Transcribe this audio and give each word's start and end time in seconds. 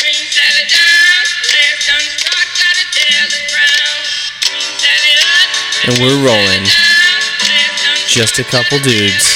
green 0.00 0.26
salad 0.30 0.68
down. 0.68 1.22
Left 1.52 1.84
unstruck, 1.92 2.48
gotta 2.56 2.84
tell 2.92 3.26
the 3.32 3.40
crown. 3.50 3.98
Green 4.48 4.72
salad 4.80 5.18
up. 5.24 5.48
And 5.88 5.94
we're 6.02 6.20
rolling. 6.24 6.64
Just 8.08 8.38
a 8.38 8.44
couple 8.44 8.78
dudes. 8.80 9.26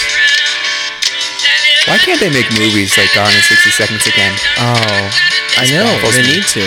Why 1.89 1.99
can't 1.99 2.21
they 2.21 2.31
make 2.31 2.47
movies 2.59 2.97
like 2.97 3.13
Gone 3.15 3.33
in 3.33 3.43
60 3.43 3.71
Seconds 3.71 4.07
again? 4.07 4.35
Oh, 4.59 5.11
I 5.59 5.67
know. 5.73 5.91
They 6.13 6.23
me. 6.23 6.39
need 6.39 6.47
to. 6.55 6.65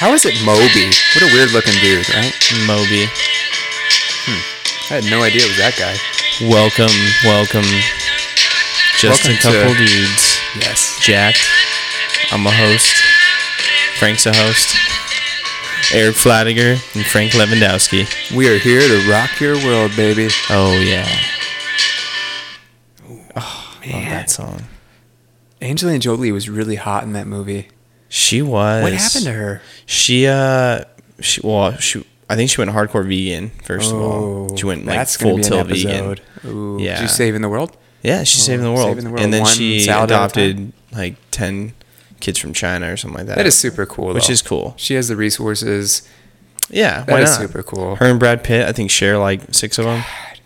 How 0.00 0.14
is 0.14 0.24
it 0.24 0.32
Moby? 0.46 0.88
What 1.14 1.28
a 1.28 1.30
weird 1.34 1.52
looking 1.52 1.76
dude, 1.82 2.08
right? 2.14 2.32
Moby. 2.66 3.04
Hmm. 4.24 4.40
I 4.90 5.02
had 5.02 5.04
no 5.10 5.22
idea 5.22 5.44
it 5.44 5.48
was 5.52 5.58
that 5.60 5.76
guy. 5.76 5.92
Welcome, 6.48 6.94
welcome. 7.22 7.68
Just 8.96 9.28
Welcome 9.28 9.36
a 9.36 9.42
couple 9.44 9.74
to- 9.76 9.84
dudes. 9.84 10.40
Yes. 10.56 10.96
Jacked. 11.00 11.44
I'm 12.32 12.46
a 12.46 12.50
host. 12.50 12.94
Frank's 13.98 14.26
a 14.26 14.32
host. 14.34 14.76
Eric 15.92 16.14
Flatiger 16.14 16.72
and 16.94 17.04
Frank 17.04 17.32
Lewandowski. 17.32 18.06
We 18.36 18.48
are 18.48 18.58
here 18.58 18.80
to 18.80 19.10
rock 19.10 19.40
your 19.40 19.56
world, 19.56 19.90
baby. 19.96 20.28
Oh 20.48 20.72
yeah. 20.80 21.08
Oh, 23.36 23.78
love 23.86 24.04
that 24.04 24.30
song. 24.30 24.62
Angelina 25.60 25.98
Jolie 25.98 26.32
was 26.32 26.48
really 26.48 26.76
hot 26.76 27.02
in 27.02 27.12
that 27.14 27.26
movie. 27.26 27.68
She 28.08 28.40
was. 28.42 28.82
What 28.82 28.92
happened 28.92 29.24
to 29.24 29.32
her? 29.32 29.62
She 29.86 30.26
uh, 30.26 30.84
she 31.20 31.40
well, 31.42 31.76
she 31.78 32.04
I 32.28 32.36
think 32.36 32.50
she 32.50 32.60
went 32.60 32.70
hardcore 32.70 33.06
vegan 33.06 33.50
first 33.64 33.90
of 33.92 34.00
all. 34.00 34.56
She 34.56 34.64
went 34.66 34.86
like 34.86 35.00
Oh, 35.00 35.04
full 35.04 35.38
tilt 35.40 35.66
vegan. 35.66 36.18
Ooh, 36.46 36.78
Yeah. 36.80 37.00
She's 37.00 37.12
saving 37.14 37.42
the 37.42 37.48
world? 37.48 37.76
Yeah, 38.02 38.22
she's 38.22 38.42
saving 38.44 38.64
the 38.64 38.70
Oh, 38.70 38.74
world. 38.74 38.88
saving 38.90 39.04
the 39.04 39.10
world 39.10 39.22
And 39.24 39.32
then 39.32 39.42
one 39.42 39.52
she 39.52 39.80
salad 39.80 40.10
at 40.12 40.14
a 40.14 40.22
adopted 40.24 40.72
like 40.92 41.16
ten 41.32 41.74
kids 42.20 42.38
from 42.38 42.52
China 42.52 42.92
or 42.92 42.96
something 42.96 43.18
like 43.18 43.26
that. 43.26 43.36
That 43.36 43.46
is 43.46 43.56
super 43.58 43.86
cool. 43.86 44.12
Which 44.14 44.26
though. 44.28 44.32
is 44.32 44.42
cool. 44.42 44.74
She 44.76 44.94
has 44.94 45.08
the 45.08 45.16
resources. 45.16 46.08
Yeah, 46.68 47.02
That 47.04 47.12
why 47.12 47.20
is 47.22 47.30
not? 47.30 47.40
super 47.40 47.62
cool. 47.62 47.96
Her 47.96 48.06
and 48.06 48.20
Brad 48.20 48.44
Pitt, 48.44 48.68
I 48.68 48.72
think, 48.72 48.90
share 48.90 49.18
like 49.18 49.40
six 49.52 49.78
of 49.78 49.86
them. 49.86 50.00
God, 50.02 50.38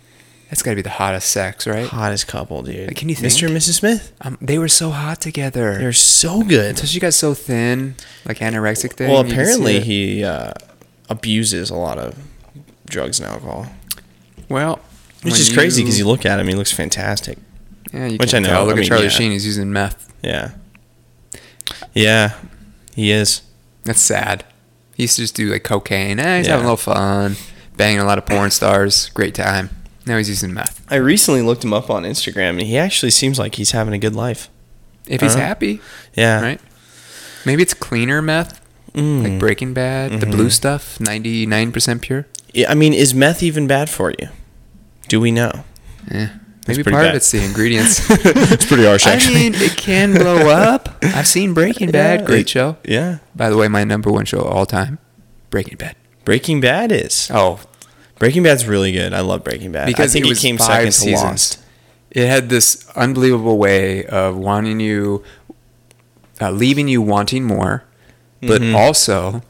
That's 0.48 0.62
got 0.62 0.70
to 0.70 0.76
be 0.76 0.82
the 0.82 0.88
hottest 0.88 1.28
sex, 1.30 1.66
right? 1.66 1.86
Hottest 1.86 2.26
couple, 2.26 2.62
dude. 2.62 2.86
Like, 2.88 2.96
can 2.96 3.08
you 3.10 3.14
think? 3.14 3.30
Mr. 3.32 3.46
and 3.48 3.54
Mrs. 3.56 3.74
Smith? 3.74 4.12
Um, 4.22 4.38
they 4.40 4.58
were 4.58 4.68
so 4.68 4.90
hot 4.90 5.20
together. 5.20 5.76
They're 5.76 5.92
so 5.92 6.42
good. 6.42 6.70
Until 6.70 6.86
she 6.86 6.98
got 7.00 7.12
so 7.12 7.34
thin, 7.34 7.96
like 8.24 8.38
anorexic 8.38 8.92
thing. 8.94 9.10
Well, 9.10 9.26
you 9.26 9.32
apparently 9.32 9.80
he 9.80 10.24
uh, 10.24 10.52
abuses 11.10 11.68
a 11.68 11.74
lot 11.74 11.98
of 11.98 12.16
drugs 12.86 13.20
and 13.20 13.28
alcohol, 13.28 13.66
Well, 14.48 14.78
which 15.22 15.38
is 15.40 15.52
crazy 15.52 15.82
because 15.82 15.98
you 15.98 16.06
look 16.06 16.24
at 16.24 16.38
him, 16.40 16.46
he 16.48 16.54
looks 16.54 16.72
fantastic. 16.72 17.38
Yeah, 17.92 18.06
you 18.06 18.16
which 18.18 18.30
can 18.30 18.44
I 18.44 18.48
know, 18.48 18.54
Tell. 18.54 18.64
Look 18.66 18.76
I 18.76 18.80
at 18.80 18.86
Charlie 18.86 19.04
yeah. 19.04 19.08
Sheen. 19.10 19.30
He's 19.32 19.46
using 19.46 19.72
meth. 19.72 20.12
Yeah, 20.22 20.52
yeah, 21.94 22.34
he 22.94 23.10
is. 23.10 23.42
That's 23.84 24.00
sad. 24.00 24.44
He 24.94 25.04
used 25.04 25.16
to 25.16 25.22
just 25.22 25.34
do 25.34 25.50
like 25.50 25.64
cocaine. 25.64 26.18
Eh, 26.20 26.38
he's 26.38 26.46
Yeah. 26.46 26.52
having 26.52 26.66
a 26.66 26.68
little 26.70 26.76
fun, 26.76 27.36
banging 27.76 28.00
a 28.00 28.04
lot 28.04 28.18
of 28.18 28.26
porn 28.26 28.50
stars. 28.50 29.10
Great 29.14 29.34
time. 29.34 29.70
Now 30.06 30.18
he's 30.18 30.28
using 30.28 30.52
meth. 30.54 30.80
I 30.90 30.96
recently 30.96 31.42
looked 31.42 31.64
him 31.64 31.72
up 31.72 31.90
on 31.90 32.04
Instagram, 32.04 32.50
and 32.50 32.62
he 32.62 32.76
actually 32.78 33.10
seems 33.10 33.38
like 33.38 33.54
he's 33.56 33.72
having 33.72 33.94
a 33.94 33.98
good 33.98 34.14
life. 34.14 34.48
If 35.06 35.20
he's 35.20 35.34
Uh-huh. 35.34 35.44
happy, 35.44 35.80
Yeah, 36.14 36.40
right? 36.40 36.60
Maybe 37.44 37.62
it's 37.62 37.74
cleaner 37.74 38.22
meth, 38.22 38.60
Mm. 38.94 39.22
like 39.24 39.38
Breaking 39.38 39.74
Bad, 39.74 40.12
the 40.12 40.16
Mm-hmm. 40.26 40.30
blue 40.30 40.50
stuff, 40.50 40.98
ninety 41.00 41.44
nine 41.46 41.72
percent 41.72 42.00
pure. 42.02 42.26
Yeah, 42.52 42.70
I 42.70 42.74
mean, 42.74 42.94
is 42.94 43.12
meth 43.12 43.42
even 43.42 43.66
bad 43.66 43.90
for 43.90 44.12
you? 44.18 44.28
Do 45.08 45.20
we 45.20 45.30
know? 45.32 45.64
Yeah. 46.10 46.28
Maybe 46.66 46.82
part 46.82 46.94
bad. 47.04 47.10
of 47.10 47.16
it's 47.16 47.30
the 47.30 47.42
ingredients. 47.44 48.08
It's 48.10 48.64
pretty 48.66 48.84
harsh, 48.84 49.06
actually. 49.06 49.34
I 49.36 49.38
mean, 49.50 49.54
it 49.56 49.76
can 49.76 50.12
blow 50.14 50.48
up. 50.72 50.88
I've 51.02 51.26
seen 51.26 51.52
Breaking 51.54 51.90
Bad. 51.90 52.20
Yeah, 52.20 52.26
Great 52.26 52.48
show. 52.48 52.76
yeah, 52.84 53.18
By 53.36 53.50
the 53.50 53.56
way, 53.56 53.68
my 53.68 53.84
number 53.84 54.10
one 54.10 54.24
show 54.24 54.38
of 54.40 54.46
all 54.46 54.64
time, 54.66 54.98
Breaking 55.50 55.76
Bad. 55.76 55.96
Breaking 56.24 56.60
Bad 56.60 56.90
is. 56.90 57.30
Oh, 57.32 57.60
Breaking 58.18 58.42
Bad's 58.42 58.66
really 58.66 58.92
good. 58.92 59.12
I 59.12 59.20
love 59.20 59.44
Breaking 59.44 59.72
Bad. 59.72 59.86
because 59.86 60.10
I 60.10 60.12
think 60.14 60.26
it 60.26 60.32
it, 60.32 60.40
came 60.40 60.56
five 60.56 60.94
second 60.94 61.18
to. 61.18 61.24
Lost. 61.24 61.60
It 62.10 62.28
had 62.28 62.48
this 62.48 62.88
unbelievable 62.96 63.58
way 63.58 64.04
of 64.06 64.36
wanting 64.36 64.80
you, 64.80 65.22
uh, 66.40 66.50
leaving 66.50 66.88
you 66.88 67.02
wanting 67.02 67.44
more, 67.44 67.84
but 68.40 68.62
Mhm. 68.62 68.74
also 68.74 69.42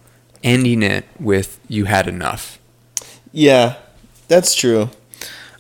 ending 0.43 0.83
it 0.83 1.05
with 1.21 1.61
you 1.69 1.85
had 1.85 2.09
enough. 2.09 2.59
Yeah, 3.33 3.75
that's 4.29 4.55
true. 4.55 4.91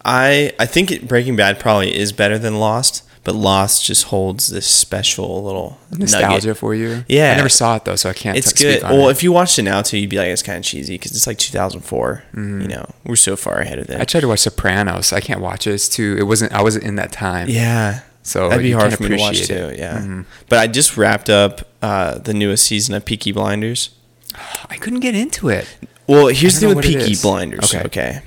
I 0.05 0.53
I 0.59 0.67
think 0.67 0.91
it, 0.91 1.09
Breaking 1.09 1.37
Bad 1.37 1.59
probably 1.59 1.97
is 1.97 2.13
better 2.13 2.39
than 2.39 2.59
Lost, 2.59 3.03
but 3.25 3.35
Lost 3.35 3.85
just 3.87 4.05
holds 4.05 4.49
this 4.49 4.67
special 4.67 5.43
little 5.43 5.79
Nostalgia 5.91 6.49
nugget. 6.49 6.57
for 6.59 6.75
you. 6.75 7.05
Yeah. 7.09 7.33
I 7.33 7.37
never 7.37 7.49
saw 7.49 7.77
it 7.77 7.85
though, 7.87 7.97
so 7.97 8.11
I 8.11 8.13
can't. 8.13 8.37
It's 8.37 8.53
t- 8.53 8.65
good. 8.65 8.83
Well, 8.83 9.09
it. 9.09 9.13
if 9.13 9.23
you 9.23 9.33
watched 9.33 9.59
it 9.59 9.63
now 9.63 9.81
too, 9.83 9.99
you'd 9.99 10.11
be 10.11 10.19
like, 10.19 10.29
it's 10.29 10.43
kind 10.43 10.59
of 10.59 10.65
cheesy 10.65 10.95
because 10.97 11.13
it's 11.13 11.27
like 11.27 11.39
2004. 11.39 12.23
You 12.35 12.41
know, 12.69 12.87
we're 13.05 13.17
so 13.17 13.35
far 13.37 13.59
ahead 13.59 13.79
of 13.79 13.87
Mm-hmm. 13.87 14.01
I 14.01 14.05
tried 14.05 14.21
to 14.23 14.29
watch 14.29 14.41
Sopranos. 14.41 15.13
I 15.13 15.21
can't 15.21 15.41
watch 15.41 15.67
it. 15.67 15.73
It's 15.75 15.89
too. 15.89 16.17
It 16.19 16.25
wasn't. 16.25 16.53
I 16.53 16.63
wasn't 16.63 16.85
in 16.85 16.97
that 16.97 17.13
time. 17.13 17.49
Yeah. 17.49 18.01
So 18.23 18.49
that'd 18.49 18.63
be 18.63 18.73
hard 18.73 18.95
for 18.95 19.03
me 19.03 19.11
to 19.11 19.17
watch 19.17 19.35
appreciate 19.37 19.59
too. 19.59 19.65
it. 19.75 19.79
Yeah. 19.79 19.99
Mhm. 20.01 20.25
But 20.49 20.59
I 20.59 20.67
just 20.67 20.97
wrapped 20.97 21.29
up 21.29 21.69
uh, 21.83 22.19
the 22.19 22.33
newest 22.33 22.65
season 22.67 22.95
of 22.95 23.05
Peaky 23.05 23.33
Blinders. 23.33 23.91
I 24.71 24.77
couldn't 24.77 25.01
get 25.01 25.15
into 25.15 25.49
it. 25.51 25.67
Well, 26.07 26.27
here's 26.29 26.61
the 26.61 26.67
thing 26.69 26.77
with 26.77 26.85
Peaky. 26.87 27.17
Blinders. 27.21 27.75
Okay. 27.75 27.85
Okay. 27.87 28.23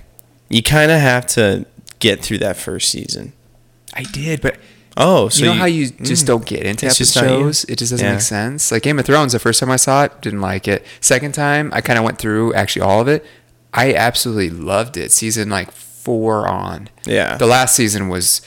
You 0.50 0.64
kind 0.64 0.92
of 0.92 1.00
have 1.00 1.26
to 1.28 1.66
get 2.00 2.24
through 2.24 2.38
that 2.40 2.58
first 2.58 2.90
season. 2.90 3.34
I 3.94 4.04
did, 4.04 4.42
but 4.42 4.58
Oh, 5.00 5.30
so 5.30 5.42
you 5.44 5.52
know 5.52 5.54
how 5.54 5.66
you 5.66 5.90
just 5.92 6.24
mm. 6.24 6.28
don't 6.28 6.46
get 6.46 6.64
into 6.66 6.88
It's 6.88 6.98
just 6.98 7.16
not 7.16 7.26
you? 7.26 7.30
shows? 7.30 7.66
It 7.66 7.78
just 7.78 7.92
doesn't 7.92 8.04
Yeah. 8.06 8.14
make 8.14 8.22
sense. 8.22 8.72
Like 8.72 8.82
Game 8.82 8.98
of 8.98 9.06
Thrones, 9.06 9.34
the 9.34 9.40
first 9.40 9.60
time 9.60 9.70
I 9.70 9.76
saw 9.76 10.06
it, 10.06 10.22
didn't 10.22 10.42
like 10.42 10.68
it. 10.68 10.84
Second 11.02 11.34
time, 11.34 11.70
I 11.72 11.82
kind 11.82 12.00
of 12.00 12.06
went 12.06 12.18
through 12.18 12.54
actually 12.56 12.82
all 12.82 13.00
of 13.00 13.08
it. 13.08 13.24
I 13.74 13.94
absolutely 13.94 14.50
loved 14.50 14.98
it. 14.98 15.12
Season 15.12 15.50
like 15.52 15.72
four 15.72 16.48
on. 16.48 16.90
Yeah. 17.06 17.38
The 17.38 17.46
last 17.46 17.76
season 17.76 18.10
was 18.10 18.42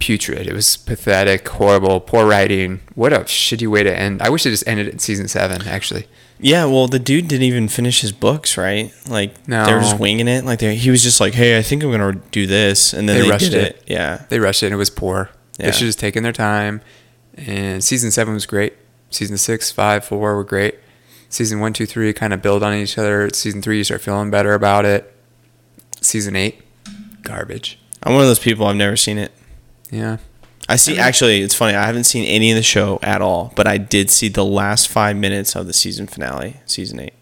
putrid. 0.00 0.46
It 0.46 0.52
was 0.52 0.76
pathetic, 0.76 1.48
horrible, 1.48 1.98
poor 2.00 2.26
writing. 2.26 2.80
What 2.94 3.14
a 3.14 3.20
shitty 3.20 3.66
way 3.66 3.82
to 3.84 3.98
end. 3.98 4.20
I 4.20 4.28
wish 4.28 4.44
it 4.44 4.50
just 4.50 4.68
ended 4.68 4.88
in 4.88 4.98
season 4.98 5.28
seven, 5.28 5.66
actually. 5.66 6.06
Yeah, 6.40 6.64
well, 6.66 6.88
the 6.88 6.98
dude 6.98 7.28
didn't 7.28 7.44
even 7.44 7.68
finish 7.68 8.00
his 8.00 8.12
books, 8.12 8.56
right? 8.58 8.92
Like 9.08 9.42
they 9.66 9.74
were 9.74 9.80
just 9.80 9.98
winging 9.98 10.28
it. 10.28 10.44
Like 10.44 10.58
they, 10.58 10.74
he 10.76 10.90
was 10.90 11.02
just 11.02 11.20
like, 11.20 11.32
"Hey, 11.34 11.56
I 11.58 11.62
think 11.62 11.82
I'm 11.82 11.90
gonna 11.90 12.20
do 12.32 12.46
this," 12.46 12.92
and 12.92 13.08
then 13.08 13.16
They 13.16 13.22
they, 13.22 13.30
rushed 13.30 13.52
it. 13.52 13.54
it. 13.54 13.82
Yeah, 13.86 14.24
They 14.28 14.40
rushed 14.40 14.62
it 14.62 14.66
and 14.66 14.74
it 14.74 14.78
was 14.78 14.90
poor. 14.90 15.30
Yeah. 15.58 15.66
They 15.66 15.72
should 15.72 15.80
have 15.82 15.88
just 15.88 16.00
taken 16.00 16.22
their 16.22 16.32
time. 16.32 16.80
And 17.36 17.82
season 17.82 18.10
seven 18.10 18.34
was 18.34 18.46
great. 18.46 18.74
Season 19.10 19.38
six, 19.38 19.70
five, 19.70 20.04
four 20.04 20.34
were 20.34 20.44
great. 20.44 20.74
Season 21.28 21.60
one, 21.60 21.72
two, 21.72 21.86
three 21.86 22.12
kind 22.12 22.32
of 22.32 22.42
build 22.42 22.62
on 22.62 22.74
each 22.74 22.98
other. 22.98 23.30
Season 23.32 23.62
three, 23.62 23.78
you 23.78 23.84
start 23.84 24.00
feeling 24.00 24.30
better 24.30 24.54
about 24.54 24.84
it. 24.84 25.14
Season 26.00 26.36
eight, 26.36 26.62
garbage. 27.22 27.78
I'm 28.02 28.12
one 28.12 28.22
of 28.22 28.28
those 28.28 28.38
people. 28.38 28.66
I've 28.66 28.76
never 28.76 28.96
seen 28.96 29.18
it. 29.18 29.32
Yeah. 29.90 30.18
I 30.68 30.76
see. 30.76 30.98
Actually, 30.98 31.42
it's 31.42 31.54
funny. 31.54 31.74
I 31.76 31.84
haven't 31.86 32.04
seen 32.04 32.24
any 32.24 32.50
of 32.50 32.56
the 32.56 32.62
show 32.62 32.98
at 33.02 33.20
all, 33.20 33.52
but 33.54 33.66
I 33.66 33.76
did 33.78 34.10
see 34.10 34.28
the 34.28 34.44
last 34.44 34.88
five 34.88 35.16
minutes 35.16 35.54
of 35.54 35.66
the 35.66 35.72
season 35.72 36.06
finale, 36.06 36.56
season 36.64 37.00
eight, 37.00 37.12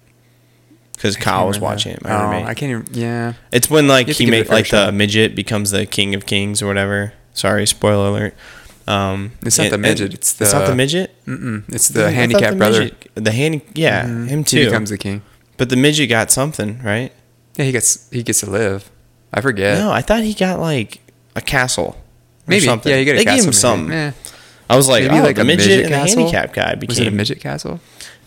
because 0.95 1.17
Kyle 1.17 1.49
was 1.49 1.59
watching 1.59 1.93
it. 1.93 2.03
My 2.05 2.11
Oh, 2.15 2.25
roommate. 2.31 2.47
I 2.47 2.55
can't 2.55 2.71
even. 2.71 2.87
Yeah. 2.93 3.33
It's 3.51 3.69
when 3.69 3.89
like 3.89 4.07
You 4.07 4.11
have 4.13 4.17
to 4.19 4.23
he 4.25 4.31
give 4.31 4.35
it 4.35 4.37
a 4.37 4.41
make 4.53 4.67
fair 4.69 4.81
like 4.85 4.87
the 4.87 4.93
midget 4.93 5.35
becomes 5.35 5.71
the 5.73 5.87
king 5.87 6.15
of 6.15 6.25
kings 6.27 6.63
or 6.63 6.67
whatever. 6.67 7.15
Sorry, 7.35 7.67
spoiler 7.67 8.09
alert. 8.09 8.35
Um, 8.87 9.33
It's 9.45 9.59
not 9.59 9.65
and- 9.65 9.73
the 9.75 9.79
midget, 9.79 10.15
it's 10.15 10.41
it's 10.41 10.53
not 10.53 10.61
the- 10.65 10.71
the 10.71 10.75
midget. 10.77 11.15
Mm-mm. 11.27 11.65
It's 11.73 11.91
I 11.91 11.95
the 11.95 12.03
thought 12.05 12.13
handicapped 12.13 12.59
brother. 12.59 12.81
midget- 12.81 13.11
the 13.15 13.31
handy, 13.33 13.63
yeah, 13.75 14.05
Mhm. 14.05 14.29
him 14.29 14.39
He 14.41 14.45
too. 14.45 14.65
becomes 14.67 14.91
the 14.91 14.99
king. 14.99 15.23
but 15.57 15.69
the 15.69 15.77
midget 15.77 16.09
got 16.09 16.31
something, 16.31 16.81
right? 16.83 17.13
Yeah, 17.57 17.65
he 17.65 17.73
gets 17.73 18.07
he 18.13 18.23
gets 18.23 18.41
to 18.41 18.51
live. 18.51 18.91
I 19.35 19.41
forget. 19.41 19.79
No, 19.79 19.91
I 19.93 20.01
thought 20.03 20.23
he 20.23 20.35
got 20.35 20.61
like 20.61 21.01
a 21.37 21.41
castle. 21.41 21.97
Or 22.53 22.57
maybe. 22.57 22.65
something. 22.67 22.91
Yeah, 22.93 22.99
you 22.99 23.05
get 23.05 23.15
a 23.17 23.19
they 23.19 23.25
castle. 23.25 23.37
gave 23.37 23.45
him 23.45 23.49
maybe. 23.49 23.57
something. 23.57 23.93
Eh. 23.93 24.13
I 24.71 24.77
was 24.77 24.89
like, 24.89 25.03
Maybe 25.05 25.19
oh, 25.19 25.23
like 25.23 25.37
the 25.37 25.43
a 25.43 25.45
midget, 25.45 25.67
midget 25.69 25.85
and 25.85 25.93
the 25.95 25.99
castle? 25.99 26.19
handicap 26.31 26.53
guy 26.55 26.75
became. 26.77 26.89
Was 26.89 26.99
it 27.01 27.07
a 27.09 27.11
midget 27.11 27.41
castle? 27.41 27.81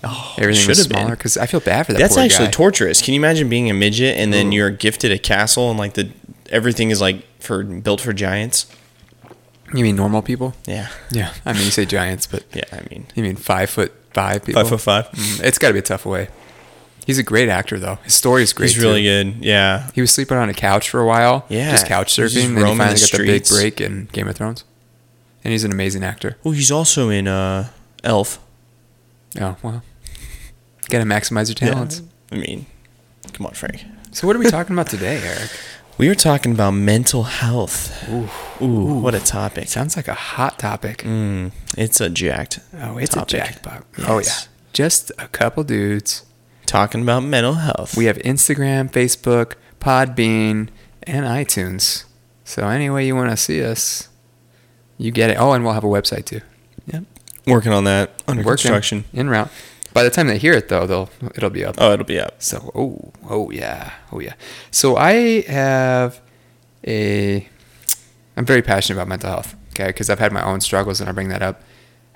Oh, 0.03 0.35
Everything 0.37 0.67
was 0.67 0.77
should've 0.77 0.89
been. 0.89 0.97
smaller 0.99 1.15
because 1.15 1.37
I 1.37 1.47
feel 1.47 1.59
bad 1.61 1.87
for 1.87 1.93
that. 1.93 1.99
That's 1.99 2.13
poor 2.15 2.23
actually 2.23 2.45
guy. 2.47 2.51
torturous. 2.51 3.01
Can 3.01 3.15
you 3.15 3.19
imagine 3.19 3.49
being 3.49 3.69
a 3.71 3.73
midget 3.73 4.17
and 4.17 4.31
then 4.31 4.47
Ooh. 4.53 4.55
you're 4.55 4.69
gifted 4.69 5.11
a 5.11 5.17
castle 5.17 5.69
and 5.71 5.79
like 5.79 5.93
the 5.95 6.11
everything 6.51 6.91
is 6.91 7.01
like 7.01 7.25
for 7.39 7.63
built 7.63 8.01
for 8.01 8.13
giants? 8.13 8.67
You 9.73 9.83
mean 9.83 9.95
normal 9.95 10.21
people? 10.21 10.53
Yeah, 10.67 10.89
Yeah. 11.11 11.33
I 11.45 11.53
mean, 11.53 11.63
you 11.63 11.71
say 11.71 11.85
giants, 11.85 12.27
but 12.27 12.43
yeah. 12.53 12.63
I 12.71 12.81
mean, 12.91 13.07
you 13.15 13.23
mean 13.23 13.35
five 13.35 13.69
foot 13.71 13.91
five 14.13 14.45
people? 14.45 14.61
five 14.61 14.69
foot 14.69 14.81
five. 14.81 15.09
Mm, 15.09 15.43
It's 15.43 15.57
got 15.57 15.69
to 15.69 15.73
be 15.73 15.79
a 15.79 15.81
tough 15.81 16.05
way. 16.05 16.27
He's 17.05 17.19
a 17.19 17.23
great 17.23 17.49
actor, 17.49 17.77
though. 17.79 17.95
His 18.03 18.15
story 18.15 18.41
is 18.43 18.51
great. 18.51 18.71
He's 18.71 18.81
really 18.83 19.03
too. 19.03 19.33
good. 19.33 19.45
Yeah, 19.45 19.89
He 19.93 20.01
was 20.01 20.11
sleeping 20.11 20.37
on 20.37 20.49
a 20.49 20.53
couch 20.53 20.89
for 20.89 20.99
a 20.99 21.05
while. 21.05 21.45
Yeah. 21.49 21.71
Just 21.71 21.85
couch 21.85 22.13
surfing. 22.13 22.33
just 22.33 22.47
and 22.47 22.57
then 22.57 22.65
he 22.65 22.77
finally 22.77 22.95
the 22.95 23.07
got 23.11 23.17
the 23.19 23.25
big 23.25 23.47
break 23.47 23.81
in 23.81 24.05
Game 24.11 24.27
of 24.27 24.35
Thrones. 24.35 24.63
And 25.43 25.51
he's 25.51 25.63
an 25.63 25.71
amazing 25.71 26.03
actor. 26.03 26.37
Well, 26.43 26.53
he's 26.53 26.71
also 26.71 27.09
in 27.09 27.27
uh, 27.27 27.69
Elf. 28.03 28.39
Oh, 29.39 29.55
well. 29.61 29.83
Got 30.89 30.99
to 30.99 31.05
maximize 31.05 31.47
your 31.47 31.55
talents. 31.71 32.01
I 32.31 32.35
mean, 32.37 32.65
come 33.33 33.45
on, 33.45 33.53
Frank. 33.53 33.85
So, 34.11 34.25
what 34.25 34.35
are 34.35 34.39
we 34.39 34.49
talking 34.49 34.73
about 34.75 34.87
today, 34.87 35.21
Eric? 35.23 35.51
We 35.97 36.09
are 36.09 36.15
talking 36.15 36.51
about 36.51 36.71
mental 36.71 37.23
health. 37.23 38.05
Ooh, 38.61 38.99
what 38.99 39.15
a 39.15 39.21
topic. 39.21 39.69
Sounds 39.69 39.95
like 39.95 40.09
a 40.09 40.13
hot 40.13 40.59
topic. 40.59 41.03
Mm, 41.03 41.53
it's 41.77 42.01
a 42.01 42.09
jacked. 42.09 42.59
Oh, 42.77 42.97
it's 42.97 43.15
topic. 43.15 43.33
a 43.33 43.37
jackpot. 43.37 43.85
Oh 44.05 44.19
yeah, 44.19 44.33
just 44.73 45.09
a 45.17 45.29
couple 45.29 45.63
dudes. 45.63 46.25
Talking 46.75 47.03
about 47.03 47.23
mental 47.23 47.53
health. 47.53 47.95
We 47.95 48.03
have 48.03 48.17
Instagram, 48.17 48.91
Facebook, 48.91 49.53
Podbean, 49.79 50.67
and 51.03 51.25
iTunes. 51.25 52.03
So 52.43 52.67
any 52.67 52.89
way 52.89 53.07
you 53.07 53.15
want 53.15 53.29
to 53.31 53.37
see 53.37 53.63
us, 53.63 54.09
you 54.97 55.11
get 55.11 55.29
it. 55.29 55.37
Oh, 55.39 55.53
and 55.53 55.63
we'll 55.63 55.71
have 55.71 55.85
a 55.85 55.87
website 55.87 56.25
too. 56.25 56.41
Yep, 56.87 57.05
working 57.47 57.71
on 57.71 57.85
that 57.85 58.21
under 58.27 58.43
Working, 58.43 58.71
construction. 58.71 59.05
en 59.13 59.29
route. 59.29 59.49
By 59.93 60.03
the 60.03 60.09
time 60.09 60.27
they 60.27 60.37
hear 60.37 60.51
it, 60.51 60.67
though, 60.67 60.85
they'll 60.85 61.09
it'll 61.33 61.49
be 61.49 61.63
up. 61.63 61.75
Oh, 61.77 61.93
it'll 61.93 62.05
be 62.05 62.19
up. 62.19 62.43
So, 62.43 62.73
oh, 62.75 63.13
oh 63.29 63.51
yeah, 63.51 63.93
oh 64.11 64.19
yeah. 64.19 64.33
So 64.69 64.97
I 64.97 65.43
have 65.43 66.19
a, 66.85 67.47
I'm 68.35 68.45
very 68.45 68.61
passionate 68.61 68.97
about 68.99 69.07
mental 69.07 69.29
health. 69.29 69.55
Okay, 69.69 69.87
because 69.87 70.09
I've 70.09 70.19
had 70.19 70.33
my 70.33 70.43
own 70.43 70.59
struggles, 70.59 70.99
and 70.99 71.09
I 71.09 71.13
bring 71.13 71.29
that 71.29 71.41
up. 71.41 71.61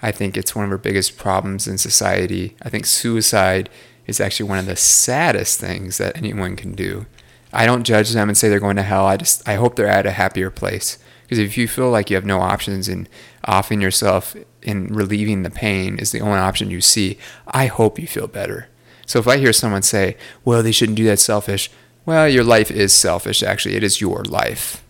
I 0.01 0.11
think 0.11 0.35
it's 0.35 0.53
one 0.53 0.65
of 0.65 0.71
our 0.71 0.77
biggest 0.77 1.17
problems 1.17 1.65
in 1.65 1.77
society. 1.77 2.57
I 2.61 2.67
think 2.67 2.85
suicide 2.85 3.69
is 4.09 4.19
actually 4.19 4.49
one 4.49 4.59
of 4.59 4.65
the 4.65 4.75
saddest 4.75 5.59
things 5.59 5.97
that 5.99 6.17
anyone 6.17 6.55
can 6.55 6.73
do. 6.73 7.05
I 7.53 7.65
don't 7.65 7.83
judge 7.83 8.11
them 8.11 8.29
and 8.29 8.37
say 8.37 8.49
they're 8.49 8.59
going 8.59 8.75
to 8.75 8.83
hell. 8.83 9.05
I 9.05 9.17
just 9.17 9.47
I 9.47 9.55
hope 9.55 9.75
they're 9.75 9.87
at 9.87 10.05
a 10.05 10.11
happier 10.11 10.49
place. 10.49 10.97
Because 11.23 11.39
if 11.39 11.57
you 11.57 11.67
feel 11.67 11.91
like 11.91 12.09
you 12.09 12.15
have 12.15 12.25
no 12.25 12.39
options 12.39 12.87
and 12.87 13.07
offing 13.47 13.81
yourself 13.81 14.35
and 14.63 14.95
relieving 14.95 15.43
the 15.43 15.51
pain 15.51 15.99
is 15.99 16.11
the 16.11 16.21
only 16.21 16.39
option 16.39 16.71
you 16.71 16.81
see, 16.81 17.19
I 17.47 17.67
hope 17.67 17.99
you 17.99 18.07
feel 18.07 18.27
better. 18.27 18.67
So 19.05 19.19
if 19.19 19.27
I 19.27 19.37
hear 19.37 19.53
someone 19.53 19.83
say, 19.83 20.17
"Well, 20.43 20.63
they 20.63 20.71
shouldn't 20.71 20.97
do 20.97 21.05
that 21.05 21.19
selfish," 21.19 21.71
well, 22.05 22.27
your 22.27 22.43
life 22.43 22.71
is 22.71 22.93
selfish. 22.93 23.43
Actually, 23.43 23.75
it 23.75 23.83
is 23.83 24.01
your 24.01 24.23
life. 24.23 24.83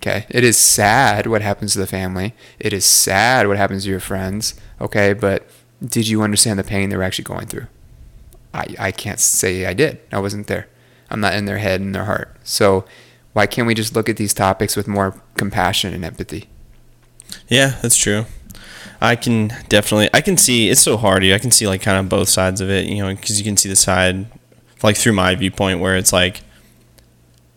Okay, 0.00 0.26
it 0.30 0.44
is 0.44 0.56
sad 0.56 1.26
what 1.26 1.42
happens 1.42 1.72
to 1.72 1.78
the 1.78 1.86
family. 1.86 2.34
It 2.60 2.72
is 2.72 2.84
sad 2.84 3.48
what 3.48 3.56
happens 3.56 3.84
to 3.84 3.90
your 3.90 4.00
friends. 4.00 4.54
Okay, 4.80 5.12
but 5.12 5.48
did 5.84 6.08
you 6.08 6.22
understand 6.22 6.58
the 6.58 6.64
pain 6.64 6.88
they 6.88 6.96
were 6.96 7.02
actually 7.02 7.24
going 7.24 7.46
through? 7.46 7.66
I, 8.58 8.88
I 8.88 8.92
can't 8.92 9.20
say 9.20 9.66
I 9.66 9.74
did. 9.74 10.00
I 10.12 10.18
wasn't 10.18 10.46
there. 10.46 10.68
I'm 11.10 11.20
not 11.20 11.34
in 11.34 11.46
their 11.46 11.58
head 11.58 11.80
and 11.80 11.94
their 11.94 12.04
heart. 12.04 12.36
So 12.44 12.84
why 13.32 13.46
can't 13.46 13.66
we 13.66 13.74
just 13.74 13.94
look 13.94 14.08
at 14.08 14.16
these 14.16 14.34
topics 14.34 14.76
with 14.76 14.88
more 14.88 15.20
compassion 15.36 15.94
and 15.94 16.04
empathy? 16.04 16.48
Yeah, 17.48 17.78
that's 17.82 17.96
true. 17.96 18.26
I 19.00 19.14
can 19.16 19.52
definitely, 19.68 20.10
I 20.12 20.20
can 20.20 20.36
see, 20.36 20.70
it's 20.70 20.80
so 20.80 20.96
hard. 20.96 21.22
I 21.24 21.38
can 21.38 21.50
see 21.50 21.68
like 21.68 21.82
kind 21.82 21.98
of 21.98 22.08
both 22.08 22.28
sides 22.28 22.60
of 22.60 22.68
it, 22.68 22.86
you 22.86 23.02
know, 23.02 23.14
because 23.14 23.38
you 23.38 23.44
can 23.44 23.56
see 23.56 23.68
the 23.68 23.76
side, 23.76 24.26
like 24.82 24.96
through 24.96 25.12
my 25.12 25.34
viewpoint, 25.34 25.80
where 25.80 25.96
it's 25.96 26.12
like, 26.12 26.40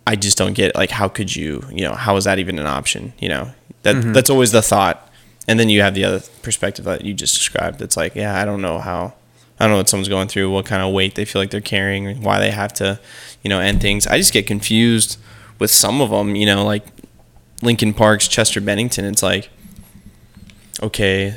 I 0.06 0.16
just 0.16 0.38
don't 0.38 0.54
get 0.54 0.76
like, 0.76 0.92
how 0.92 1.08
could 1.08 1.36
you, 1.36 1.64
you 1.72 1.84
know, 1.84 1.94
how 1.94 2.16
is 2.16 2.26
that 2.26 2.38
even 2.40 2.60
an 2.60 2.68
option? 2.68 3.14
You 3.20 3.30
know, 3.30 3.52
that 3.84 3.96
mm-hmm. 3.96 4.14
that's 4.14 4.30
always 4.30 4.52
the 4.52 4.62
thought. 4.62 5.10
And 5.48 5.60
then 5.60 5.70
you 5.70 5.82
have 5.82 5.96
the 5.96 6.06
other 6.06 6.22
perspective 6.44 6.86
that 6.86 7.04
you 7.04 7.14
just 7.14 7.36
described. 7.36 7.82
It's 7.82 7.98
like, 7.98 8.16
yeah, 8.16 8.40
I 8.40 8.46
don't 8.46 8.62
know 8.62 8.80
how, 8.80 9.14
I 9.62 9.66
don't 9.66 9.74
know 9.74 9.78
what 9.78 9.90
someone's 9.90 10.10
going 10.10 10.28
through, 10.28 10.50
what 10.52 10.66
kind 10.66 10.82
of 10.82 10.92
weight 10.92 11.14
they 11.14 11.24
feel 11.24 11.40
like 11.42 11.52
they're 11.52 11.62
carrying, 11.62 12.22
why 12.24 12.40
they 12.40 12.50
have 12.50 12.74
to, 12.74 13.00
you 13.44 13.50
know, 13.50 13.60
end 13.60 13.80
things. 13.80 14.08
I 14.08 14.18
just 14.18 14.34
get 14.34 14.48
confused 14.48 15.18
with 15.60 15.70
some 15.70 16.02
of 16.02 16.10
them, 16.10 16.36
you 16.36 16.46
know, 16.48 16.66
like 16.66 16.84
Linkin 17.62 17.94
Park's 17.94 18.28
Chester 18.28 18.60
Bennington. 18.60 19.06
It's 19.06 19.22
like, 19.22 19.50
okay, 20.82 21.36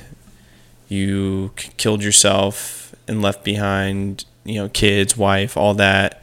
you 0.88 1.53
k- 1.56 1.71
killed 1.76 2.03
yourself 2.03 2.94
and 3.06 3.21
left 3.21 3.44
behind, 3.44 4.25
you 4.44 4.55
know, 4.55 4.69
kids, 4.70 5.17
wife, 5.19 5.56
all 5.56 5.75
that. 5.75 6.23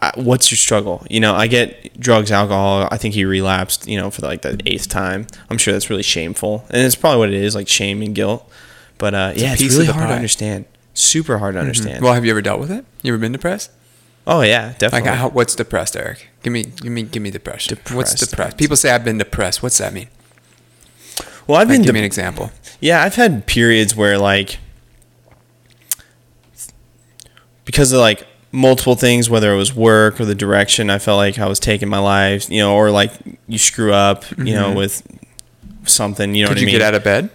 I- 0.00 0.12
What's 0.14 0.50
your 0.50 0.58
struggle? 0.58 1.04
You 1.10 1.18
know, 1.20 1.34
I 1.34 1.48
get 1.48 1.98
drugs, 1.98 2.30
alcohol. 2.30 2.86
I 2.90 2.98
think 2.98 3.14
he 3.14 3.24
relapsed, 3.24 3.88
you 3.88 3.98
know, 3.98 4.10
for 4.10 4.22
like 4.22 4.42
the 4.42 4.60
eighth 4.64 4.88
time. 4.88 5.26
I'm 5.50 5.58
sure 5.58 5.72
that's 5.72 5.90
really 5.90 6.04
shameful, 6.04 6.64
and 6.70 6.82
it's 6.86 6.94
probably 6.94 7.18
what 7.18 7.28
it 7.30 7.34
is, 7.42 7.54
like 7.56 7.66
shame 7.68 8.00
and 8.02 8.14
guilt. 8.14 8.48
But 8.98 9.14
uh, 9.14 9.32
yeah, 9.36 9.52
it's 9.52 9.62
piece 9.62 9.72
of 9.74 9.80
really 9.80 9.92
hard 9.92 10.08
to 10.08 10.14
understand. 10.14 10.64
Super 10.94 11.38
hard 11.38 11.54
to 11.54 11.60
understand. 11.60 12.02
Well, 12.02 12.12
have 12.14 12.24
you 12.24 12.30
ever 12.32 12.42
dealt 12.42 12.60
with 12.60 12.70
it? 12.70 12.84
You 13.02 13.12
ever 13.12 13.20
been 13.20 13.32
depressed? 13.32 13.70
oh 14.26 14.42
yeah, 14.42 14.66
Like, 14.66 14.78
definitely. 14.78 15.10
how, 15.12 15.28
what's 15.30 15.54
depressed, 15.54 15.96
Eric? 15.96 16.28
Give 16.42 16.52
me, 16.52 16.64
give 16.64 16.92
me, 16.92 17.02
give 17.04 17.22
me 17.22 17.30
depression. 17.30 17.78
What's 17.92 18.10
Depressed. 18.12 18.30
depressed? 18.30 18.58
People 18.58 18.76
say 18.76 18.90
I've 18.90 19.04
been 19.04 19.16
depressed. 19.16 19.62
What's 19.62 19.78
that 19.78 19.92
mean? 19.94 20.08
well, 21.46 21.58
I've 21.58 21.68
Like, 21.68 21.76
been 21.76 21.82
give 21.82 21.86
de- 21.86 21.92
me 21.94 21.98
an 22.00 22.04
example. 22.04 22.50
Yeah, 22.80 23.02
I've 23.02 23.14
had 23.14 23.46
periods 23.46 23.96
where 23.96 24.18
like 24.18 24.58
because 27.64 27.92
of 27.92 28.00
like 28.00 28.26
multiple 28.52 28.94
things, 28.94 29.28
whether 29.30 29.52
it 29.52 29.56
was 29.56 29.74
work 29.74 30.20
or 30.20 30.24
the 30.24 30.34
direction 30.34 30.90
I 30.90 30.98
felt 30.98 31.16
like 31.18 31.38
I 31.38 31.46
was 31.46 31.60
taking 31.60 31.88
my 31.88 31.98
life, 31.98 32.50
you 32.50 32.58
know, 32.60 32.74
or 32.74 32.90
like 32.90 33.12
you 33.46 33.58
screw 33.58 33.92
up, 33.92 34.24
you 34.38 34.54
know, 34.54 34.72
with 34.74 35.02
something, 35.84 36.34
you 36.34 36.42
know 36.42 36.48
Could 36.48 36.56
what 36.56 36.60
you 36.62 36.66
I 36.66 36.70
mean? 36.72 36.78
get 36.78 36.82
out 36.82 36.94
of 36.94 37.04
bed? 37.04 37.30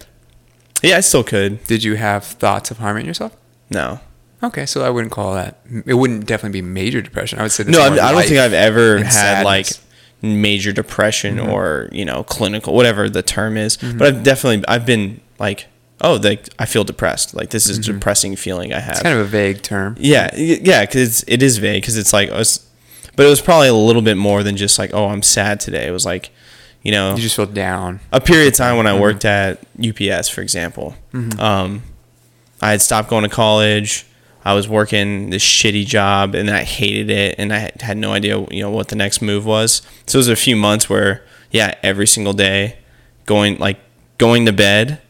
Yeah, 0.84 0.96
I 0.98 1.00
still 1.00 1.24
could. 1.24 1.64
Did 1.64 1.84
you 1.84 1.96
have 1.96 2.24
thoughts 2.24 2.70
of 2.70 2.78
harming 2.78 3.06
yourself? 3.06 3.36
No. 3.70 4.00
Okay, 4.42 4.66
so 4.66 4.84
I 4.84 4.90
wouldn't 4.90 5.12
call 5.12 5.34
that. 5.34 5.58
It 5.86 5.94
wouldn't 5.94 6.26
definitely 6.26 6.60
be 6.60 6.66
major 6.66 7.00
depression. 7.00 7.38
I 7.38 7.42
would 7.42 7.52
say 7.52 7.64
No, 7.64 7.80
I, 7.80 7.86
I 8.08 8.12
don't 8.12 8.24
think 8.24 8.38
I've 8.38 8.52
ever 8.52 9.02
had 9.02 9.44
like 9.44 9.68
major 10.20 10.72
depression 10.72 11.36
Mm-hmm. 11.36 11.50
or, 11.50 11.88
you 11.92 12.04
know, 12.04 12.24
clinical, 12.24 12.74
whatever 12.74 13.08
the 13.08 13.22
term 13.22 13.56
is. 13.56 13.76
But 13.76 14.02
I've 14.02 14.22
definitely 14.22 14.64
I've 14.68 14.84
been 14.84 15.20
like, 15.38 15.66
oh, 16.00 16.16
like 16.22 16.48
I 16.58 16.66
feel 16.66 16.84
depressed. 16.84 17.34
Like 17.34 17.50
this 17.50 17.68
is 17.68 17.78
a 17.78 17.92
depressing 17.92 18.36
feeling 18.36 18.72
I 18.74 18.80
have. 18.80 18.82
Mm-hmm. 18.82 18.90
It's 18.92 19.02
kind 19.02 19.18
of 19.18 19.24
a 19.26 19.28
vague 19.28 19.62
term. 19.62 19.96
Yeah, 19.98 20.34
yeah, 20.36 20.84
because 20.84 21.24
it 21.26 21.42
is 21.42 21.56
vague. 21.58 21.82
Because 21.82 21.96
it's 21.96 22.12
like, 22.12 22.28
it's, 22.30 22.58
but 23.16 23.24
it 23.24 23.28
was 23.30 23.40
probably 23.40 23.68
a 23.68 23.74
little 23.74 24.02
bit 24.02 24.16
more 24.16 24.42
than 24.42 24.56
just 24.56 24.78
like, 24.78 24.92
oh, 24.92 25.06
I'm 25.06 25.22
sad 25.22 25.60
today. 25.60 25.86
It 25.86 25.92
was 25.92 26.04
like, 26.04 26.30
you 26.84 26.92
know, 26.92 27.16
You 27.16 27.22
just 27.22 27.34
feel 27.34 27.46
down. 27.46 27.98
a 28.12 28.20
period 28.20 28.48
of 28.48 28.54
time 28.54 28.76
when 28.76 28.86
I 28.86 28.96
worked 28.98 29.24
at 29.24 29.58
UPS, 29.78 30.28
for 30.28 30.40
example. 30.42 30.94
Um, 31.38 31.82
I 32.62 32.70
had 32.70 32.80
stopped 32.82 33.08
going 33.10 33.24
to 33.24 33.28
college. 33.28 34.06
I 34.44 34.52
was 34.54 34.68
working 34.68 35.30
this 35.30 35.42
shitty 35.42 35.86
job, 35.86 36.34
and 36.34 36.50
I 36.50 36.62
hated 36.64 37.10
it, 37.10 37.36
and 37.38 37.52
I 37.52 37.58
had- 37.58 37.80
had 37.82 37.96
no 37.96 38.12
idea, 38.12 38.38
you 38.50 38.62
know, 38.62 38.70
what 38.70 38.88
the 38.88 38.96
next 38.96 39.22
move 39.22 39.44
was. 39.46 39.80
So 40.06 40.16
it 40.16 40.20
was 40.20 40.28
a 40.28 40.36
few 40.36 40.54
months 40.54 40.88
where, 40.90 41.24
yeah, 41.50 41.74
every 41.82 42.06
single 42.06 42.34
day, 42.34 42.76
going 43.26 43.56
like 43.58 43.78
going 44.18 44.44
to 44.46 44.52
bed 44.52 45.00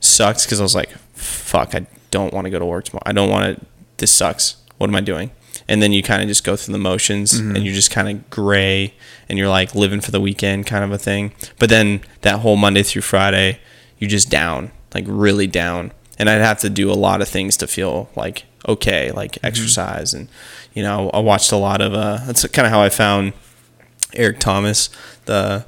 sucks 0.00 0.46
because 0.46 0.60
I 0.60 0.62
was 0.62 0.74
like, 0.74 0.90
fuck, 1.14 1.74
I 1.74 1.86
don't 2.12 2.32
want 2.32 2.44
to 2.44 2.50
go 2.50 2.58
to 2.60 2.64
work 2.64 2.84
tomorrow. 2.84 3.02
I 3.06 3.12
don't 3.12 3.28
want 3.28 3.58
to. 3.58 3.66
This 3.98 4.12
sucks. 4.12 4.56
What 4.78 4.88
am 4.88 4.94
I 4.96 5.00
doing? 5.00 5.30
And 5.70 5.80
then 5.80 5.92
you 5.92 6.02
kind 6.02 6.20
of 6.20 6.26
just 6.28 6.42
go 6.42 6.56
through 6.56 6.72
the 6.72 6.78
motions, 6.78 7.32
and 7.32 7.54
mm-hmm. 7.54 7.64
you're 7.64 7.74
just 7.74 7.92
kind 7.92 8.08
of 8.08 8.28
gray, 8.28 8.92
and 9.28 9.38
you're 9.38 9.48
like 9.48 9.72
living 9.74 10.00
for 10.00 10.10
the 10.10 10.20
weekend, 10.20 10.66
kind 10.66 10.84
of 10.84 10.90
a 10.90 10.98
thing. 10.98 11.32
But 11.60 11.70
then 11.70 12.00
that 12.22 12.40
whole 12.40 12.56
Monday 12.56 12.82
through 12.82 13.02
Friday, 13.02 13.60
you're 13.96 14.10
just 14.10 14.28
down, 14.28 14.72
like 14.92 15.04
really 15.06 15.46
down. 15.46 15.92
And 16.18 16.28
I'd 16.28 16.42
have 16.42 16.58
to 16.60 16.70
do 16.70 16.90
a 16.90 16.94
lot 16.94 17.22
of 17.22 17.28
things 17.28 17.56
to 17.58 17.66
feel 17.68 18.10
like 18.16 18.44
okay, 18.68 19.12
like 19.12 19.32
mm-hmm. 19.32 19.46
exercise, 19.46 20.12
and 20.12 20.28
you 20.74 20.82
know, 20.82 21.08
I 21.10 21.20
watched 21.20 21.52
a 21.52 21.56
lot 21.56 21.80
of. 21.80 21.94
uh 21.94 22.18
That's 22.26 22.44
kind 22.48 22.66
of 22.66 22.72
how 22.72 22.82
I 22.82 22.88
found 22.88 23.32
Eric 24.14 24.40
Thomas, 24.40 24.90
the 25.26 25.64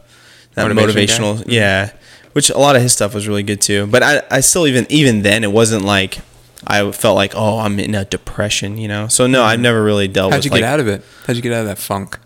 that 0.55 0.75
Motivation 0.75 1.23
guy? 1.23 1.29
motivational, 1.29 1.39
mm-hmm. 1.39 1.51
yeah. 1.51 1.93
Which 2.33 2.51
a 2.51 2.59
lot 2.59 2.77
of 2.77 2.83
his 2.83 2.93
stuff 2.93 3.15
was 3.15 3.29
really 3.29 3.43
good 3.43 3.61
too. 3.61 3.87
But 3.87 4.03
I, 4.03 4.23
I 4.31 4.41
still 4.41 4.67
even 4.67 4.87
even 4.89 5.23
then 5.23 5.45
it 5.45 5.53
wasn't 5.53 5.85
like 5.85 6.19
I 6.67 6.91
felt 6.93 7.17
like 7.17 7.35
oh 7.35 7.59
I'm 7.59 7.79
in 7.79 7.95
a 7.95 8.05
depression, 8.05 8.79
you 8.79 8.89
know. 8.89 9.09
So 9.09 9.27
no, 9.27 9.43
I've 9.43 9.61
never 9.61 9.83
really 9.83 10.09
dealt 10.09 10.33
with 10.33 10.35
it. 10.35 10.37
How'd 10.37 10.39
with 10.39 10.45
you 10.47 10.51
like 10.53 10.61
get 10.61 10.73
out 10.73 10.81
of 10.81 10.89
it? 10.89 11.05
How'd 11.27 11.37
you 11.37 11.43
get 11.43 11.53
out 11.53 11.61
of 11.61 11.67
that 11.67 11.79
funk? 11.79 12.19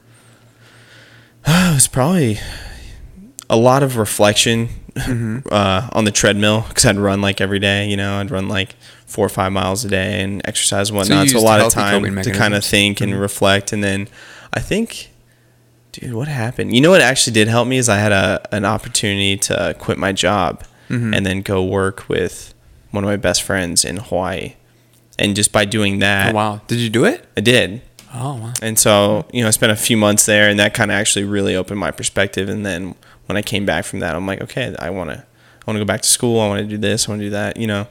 it 1.47 1.75
was 1.75 1.89
probably 1.89 2.39
a 3.49 3.57
lot 3.57 3.83
of 3.83 3.97
reflection 3.97 4.69
mm-hmm. 4.95 5.39
uh, 5.51 5.89
on 5.93 6.05
the 6.05 6.11
treadmill 6.11 6.65
because 6.69 6.85
I'd 6.85 6.97
run 6.97 7.21
like 7.21 7.41
every 7.41 7.59
day. 7.59 7.89
You 7.89 7.97
know, 7.97 8.19
I'd 8.19 8.31
run 8.31 8.49
like 8.49 8.75
four 9.07 9.25
or 9.25 9.31
five 9.31 9.53
miles 9.53 9.85
a 9.85 9.89
day 9.89 10.23
and 10.23 10.43
exercise 10.47 10.91
and 10.91 10.97
whatnot. 10.97 11.29
So, 11.29 11.39
a 11.39 11.41
lot 11.41 11.61
of 11.61 11.73
time 11.73 12.03
to 12.23 12.31
kind 12.33 12.55
of 12.55 12.65
think 12.65 13.01
and 13.01 13.13
mm-hmm. 13.13 13.21
reflect. 13.21 13.73
And 13.73 13.83
then 13.83 14.09
I 14.53 14.61
think, 14.61 15.11
dude, 15.93 16.15
what 16.15 16.29
happened? 16.29 16.75
You 16.75 16.81
know 16.81 16.91
what 16.91 17.01
actually 17.01 17.35
did 17.35 17.49
help 17.49 17.69
me 17.69 17.79
is 17.79 17.89
I 17.89 17.99
had 17.99 18.13
a 18.13 18.47
an 18.53 18.65
opportunity 18.65 19.37
to 19.37 19.75
quit 19.79 19.99
my 19.99 20.13
job 20.13 20.65
mm-hmm. 20.89 21.15
and 21.15 21.25
then 21.25 21.43
go 21.43 21.63
work 21.63 22.09
with 22.09 22.55
one 22.97 23.05
of 23.05 23.09
my 23.09 23.17
best 23.17 23.43
friends 23.45 23.85
in 23.85 23.99
Hawaii. 23.99 24.55
And 25.19 25.37
just 25.37 25.53
by 25.53 25.65
doing 25.65 26.01
that, 26.01 26.33
Oh 26.33 26.37
wow! 26.37 26.61
Did 26.67 26.79
you 26.79 26.91
do 26.91 27.05
it? 27.05 27.25
I 27.37 27.41
did. 27.41 27.81
Oh 28.13 28.35
wow! 28.37 28.53
And 28.61 28.79
so, 28.79 29.25
you 29.33 29.43
know, 29.43 29.49
I 29.49 29.51
spent 29.53 29.71
a 29.73 29.77
few 29.77 29.97
months 29.97 30.27
there 30.27 30.49
and 30.51 30.59
that 30.59 30.75
kind 30.75 30.91
of 30.91 30.97
actually 30.97 31.25
really 31.25 31.55
opened 31.57 31.79
my 31.79 31.91
perspective. 31.91 32.49
And 32.49 32.67
then 32.67 32.95
when 33.27 33.37
I 33.37 33.43
came 33.43 33.65
back 33.65 33.85
from 33.85 34.01
that, 34.01 34.15
I'm 34.17 34.27
like, 34.27 34.43
okay, 34.43 34.75
I 34.79 34.91
want 34.91 35.11
to, 35.11 35.17
I 35.19 35.65
want 35.67 35.77
to 35.77 35.81
go 35.81 35.85
back 35.87 36.03
to 36.03 36.09
school. 36.09 36.41
I 36.41 36.49
want 36.49 36.61
to 36.61 36.67
do 36.69 36.77
this. 36.79 37.09
I 37.09 37.13
want 37.13 37.21
to 37.21 37.27
do 37.27 37.31
that, 37.31 37.57
you 37.57 37.67
know? 37.67 37.87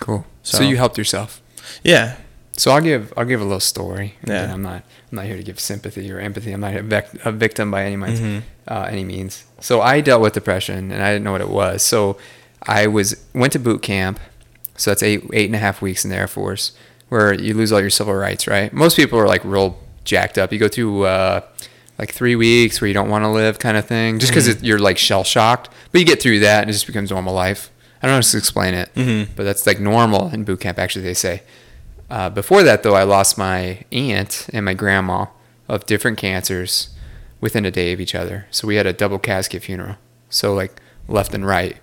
Cool. 0.00 0.24
So, 0.42 0.58
So- 0.58 0.64
you 0.64 0.76
helped 0.76 0.96
yourself. 0.98 1.40
Yeah. 1.82 2.16
So 2.56 2.70
I'll 2.70 2.80
give 2.80 3.12
I'll 3.16 3.24
give 3.24 3.40
a 3.40 3.44
little 3.44 3.58
story. 3.60 4.14
Yeah. 4.26 4.52
I'm 4.52 4.62
not 4.62 4.84
I'm 5.10 5.16
not 5.16 5.24
here 5.26 5.36
to 5.36 5.42
give 5.42 5.58
sympathy 5.58 6.10
or 6.12 6.20
empathy. 6.20 6.52
I'm 6.52 6.60
not 6.60 6.74
a, 6.76 6.82
vec- 6.82 7.24
a 7.26 7.32
victim 7.32 7.70
by 7.70 7.84
any 7.84 7.96
means. 7.96 8.20
Mm-hmm. 8.20 8.38
Uh, 8.68 8.86
any 8.90 9.04
means. 9.04 9.44
So 9.60 9.80
I 9.80 10.00
dealt 10.00 10.22
with 10.22 10.34
depression 10.34 10.92
and 10.92 11.02
I 11.02 11.12
didn't 11.12 11.24
know 11.24 11.32
what 11.32 11.40
it 11.40 11.50
was. 11.50 11.82
So 11.82 12.16
I 12.62 12.86
was 12.86 13.22
went 13.34 13.52
to 13.54 13.58
boot 13.58 13.82
camp. 13.82 14.20
So 14.76 14.90
that's 14.90 15.02
eight 15.02 15.22
eight 15.32 15.46
and 15.46 15.54
a 15.54 15.58
half 15.58 15.80
weeks 15.82 16.04
in 16.04 16.10
the 16.10 16.16
Air 16.16 16.28
Force 16.28 16.72
where 17.08 17.32
you 17.34 17.54
lose 17.54 17.70
all 17.70 17.80
your 17.80 17.90
civil 17.90 18.14
rights. 18.14 18.46
Right. 18.46 18.72
Most 18.72 18.96
people 18.96 19.18
are 19.18 19.28
like 19.28 19.44
real 19.44 19.78
jacked 20.04 20.38
up. 20.38 20.52
You 20.52 20.58
go 20.58 20.68
through 20.68 21.04
uh, 21.04 21.40
like 21.98 22.12
three 22.12 22.36
weeks 22.36 22.80
where 22.80 22.88
you 22.88 22.94
don't 22.94 23.08
want 23.08 23.24
to 23.24 23.28
live, 23.28 23.58
kind 23.58 23.76
of 23.76 23.86
thing, 23.86 24.18
just 24.18 24.32
because 24.32 24.62
you're 24.62 24.78
like 24.78 24.98
shell 24.98 25.24
shocked. 25.24 25.70
But 25.92 26.00
you 26.00 26.06
get 26.06 26.20
through 26.20 26.40
that, 26.40 26.62
and 26.62 26.70
it 26.70 26.72
just 26.72 26.86
becomes 26.86 27.10
normal 27.10 27.34
life. 27.34 27.70
I 28.02 28.06
don't 28.06 28.12
know 28.12 28.16
how 28.16 28.20
to 28.22 28.36
explain 28.36 28.74
it, 28.74 28.90
but 29.36 29.44
that's 29.44 29.66
like 29.66 29.80
normal 29.80 30.28
in 30.28 30.44
boot 30.44 30.60
camp. 30.60 30.78
Actually, 30.78 31.04
they 31.04 31.14
say. 31.14 31.42
Uh, 32.10 32.28
before 32.28 32.62
that, 32.62 32.82
though, 32.82 32.94
I 32.94 33.04
lost 33.04 33.38
my 33.38 33.82
aunt 33.90 34.46
and 34.52 34.64
my 34.64 34.74
grandma 34.74 35.26
of 35.68 35.86
different 35.86 36.18
cancers 36.18 36.90
within 37.40 37.64
a 37.64 37.70
day 37.70 37.92
of 37.92 38.00
each 38.00 38.14
other. 38.14 38.46
So 38.50 38.68
we 38.68 38.76
had 38.76 38.86
a 38.86 38.92
double 38.92 39.18
casket 39.18 39.62
funeral. 39.62 39.96
So 40.28 40.52
like 40.52 40.80
left 41.08 41.32
and 41.34 41.46
right, 41.46 41.76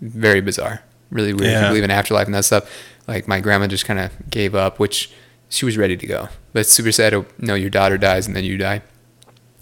very 0.00 0.40
bizarre. 0.40 0.82
Really 1.14 1.32
weird. 1.32 1.52
If 1.54 1.62
you 1.62 1.68
believe 1.68 1.84
in 1.84 1.90
afterlife 1.90 2.26
and 2.26 2.34
that 2.34 2.44
stuff. 2.44 2.70
Like 3.06 3.28
my 3.28 3.38
grandma 3.40 3.66
just 3.68 3.84
kind 3.86 4.00
of 4.00 4.10
gave 4.30 4.54
up, 4.54 4.78
which 4.78 5.12
she 5.48 5.64
was 5.64 5.78
ready 5.78 5.96
to 5.96 6.06
go. 6.06 6.28
But 6.52 6.66
super 6.66 6.90
sad 6.90 7.14
oh, 7.14 7.22
to 7.22 7.44
know 7.46 7.54
your 7.54 7.70
daughter 7.70 7.96
dies 7.96 8.26
and 8.26 8.34
then 8.34 8.44
you 8.44 8.58
die. 8.58 8.82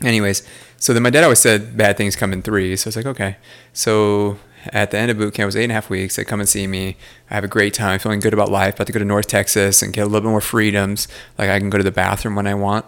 Anyways, 0.03 0.43
so 0.79 0.93
then 0.95 1.03
my 1.03 1.11
dad 1.11 1.23
always 1.25 1.39
said 1.41 1.77
bad 1.77 1.97
things 1.97 2.17
come 2.17 2.33
in 2.33 2.41
threes. 2.43 2.81
So 2.83 2.89
I 2.89 2.91
was 2.91 2.97
like, 2.97 3.07
okay. 3.07 3.37
So 3.75 4.39
at 4.67 4.91
the 4.93 4.99
end 4.99 5.11
of 5.11 5.19
boot 5.19 5.35
camp, 5.35 5.43
it 5.43 5.47
was 5.47 5.57
eight 5.57 5.65
and 5.65 5.73
a 5.73 5.75
half 5.75 5.91
weeks. 5.91 6.17
They 6.17 6.25
come 6.25 6.41
and 6.41 6.49
see 6.49 6.67
me. 6.67 6.97
I 7.31 7.35
have 7.35 7.45
a 7.45 7.49
great 7.49 7.75
time, 7.75 7.99
feeling 7.99 8.21
good 8.21 8.33
about 8.33 8.49
life. 8.51 8.75
About 8.77 8.87
to 8.87 8.93
go 8.93 8.99
to 8.99 9.05
North 9.05 9.27
Texas 9.27 9.83
and 9.83 9.93
get 9.93 10.03
a 10.03 10.07
little 10.07 10.23
bit 10.23 10.31
more 10.31 10.41
freedoms. 10.41 11.07
Like 11.37 11.51
I 11.51 11.59
can 11.59 11.69
go 11.69 11.79
to 11.79 11.85
the 11.85 11.91
bathroom 11.93 12.35
when 12.37 12.47
I 12.47 12.55
want, 12.55 12.87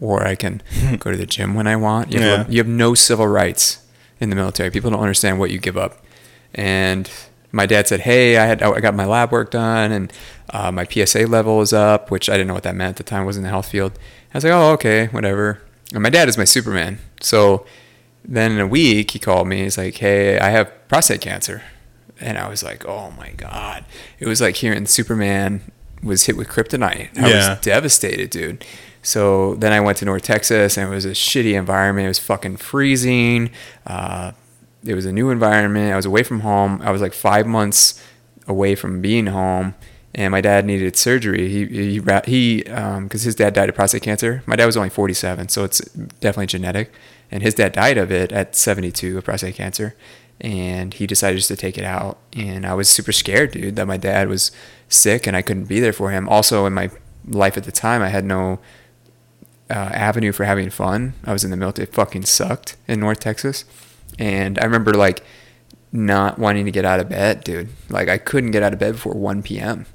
or 0.00 0.26
I 0.26 0.34
can 0.34 0.62
go 0.98 1.10
to 1.10 1.16
the 1.16 1.26
gym 1.26 1.54
when 1.54 1.66
I 1.66 1.76
want. 1.76 2.12
You 2.12 2.20
have, 2.20 2.48
Yeah. 2.48 2.52
you 2.52 2.58
have 2.58 2.68
no 2.68 2.94
civil 2.94 3.26
rights 3.26 3.78
in 4.20 4.30
the 4.30 4.36
military. 4.36 4.70
People 4.70 4.90
don't 4.90 5.00
understand 5.00 5.38
what 5.38 5.50
you 5.50 5.58
give 5.58 5.76
up. 5.76 6.04
And 6.54 7.10
my 7.56 7.66
dad 7.66 7.88
said, 7.88 8.00
"Hey, 8.00 8.36
I 8.36 8.46
had 8.46 8.62
I 8.62 8.80
got 8.80 8.94
my 8.94 9.04
lab 9.06 9.32
work 9.32 9.50
done, 9.50 9.90
and 9.92 10.12
uh, 10.50 10.70
my 10.70 10.84
PSA 10.84 11.26
level 11.26 11.60
is 11.62 11.72
up, 11.72 12.10
which 12.10 12.28
I 12.28 12.32
didn't 12.32 12.48
know 12.48 12.54
what 12.54 12.62
that 12.64 12.74
meant 12.76 12.90
at 12.90 12.96
the 12.96 13.02
time. 13.02 13.22
I 13.22 13.24
was 13.24 13.36
in 13.36 13.42
the 13.42 13.48
health 13.48 13.68
field. 13.68 13.92
I 14.32 14.36
was 14.38 14.44
like, 14.44 14.52
oh, 14.52 14.72
okay, 14.72 15.06
whatever. 15.06 15.60
And 15.94 16.02
my 16.02 16.10
dad 16.10 16.28
is 16.28 16.36
my 16.36 16.44
Superman. 16.44 16.98
So 17.20 17.64
then 18.24 18.52
in 18.52 18.60
a 18.60 18.66
week, 18.66 19.12
he 19.12 19.18
called 19.18 19.48
me. 19.48 19.62
He's 19.62 19.78
like, 19.78 19.94
hey, 19.96 20.38
I 20.38 20.50
have 20.50 20.70
prostate 20.88 21.20
cancer, 21.20 21.62
and 22.20 22.36
I 22.38 22.48
was 22.48 22.62
like, 22.62 22.84
oh 22.86 23.10
my 23.16 23.30
god. 23.36 23.84
It 24.18 24.26
was 24.28 24.40
like 24.40 24.56
hearing 24.56 24.86
Superman 24.86 25.62
was 26.02 26.26
hit 26.26 26.36
with 26.36 26.48
kryptonite. 26.48 27.16
I 27.18 27.28
Yeah. 27.30 27.50
was 27.50 27.60
devastated, 27.60 28.30
dude. 28.30 28.64
So 29.02 29.54
then 29.54 29.72
I 29.72 29.80
went 29.80 29.98
to 29.98 30.04
North 30.04 30.22
Texas, 30.24 30.76
and 30.76 30.88
it 30.90 30.94
was 30.94 31.04
a 31.04 31.10
shitty 31.10 31.54
environment. 31.54 32.04
It 32.06 32.08
was 32.08 32.18
fucking 32.18 32.56
freezing. 32.58 33.50
Uh, 33.86 34.32
it 34.86 34.94
was 34.94 35.06
a 35.06 35.12
new 35.12 35.30
environment. 35.30 35.92
I 35.92 35.96
was 35.96 36.06
away 36.06 36.22
from 36.22 36.40
home. 36.40 36.80
I 36.82 36.90
was 36.90 37.00
like 37.00 37.12
five 37.12 37.46
months 37.46 38.02
away 38.46 38.74
from 38.74 39.00
being 39.00 39.26
home, 39.26 39.74
and 40.14 40.30
my 40.30 40.40
dad 40.40 40.64
needed 40.64 40.96
surgery. 40.96 41.48
He 41.48 41.66
he 41.66 42.00
he 42.26 42.62
because 42.62 43.22
his 43.22 43.34
dad 43.34 43.54
died 43.54 43.68
of 43.68 43.74
prostate 43.74 44.02
cancer. 44.02 44.42
My 44.46 44.56
dad 44.56 44.66
was 44.66 44.76
only 44.76 44.90
47, 44.90 45.48
so 45.48 45.64
it's 45.64 45.80
definitely 46.20 46.46
genetic. 46.46 46.92
And 47.30 47.42
his 47.42 47.54
dad 47.54 47.72
died 47.72 47.98
of 47.98 48.12
it 48.12 48.30
at 48.30 48.54
72 48.54 49.18
of 49.18 49.24
prostate 49.24 49.56
cancer, 49.56 49.96
and 50.40 50.94
he 50.94 51.06
decided 51.06 51.38
just 51.38 51.48
to 51.48 51.56
take 51.56 51.76
it 51.76 51.84
out. 51.84 52.18
And 52.32 52.64
I 52.64 52.74
was 52.74 52.88
super 52.88 53.12
scared, 53.12 53.50
dude, 53.50 53.76
that 53.76 53.86
my 53.86 53.96
dad 53.96 54.28
was 54.28 54.52
sick 54.88 55.26
and 55.26 55.36
I 55.36 55.42
couldn't 55.42 55.64
be 55.64 55.80
there 55.80 55.92
for 55.92 56.10
him. 56.10 56.28
Also, 56.28 56.66
in 56.66 56.72
my 56.74 56.90
life 57.26 57.56
at 57.56 57.64
the 57.64 57.72
time, 57.72 58.02
I 58.02 58.08
had 58.08 58.24
no 58.24 58.60
uh, 59.68 59.74
avenue 59.74 60.32
for 60.32 60.44
having 60.44 60.70
fun. 60.70 61.14
I 61.24 61.32
was 61.32 61.44
in 61.44 61.50
the 61.50 61.56
military. 61.56 61.88
It 61.88 61.94
fucking 61.94 62.26
sucked 62.26 62.76
in 62.86 63.00
North 63.00 63.20
Texas. 63.20 63.64
And 64.18 64.58
I 64.58 64.64
remember 64.64 64.92
like 64.94 65.22
not 65.92 66.38
wanting 66.38 66.64
to 66.66 66.70
get 66.70 66.84
out 66.84 67.00
of 67.00 67.08
bed, 67.08 67.44
dude. 67.44 67.68
Like 67.88 68.08
I 68.08 68.18
couldn't 68.18 68.50
get 68.50 68.62
out 68.62 68.72
of 68.72 68.78
bed 68.78 68.92
before 68.92 69.14
1 69.14 69.42
p.m. 69.42 69.86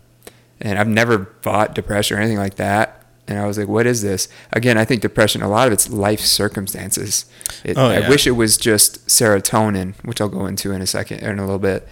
And 0.59 0.77
I've 0.77 0.87
never 0.87 1.33
fought 1.41 1.73
depression 1.75 2.17
or 2.17 2.19
anything 2.21 2.37
like 2.37 2.55
that. 2.55 2.97
And 3.27 3.39
I 3.39 3.45
was 3.47 3.57
like, 3.57 3.67
what 3.67 3.87
is 3.87 4.01
this? 4.01 4.27
Again, 4.51 4.77
I 4.77 4.83
think 4.85 5.01
depression, 5.01 5.41
a 5.41 5.47
lot 5.49 5.67
of 5.67 5.73
it's 5.73 5.89
life 5.89 6.19
circumstances. 6.19 7.25
It, 7.63 7.77
Oh, 7.77 7.87
I 7.87 8.09
wish 8.09 8.27
it 8.27 8.31
was 8.31 8.57
just 8.57 9.07
serotonin, 9.07 9.95
which 10.03 10.19
I'll 10.19 10.27
go 10.29 10.45
into 10.47 10.71
in 10.71 10.81
a 10.81 10.87
second, 10.87 11.23
or 11.23 11.31
in 11.31 11.39
a 11.39 11.43
little 11.43 11.59
bit. 11.59 11.87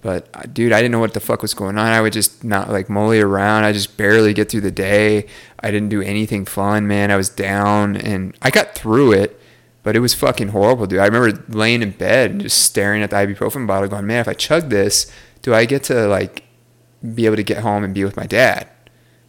But 0.00 0.28
uh, 0.34 0.42
dude, 0.52 0.72
I 0.72 0.78
didn't 0.80 0.90
know 0.92 0.98
what 0.98 1.14
the 1.14 1.20
fuck 1.20 1.42
was 1.42 1.54
going 1.54 1.78
on. 1.78 1.86
I 1.86 2.00
would 2.00 2.12
just 2.12 2.42
not 2.42 2.68
like 2.70 2.88
molly 2.90 3.20
around. 3.20 3.64
I 3.64 3.72
just 3.72 3.96
barely 3.96 4.34
get 4.34 4.50
through 4.50 4.62
the 4.62 4.72
day. 4.72 5.26
I 5.60 5.70
didn't 5.70 5.90
do 5.90 6.02
anything 6.02 6.44
fun, 6.44 6.88
man. 6.88 7.12
I 7.12 7.16
was 7.16 7.28
down 7.28 7.96
and 7.96 8.34
I 8.42 8.50
got 8.50 8.74
through 8.74 9.12
it, 9.12 9.40
but 9.82 9.96
it 9.96 10.00
was 10.00 10.14
fucking 10.14 10.48
horrible, 10.48 10.86
dude. 10.86 11.00
I 11.00 11.06
remember 11.06 11.44
laying 11.48 11.82
in 11.82 11.90
bed 11.90 12.30
and 12.30 12.40
just 12.40 12.62
staring 12.62 13.02
at 13.02 13.10
the 13.10 13.16
ibuprofen 13.16 13.66
bottle, 13.66 13.88
going, 13.88 14.06
"Man, 14.06 14.20
if 14.20 14.28
I 14.28 14.34
chug 14.34 14.70
this, 14.70 15.10
do 15.42 15.54
I 15.54 15.64
get 15.64 15.82
to 15.84 16.06
like 16.06 16.44
be 17.14 17.26
able 17.26 17.36
to 17.36 17.42
get 17.42 17.58
home 17.58 17.84
and 17.84 17.94
be 17.94 18.04
with 18.04 18.16
my 18.16 18.26
dad?" 18.26 18.68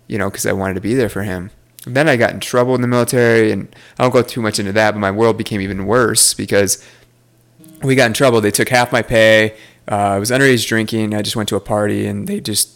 You 0.07 0.17
know, 0.17 0.29
because 0.29 0.45
I 0.45 0.53
wanted 0.53 0.75
to 0.75 0.81
be 0.81 0.93
there 0.93 1.09
for 1.09 1.23
him. 1.23 1.51
Then 1.85 2.07
I 2.07 2.15
got 2.15 2.31
in 2.31 2.39
trouble 2.39 2.75
in 2.75 2.81
the 2.81 2.87
military, 2.87 3.51
and 3.51 3.75
I 3.97 4.03
don't 4.03 4.11
go 4.11 4.21
too 4.21 4.41
much 4.41 4.59
into 4.59 4.71
that. 4.73 4.91
But 4.91 4.99
my 4.99 5.11
world 5.11 5.37
became 5.37 5.61
even 5.61 5.85
worse 5.85 6.33
because 6.33 6.83
we 7.81 7.95
got 7.95 8.07
in 8.07 8.13
trouble. 8.13 8.41
They 8.41 8.51
took 8.51 8.69
half 8.69 8.91
my 8.91 9.01
pay. 9.01 9.55
Uh, 9.89 9.95
I 9.95 10.19
was 10.19 10.31
underage 10.31 10.67
drinking. 10.67 11.13
I 11.13 11.21
just 11.21 11.35
went 11.35 11.49
to 11.49 11.55
a 11.55 11.59
party 11.59 12.07
and 12.07 12.27
they 12.27 12.39
just 12.39 12.69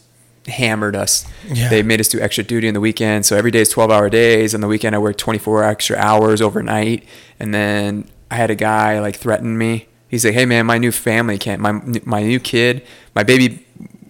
hammered 0.47 0.95
us. 0.95 1.25
Yeah. 1.47 1.69
They 1.69 1.83
made 1.83 1.99
us 1.99 2.07
do 2.07 2.19
extra 2.19 2.43
duty 2.43 2.67
on 2.67 2.73
the 2.73 2.79
weekend. 2.79 3.25
So 3.25 3.35
every 3.35 3.51
day 3.51 3.59
is 3.59 3.69
12 3.69 3.91
hour 3.91 4.09
days. 4.09 4.55
On 4.55 4.61
the 4.61 4.67
weekend, 4.67 4.95
I 4.95 4.99
worked 4.99 5.19
24 5.19 5.63
extra 5.63 5.97
hours 5.97 6.41
overnight. 6.41 7.03
And 7.39 7.53
then 7.53 8.09
I 8.31 8.35
had 8.35 8.49
a 8.49 8.55
guy 8.55 8.99
like 8.99 9.15
threaten 9.17 9.57
me. 9.57 9.87
He's 10.07 10.23
like, 10.23 10.33
hey 10.33 10.45
man, 10.45 10.65
my 10.65 10.77
new 10.77 10.91
family 10.91 11.37
can't, 11.37 11.61
my, 11.61 11.73
my 12.05 12.23
new 12.23 12.39
kid, 12.39 12.85
my 13.13 13.23
baby 13.23 13.65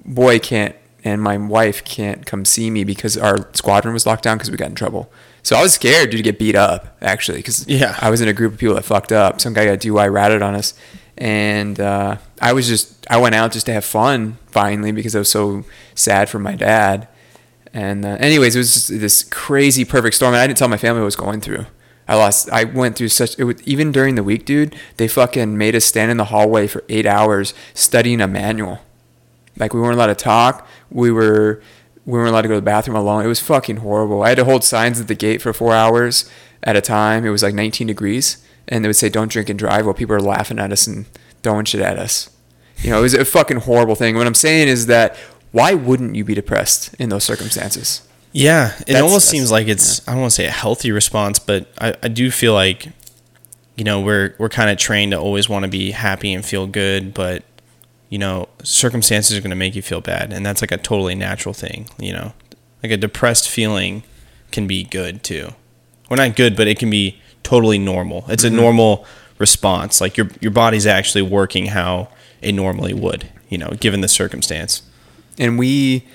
boy 0.05 0.37
can't, 0.37 0.75
and 1.03 1.21
my 1.21 1.37
wife 1.37 1.83
can't 1.83 2.25
come 2.25 2.45
see 2.45 2.69
me 2.69 2.83
because 2.83 3.17
our 3.17 3.49
squadron 3.53 3.93
was 3.93 4.05
locked 4.05 4.23
down 4.23 4.37
because 4.37 4.51
we 4.51 4.57
got 4.57 4.69
in 4.69 4.75
trouble. 4.75 5.11
So 5.41 5.55
I 5.55 5.61
was 5.63 5.73
scared 5.73 6.09
dude, 6.11 6.17
to 6.19 6.23
get 6.23 6.37
beat 6.37 6.55
up 6.55 6.97
actually 7.01 7.37
because 7.39 7.67
Yeah. 7.67 7.97
I 7.99 8.09
was 8.11 8.21
in 8.21 8.27
a 8.27 8.33
group 8.33 8.53
of 8.53 8.59
people 8.59 8.75
that 8.75 8.83
fucked 8.85 9.11
up. 9.11 9.41
Some 9.41 9.53
guy 9.53 9.65
got 9.65 9.79
DUI 9.79 10.11
ratted 10.11 10.41
on 10.43 10.53
us, 10.53 10.73
and 11.17 11.79
uh, 11.79 12.17
I 12.41 12.53
was 12.53 12.67
just 12.67 13.05
I 13.09 13.17
went 13.17 13.35
out 13.35 13.51
just 13.51 13.65
to 13.67 13.73
have 13.73 13.85
fun 13.85 14.37
finally 14.47 14.91
because 14.91 15.15
I 15.15 15.19
was 15.19 15.29
so 15.29 15.63
sad 15.95 16.29
for 16.29 16.39
my 16.39 16.55
dad. 16.55 17.07
And 17.73 18.05
uh, 18.05 18.17
anyways, 18.19 18.55
it 18.55 18.59
was 18.59 18.73
just 18.73 18.87
this 18.89 19.23
crazy 19.23 19.85
perfect 19.85 20.15
storm, 20.15 20.33
and 20.33 20.41
I 20.41 20.47
didn't 20.47 20.57
tell 20.57 20.67
my 20.67 20.77
family 20.77 20.99
what 20.99 21.05
I 21.05 21.05
was 21.05 21.15
going 21.15 21.41
through. 21.41 21.65
I 22.07 22.15
lost. 22.15 22.49
I 22.51 22.63
went 22.63 22.95
through 22.95 23.09
such. 23.09 23.37
It 23.37 23.43
was, 23.43 23.61
even 23.63 23.91
during 23.91 24.15
the 24.15 24.23
week, 24.23 24.45
dude. 24.45 24.75
They 24.95 25.07
fucking 25.07 25.57
made 25.57 25.75
us 25.75 25.85
stand 25.85 26.09
in 26.09 26.17
the 26.17 26.25
hallway 26.25 26.67
for 26.67 26.83
eight 26.87 27.05
hours 27.05 27.53
studying 27.73 28.21
a 28.21 28.27
manual. 28.27 28.79
Like 29.57 29.73
we 29.73 29.81
weren't 29.81 29.95
allowed 29.95 30.07
to 30.07 30.15
talk. 30.15 30.67
We 30.89 31.11
were 31.11 31.61
we 32.05 32.13
weren't 32.13 32.29
allowed 32.29 32.43
to 32.43 32.47
go 32.47 32.53
to 32.53 32.61
the 32.61 32.65
bathroom 32.65 32.95
alone. 32.95 33.25
It 33.25 33.27
was 33.27 33.41
fucking 33.41 33.77
horrible. 33.77 34.23
I 34.23 34.29
had 34.29 34.37
to 34.37 34.45
hold 34.45 34.63
signs 34.63 34.99
at 34.99 35.09
the 35.09 35.15
gate 35.15 35.41
for 35.41 35.51
four 35.51 35.73
hours 35.73 36.29
at 36.63 36.77
a 36.77 36.81
time. 36.81 37.25
It 37.25 37.29
was 37.29 37.43
like 37.43 37.53
19 37.53 37.87
degrees, 37.87 38.43
and 38.67 38.83
they 38.83 38.89
would 38.89 38.95
say 38.95 39.09
"Don't 39.09 39.31
drink 39.31 39.49
and 39.49 39.57
drive" 39.59 39.85
while 39.85 39.93
people 39.93 40.15
are 40.15 40.21
laughing 40.21 40.59
at 40.59 40.71
us 40.71 40.87
and 40.87 41.05
throwing 41.43 41.65
shit 41.65 41.81
at 41.81 41.97
us. 41.97 42.29
You 42.79 42.91
know, 42.91 42.99
it 42.99 43.01
was 43.01 43.13
a 43.13 43.25
fucking 43.25 43.57
horrible 43.61 43.95
thing. 43.95 44.15
What 44.15 44.27
I'm 44.27 44.35
saying 44.35 44.67
is 44.67 44.85
that 44.87 45.15
why 45.51 45.73
wouldn't 45.73 46.15
you 46.15 46.23
be 46.23 46.35
depressed 46.35 46.93
in 46.95 47.09
those 47.09 47.23
circumstances? 47.23 48.01
Yeah, 48.33 48.73
it 48.79 48.87
That's- 48.87 49.01
almost 49.01 49.25
that's- 49.27 49.29
seems 49.29 49.51
like 49.51 49.67
it's 49.67 50.07
I 50.07 50.11
don't 50.11 50.21
want 50.21 50.31
to 50.31 50.35
say 50.35 50.45
a 50.45 50.51
healthy 50.51 50.91
response, 50.91 51.39
but 51.39 51.71
I, 51.79 51.95
I 52.03 52.07
do 52.09 52.29
feel 52.29 52.53
like 52.53 52.89
you 53.75 53.83
know 53.83 54.01
we're 54.01 54.35
we're 54.37 54.49
kind 54.49 54.69
of 54.69 54.77
trained 54.77 55.11
to 55.13 55.19
always 55.19 55.47
want 55.49 55.63
to 55.63 55.69
be 55.69 55.91
happy 55.91 56.33
and 56.33 56.45
feel 56.45 56.67
good, 56.67 57.13
but 57.13 57.43
you 58.09 58.17
know 58.17 58.47
circumstances 58.63 59.35
are 59.37 59.41
going 59.41 59.49
to 59.49 59.55
make 59.55 59.75
you 59.75 59.81
feel 59.81 60.01
bad, 60.01 60.31
and 60.33 60.45
that's 60.45 60.61
like 60.61 60.71
a 60.71 60.77
totally 60.77 61.15
natural 61.15 61.53
thing. 61.53 61.87
You 61.97 62.13
know, 62.13 62.33
like 62.83 62.91
a 62.91 62.97
depressed 62.97 63.49
feeling 63.49 64.03
can 64.51 64.67
be 64.67 64.83
good 64.83 65.23
too, 65.23 65.53
or 66.09 66.17
not 66.17 66.35
good, 66.35 66.55
but 66.55 66.67
it 66.67 66.77
can 66.77 66.89
be 66.89 67.19
totally 67.43 67.77
normal. 67.77 68.25
It's 68.27 68.43
a 68.43 68.49
normal 68.49 69.05
response. 69.37 70.01
Like 70.01 70.17
your 70.17 70.29
your 70.41 70.51
body's 70.51 70.85
actually 70.87 71.21
working 71.21 71.67
how 71.67 72.09
it 72.41 72.53
normally 72.53 72.93
would. 72.93 73.29
You 73.49 73.57
know, 73.57 73.69
given 73.79 74.01
the 74.01 74.07
circumstance. 74.07 74.81
and 75.39 75.57
we 75.57 76.05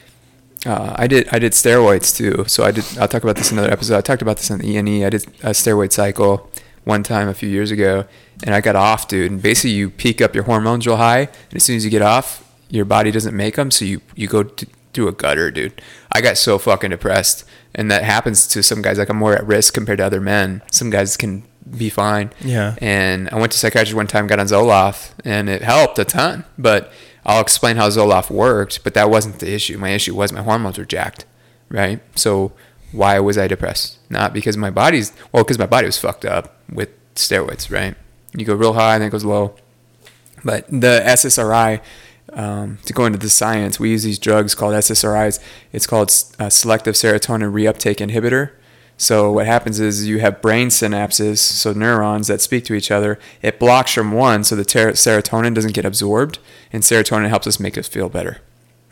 uh, 0.66 0.94
I 0.96 1.06
did 1.06 1.28
I 1.32 1.38
did 1.38 1.52
steroids 1.52 2.14
too. 2.16 2.44
So 2.46 2.64
I 2.64 2.70
did 2.70 2.84
I'll 2.98 3.08
talk 3.08 3.22
about 3.22 3.36
this 3.36 3.50
in 3.50 3.58
another 3.58 3.72
episode. 3.72 3.96
I 3.96 4.00
talked 4.00 4.22
about 4.22 4.36
this 4.36 4.50
on 4.50 4.58
the 4.58 4.68
E&E. 4.68 5.04
I 5.04 5.10
did 5.10 5.24
a 5.42 5.50
steroid 5.50 5.92
cycle 5.92 6.50
one 6.84 7.02
time 7.02 7.28
a 7.28 7.34
few 7.34 7.48
years 7.48 7.70
ago 7.70 8.04
and 8.44 8.54
I 8.54 8.60
got 8.60 8.76
off, 8.76 9.08
dude. 9.08 9.30
And 9.30 9.42
basically 9.42 9.70
you 9.70 9.90
peak 9.90 10.20
up 10.20 10.34
your 10.34 10.44
hormones 10.44 10.86
real 10.86 10.96
high 10.96 11.20
and 11.20 11.54
as 11.54 11.64
soon 11.64 11.76
as 11.76 11.84
you 11.84 11.90
get 11.90 12.02
off, 12.02 12.44
your 12.70 12.84
body 12.84 13.10
doesn't 13.10 13.36
make 13.36 13.56
them, 13.56 13.70
so 13.70 13.84
you 13.84 14.00
you 14.14 14.28
go 14.28 14.42
to, 14.44 14.66
through 14.92 15.08
a 15.08 15.12
gutter, 15.12 15.50
dude. 15.50 15.80
I 16.10 16.20
got 16.20 16.38
so 16.38 16.58
fucking 16.58 16.90
depressed. 16.90 17.44
And 17.74 17.90
that 17.90 18.04
happens 18.04 18.46
to 18.48 18.62
some 18.62 18.82
guys 18.82 18.98
like 18.98 19.08
I'm 19.08 19.16
more 19.16 19.34
at 19.34 19.46
risk 19.46 19.74
compared 19.74 19.98
to 19.98 20.04
other 20.04 20.20
men. 20.20 20.62
Some 20.70 20.90
guys 20.90 21.16
can 21.16 21.44
be 21.76 21.88
fine. 21.88 22.30
Yeah. 22.40 22.76
And 22.80 23.30
I 23.30 23.36
went 23.36 23.52
to 23.52 23.58
psychiatrist 23.58 23.94
one 23.94 24.06
time, 24.06 24.26
got 24.26 24.38
on 24.38 24.46
Zoloft, 24.46 25.12
and 25.24 25.48
it 25.48 25.62
helped 25.62 25.98
a 25.98 26.04
ton. 26.04 26.44
But 26.58 26.92
I'll 27.24 27.40
explain 27.40 27.76
how 27.76 27.88
Zoloft 27.88 28.30
worked, 28.30 28.84
but 28.84 28.94
that 28.94 29.08
wasn't 29.08 29.38
the 29.38 29.52
issue. 29.52 29.78
My 29.78 29.90
issue 29.90 30.14
was 30.14 30.32
my 30.32 30.42
hormones 30.42 30.76
were 30.78 30.84
jacked, 30.84 31.24
right? 31.68 32.00
So 32.16 32.52
why 32.90 33.18
was 33.20 33.38
I 33.38 33.48
depressed? 33.48 33.98
Not 34.10 34.34
because 34.34 34.56
my 34.56 34.70
body's, 34.70 35.12
well, 35.30 35.44
because 35.44 35.58
my 35.58 35.66
body 35.66 35.86
was 35.86 35.98
fucked 35.98 36.24
up 36.24 36.56
with 36.70 36.90
steroids, 37.14 37.70
right? 37.70 37.94
You 38.36 38.44
go 38.44 38.54
real 38.54 38.74
high 38.74 38.94
and 38.94 39.02
then 39.02 39.08
it 39.08 39.12
goes 39.12 39.24
low. 39.24 39.54
But 40.44 40.66
the 40.68 41.02
SSRI, 41.06 41.80
um, 42.32 42.78
to 42.84 42.92
go 42.92 43.04
into 43.04 43.18
the 43.18 43.28
science, 43.28 43.78
we 43.78 43.90
use 43.90 44.02
these 44.02 44.18
drugs 44.18 44.54
called 44.54 44.74
SSRIs. 44.74 45.38
It's 45.72 45.86
called 45.86 46.10
uh, 46.38 46.48
selective 46.48 46.94
serotonin 46.94 47.52
reuptake 47.52 47.96
inhibitor. 47.96 48.52
So 48.96 49.32
what 49.32 49.46
happens 49.46 49.80
is 49.80 50.06
you 50.06 50.20
have 50.20 50.40
brain 50.40 50.68
synapses, 50.68 51.38
so 51.38 51.72
neurons 51.72 52.28
that 52.28 52.40
speak 52.40 52.64
to 52.66 52.74
each 52.74 52.90
other. 52.90 53.18
It 53.42 53.58
blocks 53.58 53.92
from 53.92 54.12
one, 54.12 54.44
so 54.44 54.54
the 54.54 54.64
ter- 54.64 54.92
serotonin 54.92 55.54
doesn't 55.54 55.74
get 55.74 55.84
absorbed, 55.84 56.38
and 56.72 56.82
serotonin 56.82 57.28
helps 57.28 57.46
us 57.46 57.58
make 57.58 57.76
us 57.76 57.88
feel 57.88 58.08
better. 58.08 58.38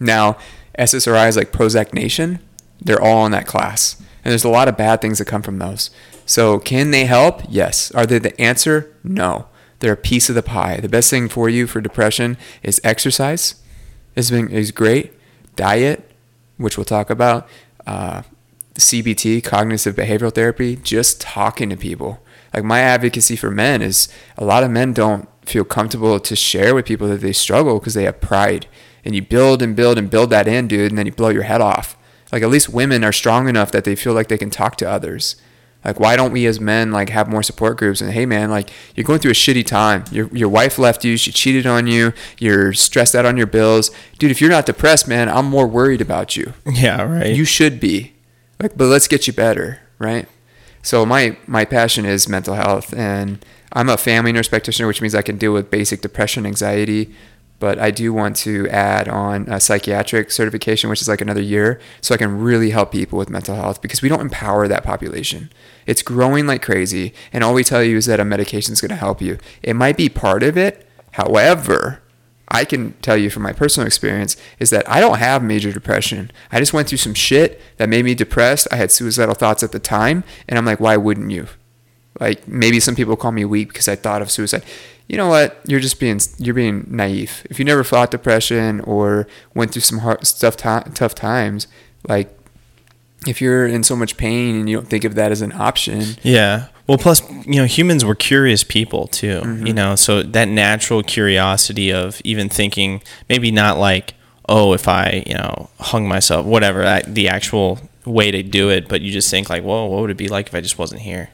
Now, 0.00 0.37
SSRIs 0.78 1.37
like 1.37 1.52
Prozac 1.52 1.92
Nation, 1.92 2.40
they're 2.80 3.00
all 3.00 3.25
in 3.26 3.32
that 3.32 3.47
class, 3.47 4.00
and 4.25 4.32
there's 4.32 4.44
a 4.44 4.49
lot 4.49 4.68
of 4.68 4.76
bad 4.76 5.00
things 5.00 5.18
that 5.18 5.26
come 5.26 5.42
from 5.42 5.59
those. 5.59 5.90
So 6.26 6.59
can 6.59 6.90
they 6.90 7.04
help? 7.04 7.42
Yes. 7.49 7.90
Are 7.92 8.06
they 8.06 8.18
the 8.18 8.40
answer? 8.40 8.94
No. 9.04 9.47
They're 9.81 9.95
a 9.95 9.97
piece 9.97 10.29
of 10.29 10.35
the 10.35 10.43
pie. 10.43 10.79
The 10.81 10.89
best 10.89 11.11
thing 11.11 11.29
for 11.29 11.49
you 11.49 11.67
for 11.67 11.81
depression 11.81 12.37
is 12.63 12.81
exercise. 12.85 13.57
Is 14.15 14.31
been 14.31 14.49
is 14.49 14.71
great. 14.71 15.13
Diet, 15.57 16.11
which 16.57 16.77
we'll 16.77 16.85
talk 16.85 17.11
about. 17.11 17.49
Uh, 17.87 18.23
CBT, 18.75 19.43
cognitive 19.43 19.97
behavioral 19.97 20.35
therapy, 20.35 20.77
just 20.77 21.21
talking 21.21 21.71
to 21.71 21.77
people. 21.77 22.23
Like 22.55 22.65
my 22.65 22.81
advocacy 22.81 23.37
for 23.37 23.51
men 23.51 23.83
is 23.83 24.09
a 24.37 24.45
lot 24.45 24.63
of 24.63 24.71
men 24.71 24.93
don't 24.93 25.29
feel 25.45 25.65
comfortable 25.65 26.21
to 26.21 26.37
share 26.37 26.75
with 26.75 26.87
people 26.87 27.09
that 27.09 27.21
they 27.21 27.33
struggle 27.33 27.79
because 27.79 27.95
they 27.95 28.05
have 28.05 28.21
pride. 28.21 28.67
And 29.05 29.15
you 29.15 29.23
build 29.23 29.63
and 29.63 29.75
build 29.75 29.99
and 29.99 30.11
build 30.11 30.31
that 30.31 30.49
in, 30.49 30.69
dude, 30.69 30.91
and 30.91 30.99
then 30.99 31.07
you 31.07 31.13
blow 31.13 31.29
your 31.31 31.45
head 31.45 31.61
off. 31.61 31.97
Like 32.33 32.43
at 32.43 32.51
least 32.51 32.69
women 32.69 33.03
are 33.03 33.13
strong 33.13 33.49
enough 33.49 33.73
that 33.73 33.85
they 33.85 33.97
feel 33.97 34.13
like 34.13 34.29
they 34.29 34.39
can 34.39 34.51
talk 34.51 34.77
to 34.77 34.89
others. 34.89 35.37
Like 35.85 35.99
why 35.99 36.15
don't 36.17 36.33
we 36.33 36.47
as 36.47 36.61
men 36.61 36.93
like 36.93 37.09
have 37.09 37.29
more 37.29 37.43
support 37.43 37.79
groups 37.79 38.01
and 38.01 38.13
hey 38.13 38.27
man, 38.27 38.51
like 38.51 38.71
you're 38.95 39.05
going 39.05 39.19
through 39.19 39.31
a 39.31 39.35
shitty 39.35 39.65
time. 39.65 40.05
Your 40.11 40.29
your 40.29 40.49
wife 40.49 40.79
left 40.79 41.05
you, 41.05 41.17
she 41.17 41.33
cheated 41.33 41.67
on 41.67 41.87
you, 41.87 42.13
you're 42.39 42.73
stressed 42.73 43.15
out 43.15 43.25
on 43.25 43.37
your 43.37 43.47
bills. 43.47 43.91
Dude, 44.19 44.31
if 44.31 44.41
you're 44.41 44.51
not 44.51 44.67
depressed, 44.67 45.09
man, 45.09 45.29
I'm 45.29 45.47
more 45.47 45.67
worried 45.67 46.01
about 46.01 46.37
you. 46.37 46.53
Yeah, 46.71 47.03
right. 47.03 47.35
You 47.35 47.45
should 47.45 47.81
be. 47.81 48.13
Like, 48.61 48.77
but 48.77 48.87
let's 48.87 49.09
get 49.09 49.27
you 49.27 49.33
better, 49.33 49.81
right? 49.99 50.29
So 50.83 51.07
my 51.07 51.37
my 51.47 51.65
passion 51.65 52.05
is 52.05 52.29
mental 52.29 52.55
health, 52.55 52.93
and 52.95 53.45
I'm 53.73 53.89
a 53.89 53.97
family 53.97 54.33
nurse 54.33 54.49
practitioner, 54.49 54.87
which 54.87 55.01
means 55.01 55.15
I 55.15 55.23
can 55.23 55.39
deal 55.39 55.53
with 55.53 55.71
basic 55.71 56.01
depression, 56.01 56.47
anxiety. 56.47 57.15
But 57.61 57.79
I 57.79 57.90
do 57.93 58.12
want 58.12 58.37
to 58.38 58.69
add 58.69 59.07
on 59.07 59.47
a 59.47 59.61
psychiatric 59.61 60.31
certification, 60.33 60.90
which 60.90 61.02
is 61.02 61.09
like 61.09 61.21
another 61.21 61.43
year, 61.43 61.79
so 62.00 62.14
I 62.14 62.19
can 62.19 62.40
really 62.40 62.71
help 62.71 62.90
people 62.90 63.19
with 63.19 63.31
mental 63.31 63.55
health 63.55 63.81
because 63.83 64.02
we 64.02 64.09
don't 64.09 64.23
empower 64.23 64.67
that 64.67 64.83
population. 64.83 65.52
It's 65.87 66.02
growing 66.02 66.47
like 66.47 66.62
crazy, 66.62 67.14
and 67.33 67.45
all 67.45 67.55
we 67.55 67.62
tell 67.62 67.85
you 67.85 67.99
is 67.99 68.07
that 68.07 68.19
a 68.19 68.25
medication 68.25 68.73
is 68.73 68.81
going 68.81 68.88
to 68.88 68.97
help 68.97 69.21
you. 69.21 69.38
It 69.62 69.76
might 69.76 69.97
be 69.97 70.09
part 70.09 70.43
of 70.43 70.57
it. 70.57 70.88
However, 71.12 72.02
I 72.49 72.64
can 72.64 72.95
tell 73.02 73.17
you 73.17 73.31
from 73.31 73.45
my 73.45 73.52
personal 73.52 73.87
experience 73.87 74.37
is 74.59 74.71
that 74.71 74.88
I 74.88 75.00
don't 75.00 75.19
have 75.19 75.43
major 75.43 75.71
depression. 75.71 76.33
I 76.50 76.59
just 76.59 76.73
went 76.73 76.88
through 76.88 76.99
some 76.99 77.14
shit 77.14 77.61
that 77.76 77.88
made 77.88 78.05
me 78.05 78.14
depressed. 78.14 78.67
I 78.73 78.76
had 78.76 78.90
suicidal 78.90 79.35
thoughts 79.35 79.62
at 79.62 79.73
the 79.73 79.79
time, 79.79 80.25
and 80.49 80.59
I'm 80.59 80.64
like, 80.64 80.81
why 80.81 80.97
wouldn't 80.97 81.31
you? 81.31 81.47
Like 82.21 82.47
maybe 82.47 82.79
some 82.81 82.95
people 82.95 83.17
call 83.17 83.33
me 83.33 83.45
weak 83.45 83.69
because 83.69 83.89
I 83.89 83.97
thought 83.97 84.23
of 84.23 84.31
suicide. 84.31 84.62
You 85.09 85.17
know 85.17 85.29
what? 85.29 85.59
You're 85.67 85.81
just 85.81 85.99
being 85.99 86.21
you're 86.39 86.55
being 86.55 86.87
naive. 86.89 87.45
If 87.50 87.59
you 87.59 87.65
never 87.65 87.83
fought 87.83 88.11
depression 88.12 88.81
or 88.83 89.27
went 89.55 89.73
through 89.73 89.83
some 89.83 89.99
hard 89.99 90.27
stuff 90.27 90.57
ti- 90.57 90.91
tough 90.95 91.15
times, 91.15 91.67
like 92.07 92.37
if 93.27 93.41
you're 93.41 93.67
in 93.67 93.83
so 93.83 93.97
much 93.97 94.17
pain 94.17 94.55
and 94.55 94.69
you 94.71 94.77
don't 94.77 94.89
think 94.89 95.05
of 95.05 95.15
that 95.17 95.31
as 95.33 95.43
an 95.43 95.53
option, 95.53 96.17
Yeah. 96.23 96.69
Well, 96.87 96.99
plus, 96.99 97.23
you 97.47 97.57
know, 97.57 97.67
humans 97.67 98.05
were 98.05 98.15
curious 98.17 98.65
people 98.65 99.07
too, 99.07 99.41
Mm-hmm. 99.45 99.67
you 99.67 99.73
know, 99.73 99.95
so 99.95 100.23
that 100.23 100.49
natural 100.49 101.03
curiosity 101.05 101.93
of 101.93 102.21
even 102.25 102.49
thinking, 102.49 103.00
maybe 103.29 103.50
not 103.53 103.79
like, 103.79 104.15
oh, 104.49 104.73
if 104.73 104.89
I, 104.89 105.23
you 105.27 105.35
know, 105.35 105.71
hung 105.79 106.09
myself, 106.09 106.45
whatever, 106.47 106.83
that, 106.83 107.15
the 107.15 107.29
actual 107.29 107.79
way 108.05 108.31
to 108.33 108.43
do 108.43 108.71
it, 108.71 108.89
but 108.89 109.03
you 109.03 109.12
just 109.12 109.31
think 109.31 109.49
like, 109.50 109.62
whoa, 109.62 109.87
what 109.87 110.00
would 110.00 110.11
it 110.11 110.17
be 110.17 110.27
like 110.29 110.47
if 110.49 110.55
I 110.55 110.61
just 110.61 110.79
wasn't 110.79 111.03
here? 111.03 111.31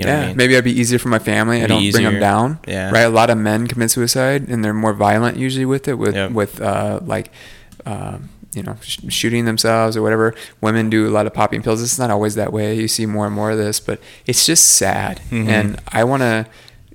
You 0.00 0.06
know 0.06 0.12
yeah, 0.12 0.22
I 0.22 0.26
mean? 0.28 0.36
maybe 0.36 0.56
I'd 0.56 0.64
be 0.64 0.78
easier 0.78 0.98
for 0.98 1.08
my 1.08 1.18
family. 1.18 1.62
I 1.62 1.66
don't 1.66 1.90
bring 1.92 2.04
them 2.04 2.20
down. 2.20 2.58
Yeah. 2.66 2.90
Right. 2.90 3.00
A 3.02 3.08
lot 3.08 3.30
of 3.30 3.38
men 3.38 3.66
commit 3.66 3.90
suicide, 3.90 4.48
and 4.48 4.64
they're 4.64 4.74
more 4.74 4.92
violent 4.92 5.36
usually 5.36 5.64
with 5.66 5.88
it, 5.88 5.94
with 5.94 6.14
Yep. 6.14 6.30
with 6.32 6.60
uh, 6.60 7.00
like, 7.04 7.30
uh, 7.86 8.18
you 8.52 8.62
know, 8.64 8.76
sh- 8.82 8.98
shooting 9.08 9.44
themselves 9.44 9.96
or 9.96 10.02
whatever. 10.02 10.34
Women 10.60 10.90
do 10.90 11.06
a 11.08 11.12
lot 11.12 11.26
of 11.26 11.32
popping 11.34 11.62
pills. 11.62 11.82
It's 11.82 11.98
not 11.98 12.10
always 12.10 12.34
that 12.34 12.52
way. 12.52 12.74
You 12.76 12.88
see 12.88 13.06
more 13.06 13.26
and 13.26 13.34
more 13.34 13.52
of 13.52 13.58
this, 13.58 13.78
but 13.80 14.00
it's 14.26 14.44
just 14.44 14.66
sad. 14.74 15.20
Mhm. 15.30 15.48
And 15.48 15.80
I 15.88 16.02
want 16.04 16.22
to, 16.22 16.46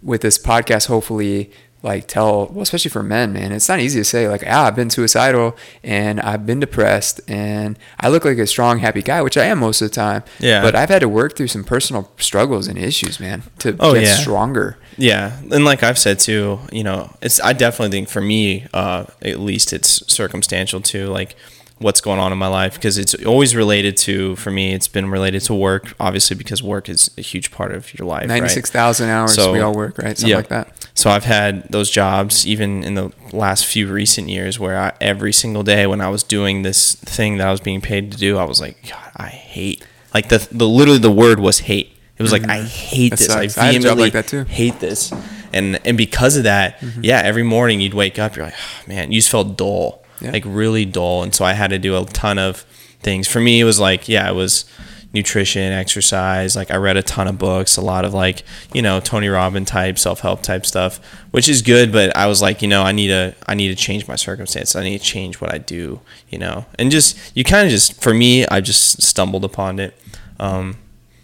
with 0.03 0.21
this 0.21 0.37
podcast, 0.37 0.87
hopefully. 0.87 1.51
Like 1.83 2.07
tell, 2.07 2.47
well, 2.47 2.63
especially 2.63 2.89
for 2.89 3.03
men, 3.03 3.31
man, 3.31 3.51
it's 3.51 3.69
not 3.69 3.79
easy 3.79 3.99
to 3.99 4.03
say. 4.03 4.27
Like, 4.27 4.43
ah, 4.47 4.65
I've 4.65 4.75
been 4.75 4.89
suicidal 4.89 5.55
and 5.83 6.19
I've 6.19 6.43
been 6.43 6.59
depressed 6.59 7.21
and 7.27 7.77
I 7.99 8.09
look 8.09 8.25
like 8.25 8.39
a 8.39 8.47
strong, 8.47 8.79
happy 8.79 9.03
guy, 9.03 9.21
which 9.21 9.37
I 9.37 9.45
am 9.45 9.59
most 9.59 9.83
of 9.83 9.89
the 9.91 9.93
time. 9.95 10.23
Yeah. 10.39 10.63
But 10.63 10.73
I've 10.73 10.89
had 10.89 11.01
to 11.01 11.09
work 11.09 11.35
through 11.35 11.49
some 11.49 11.63
personal 11.63 12.09
struggles 12.17 12.67
and 12.67 12.75
issues, 12.79 13.19
man, 13.19 13.43
to 13.59 13.75
Oh, 13.79 13.93
get 13.93 14.03
yeah. 14.03 14.15
stronger. 14.15 14.77
Yeah, 14.97 15.39
and 15.51 15.63
like 15.63 15.83
I've 15.83 15.99
said 15.99 16.17
too, 16.19 16.57
you 16.71 16.83
know, 16.83 17.13
it's 17.21 17.39
I 17.41 17.53
definitely 17.53 17.91
think 17.95 18.09
for 18.09 18.21
me, 18.21 18.65
uh, 18.73 19.05
at 19.21 19.39
least 19.39 19.71
it's 19.73 20.11
circumstantial 20.11 20.81
too 20.81 21.07
like 21.07 21.35
what's 21.79 21.99
going 21.99 22.19
on 22.19 22.31
in 22.31 22.37
my 22.37 22.47
life 22.47 22.75
because 22.75 22.97
it's 22.97 23.13
always 23.25 23.55
related 23.55 23.97
to 23.97 24.35
for 24.37 24.49
me. 24.51 24.73
It's 24.73 24.87
been 24.87 25.09
related 25.09 25.41
to 25.43 25.53
work, 25.53 25.93
obviously 25.99 26.35
because 26.37 26.63
work 26.63 26.87
is 26.87 27.11
a 27.17 27.21
huge 27.21 27.51
part 27.51 27.73
of 27.73 27.97
your 27.97 28.07
life. 28.07 28.21
right? 28.21 28.27
Ninety-six 28.29 28.71
thousand 28.71 29.09
hours 29.09 29.35
So- 29.35 29.51
we 29.51 29.59
all 29.59 29.73
work, 29.73 29.97
right? 29.97 30.17
Something 30.17 30.29
yeah. 30.29 30.37
like 30.37 30.47
that. 30.49 30.87
So 30.93 31.09
I've 31.09 31.25
had 31.25 31.69
those 31.69 31.89
jobs 31.91 32.47
even 32.47 32.81
in 32.83 32.95
the 32.95 33.11
last 33.33 33.65
few 33.65 33.91
recent 33.91 34.29
years 34.29 34.57
where 34.57 34.79
I, 34.79 34.93
every 35.01 35.33
single 35.33 35.61
day 35.61 35.85
when 35.85 35.99
I 35.99 36.07
was 36.07 36.23
doing 36.23 36.61
this 36.61 36.95
thing 36.95 37.37
that 37.37 37.47
I 37.47 37.51
was 37.51 37.59
being 37.59 37.81
paid 37.81 38.13
to 38.13 38.17
do, 38.17 38.37
I 38.37 38.45
was 38.45 38.61
like, 38.61 38.77
God, 38.89 39.11
I 39.17 39.27
hate. 39.27 39.85
Like 40.13 40.29
the 40.29 40.47
the 40.51 40.65
literally 40.67 40.99
the 40.99 41.11
word 41.11 41.39
was 41.39 41.59
hate. 41.59 41.91
It 42.17 42.23
was 42.23 42.31
like 42.31 42.43
mm-hmm. 42.43 42.51
I 42.51 42.61
hate 42.61 43.09
That 43.09 43.19
this. 43.19 43.27
sucks. 43.27 43.57
I 43.57 43.67
I 43.67 43.73
had 43.73 43.83
a 43.83 43.95
like 43.95 44.13
that, 44.13 44.27
too. 44.27 44.45
hate 44.45 44.79
this. 44.79 45.11
And 45.51 45.79
and 45.85 45.97
because 45.97 46.37
of 46.37 46.43
that, 46.43 46.79
mm-hmm. 46.79 47.01
yeah, 47.03 47.21
every 47.21 47.43
morning 47.43 47.81
you'd 47.81 47.93
wake 47.93 48.17
up, 48.17 48.37
you're 48.37 48.45
like, 48.45 48.53
"Oh, 48.57 48.87
man, 48.87 49.11
you 49.11 49.19
just 49.19 49.29
felt 49.29 49.57
dull, 49.57 50.04
Yeah. 50.21 50.31
like 50.31 50.43
really 50.45 50.85
dull. 50.85 51.23
And 51.23 51.33
so 51.33 51.45
I 51.45 51.53
had 51.53 51.69
to 51.71 51.79
do 51.79 51.97
a 51.97 52.05
ton 52.05 52.37
of 52.39 52.61
things. 53.01 53.27
For 53.27 53.39
me, 53.39 53.59
it 53.59 53.65
was 53.65 53.79
like, 53.79 54.07
yeah, 54.09 54.29
it 54.29 54.33
was 54.33 54.65
nutrition, 55.13 55.71
exercise. 55.71 56.55
Like 56.55 56.71
I 56.71 56.75
read 56.75 56.97
a 56.97 57.03
ton 57.03 57.27
of 57.27 57.37
books, 57.37 57.77
a 57.77 57.81
lot 57.81 58.03
of 58.05 58.13
like, 58.13 58.43
you 58.73 58.81
know, 58.81 58.99
Tony 58.99 59.27
Robbins 59.29 59.69
type, 59.69 59.97
self 59.97 60.19
help 60.19 60.41
type 60.41 60.65
stuff, 60.65 60.99
which 61.31 61.47
is 61.47 61.61
good. 61.61 61.91
But 61.91 62.15
I 62.17 62.27
was 62.27 62.41
like, 62.41 62.61
you 62.61 62.67
know, 62.67 62.83
I 62.83 62.91
need 62.91 63.07
to, 63.07 63.33
I 63.47 63.55
need 63.55 63.69
to 63.69 63.75
change 63.75 64.07
my 64.07 64.15
circumstance. 64.15 64.75
I 64.75 64.83
need 64.83 64.97
to 64.99 65.03
change 65.03 65.39
what 65.39 65.53
I 65.53 65.57
do, 65.57 66.01
you 66.29 66.37
know, 66.37 66.65
and 66.77 66.91
just 66.91 67.17
you 67.35 67.43
kind 67.43 67.65
of 67.65 67.71
just 67.71 68.01
for 68.01 68.13
me, 68.13 68.45
I 68.47 68.59
just 68.61 69.01
stumbled 69.01 69.45
upon 69.45 69.79
it. 69.79 69.97
Um, 70.39 70.77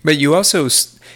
But 0.04 0.18
you 0.18 0.36
also 0.36 0.70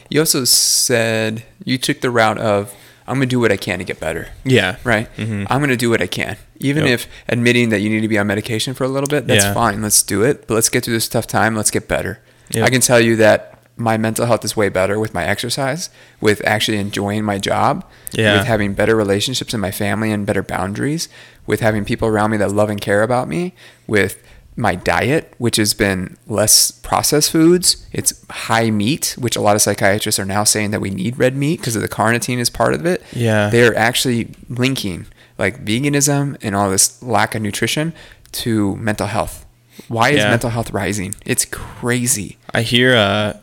you 0.09 0.19
also 0.19 0.43
said 0.43 1.43
you 1.63 1.77
took 1.77 2.01
the 2.01 2.11
route 2.11 2.37
of 2.37 2.73
I'm 3.07 3.15
gonna 3.17 3.25
do 3.27 3.39
what 3.39 3.51
I 3.51 3.57
can 3.57 3.79
to 3.79 3.85
get 3.85 3.99
better. 3.99 4.29
yeah, 4.43 4.77
Right. 4.83 5.07
Mhm. 5.17 5.45
I'm 5.49 5.59
gonna 5.61 5.75
do 5.77 5.89
what 5.89 6.01
I 6.01 6.07
can, 6.07 6.37
even 6.59 6.85
Yep. 6.85 6.93
if 6.93 7.07
admitting 7.29 7.69
that 7.69 7.79
you 7.81 7.89
need 7.89 8.01
to 8.01 8.07
be 8.07 8.17
on 8.17 8.25
medication 8.27 8.73
for 8.73 8.83
a 8.83 8.87
little 8.87 9.07
bit. 9.07 9.27
That's 9.27 9.45
Yeah. 9.45 9.53
fine. 9.53 9.81
Let's 9.81 10.01
do 10.01 10.23
it. 10.23 10.47
But 10.47 10.55
let's 10.55 10.69
get 10.69 10.83
through 10.83 10.95
this 10.95 11.07
tough 11.07 11.27
time. 11.27 11.55
Let's 11.55 11.69
get 11.71 11.87
better. 11.87 12.19
Yep. 12.51 12.65
I 12.65 12.69
can 12.69 12.81
tell 12.81 12.99
you 12.99 13.15
that 13.17 13.51
my 13.77 13.97
mental 13.97 14.25
health 14.25 14.45
is 14.45 14.55
way 14.55 14.69
better 14.69 14.97
with 14.99 15.13
my 15.13 15.25
exercise, 15.25 15.89
with 16.21 16.41
actually 16.45 16.77
enjoying 16.77 17.23
my 17.25 17.37
job, 17.37 17.83
Yeah. 18.13 18.37
with 18.37 18.47
having 18.47 18.73
better 18.73 18.95
relationships 18.95 19.53
in 19.53 19.59
my 19.59 19.71
family 19.71 20.11
and 20.11 20.25
better 20.25 20.41
boundaries, 20.41 21.09
with 21.45 21.59
having 21.59 21.83
people 21.85 22.07
around 22.07 22.31
me 22.31 22.37
that 22.37 22.51
love 22.53 22.69
and 22.69 22.79
care 22.79 23.03
about 23.03 23.27
me, 23.27 23.53
with 23.85 24.17
my 24.57 24.75
diet, 24.75 25.33
which 25.37 25.57
has 25.57 25.73
been 25.73 26.17
less 26.27 26.71
processed 26.71 27.31
foods. 27.31 27.85
It's 27.91 28.25
high 28.29 28.69
meat, 28.69 29.15
which 29.19 29.35
a 29.35 29.41
lot 29.41 29.55
of 29.55 29.61
psychiatrists 29.61 30.19
are 30.19 30.25
now 30.25 30.43
saying 30.43 30.71
that 30.71 30.79
we 30.79 30.89
need 30.89 31.19
red 31.19 31.35
meat 31.35 31.59
because 31.59 31.75
of 31.75 31.81
the 31.81 31.89
carnitine 31.89 32.37
is 32.37 32.49
part 32.49 32.73
of 32.73 32.85
it. 32.85 33.03
Yeah. 33.11 33.49
They're 33.49 33.75
actually 33.75 34.29
linking 34.49 35.07
like 35.37 35.65
veganism 35.65 36.37
and 36.41 36.55
all 36.55 36.69
this 36.69 37.01
lack 37.03 37.35
of 37.35 37.41
nutrition 37.41 37.93
to 38.33 38.75
mental 38.77 39.07
health. 39.07 39.45
Why 39.89 40.11
is 40.11 40.23
mental 40.23 40.51
health 40.51 40.71
rising? 40.71 41.15
It's 41.25 41.43
crazy. 41.43 42.37
I 42.53 42.61
hear 42.61 42.95
uh, 42.95 43.37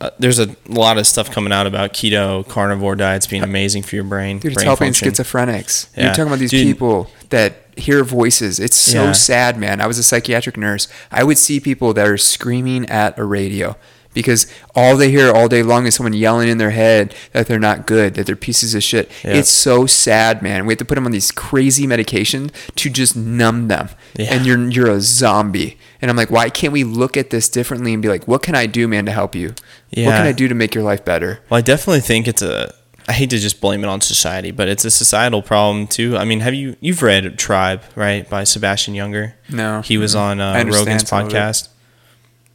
uh, 0.00 0.10
there's 0.18 0.38
a 0.38 0.54
lot 0.68 0.98
of 0.98 1.06
stuff 1.06 1.30
coming 1.30 1.52
out 1.52 1.66
about 1.66 1.92
keto 1.92 2.46
carnivore 2.46 2.94
diets 2.94 3.26
being 3.26 3.42
amazing 3.42 3.82
for 3.82 3.96
your 3.96 4.04
brain. 4.04 4.38
Dude, 4.38 4.52
it's 4.52 4.56
brain 4.56 4.66
helping 4.66 4.92
function. 4.92 5.08
schizophrenics. 5.10 5.88
You're 5.96 6.10
talking 6.10 6.26
about 6.26 6.38
these 6.38 6.50
Dude. 6.50 6.66
people 6.66 7.10
that 7.30 7.62
hear 7.76 8.02
voices. 8.04 8.58
It's 8.58 8.76
so 8.76 9.04
Yeah. 9.04 9.12
sad, 9.12 9.58
man. 9.58 9.80
I 9.80 9.86
was 9.86 9.98
a 9.98 10.02
psychiatric 10.02 10.56
nurse. 10.56 10.88
I 11.12 11.22
would 11.24 11.38
see 11.38 11.60
people 11.60 11.92
that 11.94 12.06
are 12.06 12.18
screaming 12.18 12.86
at 12.90 13.18
a 13.18 13.24
radio 13.24 13.76
because 14.14 14.46
all 14.74 14.96
they 14.96 15.10
hear 15.10 15.30
all 15.30 15.46
day 15.46 15.62
long 15.62 15.86
is 15.86 15.94
someone 15.94 16.12
yelling 16.12 16.48
in 16.48 16.58
their 16.58 16.70
head 16.70 17.14
that 17.32 17.46
they're 17.46 17.60
not 17.60 17.86
good, 17.86 18.14
that 18.14 18.26
they're 18.26 18.34
pieces 18.34 18.74
of 18.74 18.82
shit. 18.82 19.08
Yeah. 19.22 19.34
It's 19.34 19.50
so 19.50 19.86
sad, 19.86 20.42
man. 20.42 20.66
We 20.66 20.72
have 20.72 20.78
to 20.78 20.84
put 20.84 20.96
them 20.96 21.06
on 21.06 21.12
these 21.12 21.30
crazy 21.30 21.86
medications 21.86 22.50
to 22.76 22.90
just 22.90 23.14
numb 23.14 23.68
them. 23.68 23.90
Yeah. 24.16 24.34
And 24.34 24.44
you're 24.46 24.68
you're 24.70 24.90
a 24.90 25.00
zombie. 25.00 25.78
And 26.02 26.10
I'm 26.10 26.16
like, 26.16 26.30
why 26.30 26.48
can't 26.50 26.72
we 26.72 26.82
look 26.84 27.16
at 27.16 27.30
this 27.30 27.48
differently 27.48 27.92
and 27.92 28.02
be 28.02 28.08
like, 28.08 28.26
what 28.26 28.42
can 28.42 28.54
I 28.54 28.66
do, 28.66 28.88
man, 28.88 29.04
to 29.06 29.12
help 29.12 29.34
you? 29.36 29.48
What 29.94 30.12
can 30.12 30.26
I 30.26 30.32
do 30.32 30.48
to 30.48 30.54
make 30.54 30.74
your 30.74 30.84
life 30.84 31.04
better? 31.04 31.40
Well, 31.48 31.58
I 31.58 31.60
definitely 31.60 32.00
think 32.00 32.26
it's 32.26 32.42
a. 32.42 32.74
I 33.08 33.12
hate 33.12 33.30
to 33.30 33.38
just 33.38 33.62
blame 33.62 33.82
it 33.82 33.86
on 33.86 34.02
society, 34.02 34.50
but 34.50 34.68
it's 34.68 34.84
a 34.84 34.90
societal 34.90 35.40
problem 35.40 35.86
too. 35.86 36.16
I 36.18 36.24
mean, 36.26 36.40
have 36.40 36.52
you 36.52 36.76
you've 36.80 37.02
read 37.02 37.38
Tribe, 37.38 37.82
right, 37.96 38.28
by 38.28 38.44
Sebastian 38.44 38.94
Junger? 38.94 39.32
No. 39.48 39.80
He 39.80 39.96
was 39.96 40.14
on 40.14 40.40
uh, 40.40 40.62
Rogan's 40.66 41.08
some 41.08 41.22
of 41.22 41.32
it. 41.32 41.34
podcast. 41.34 41.68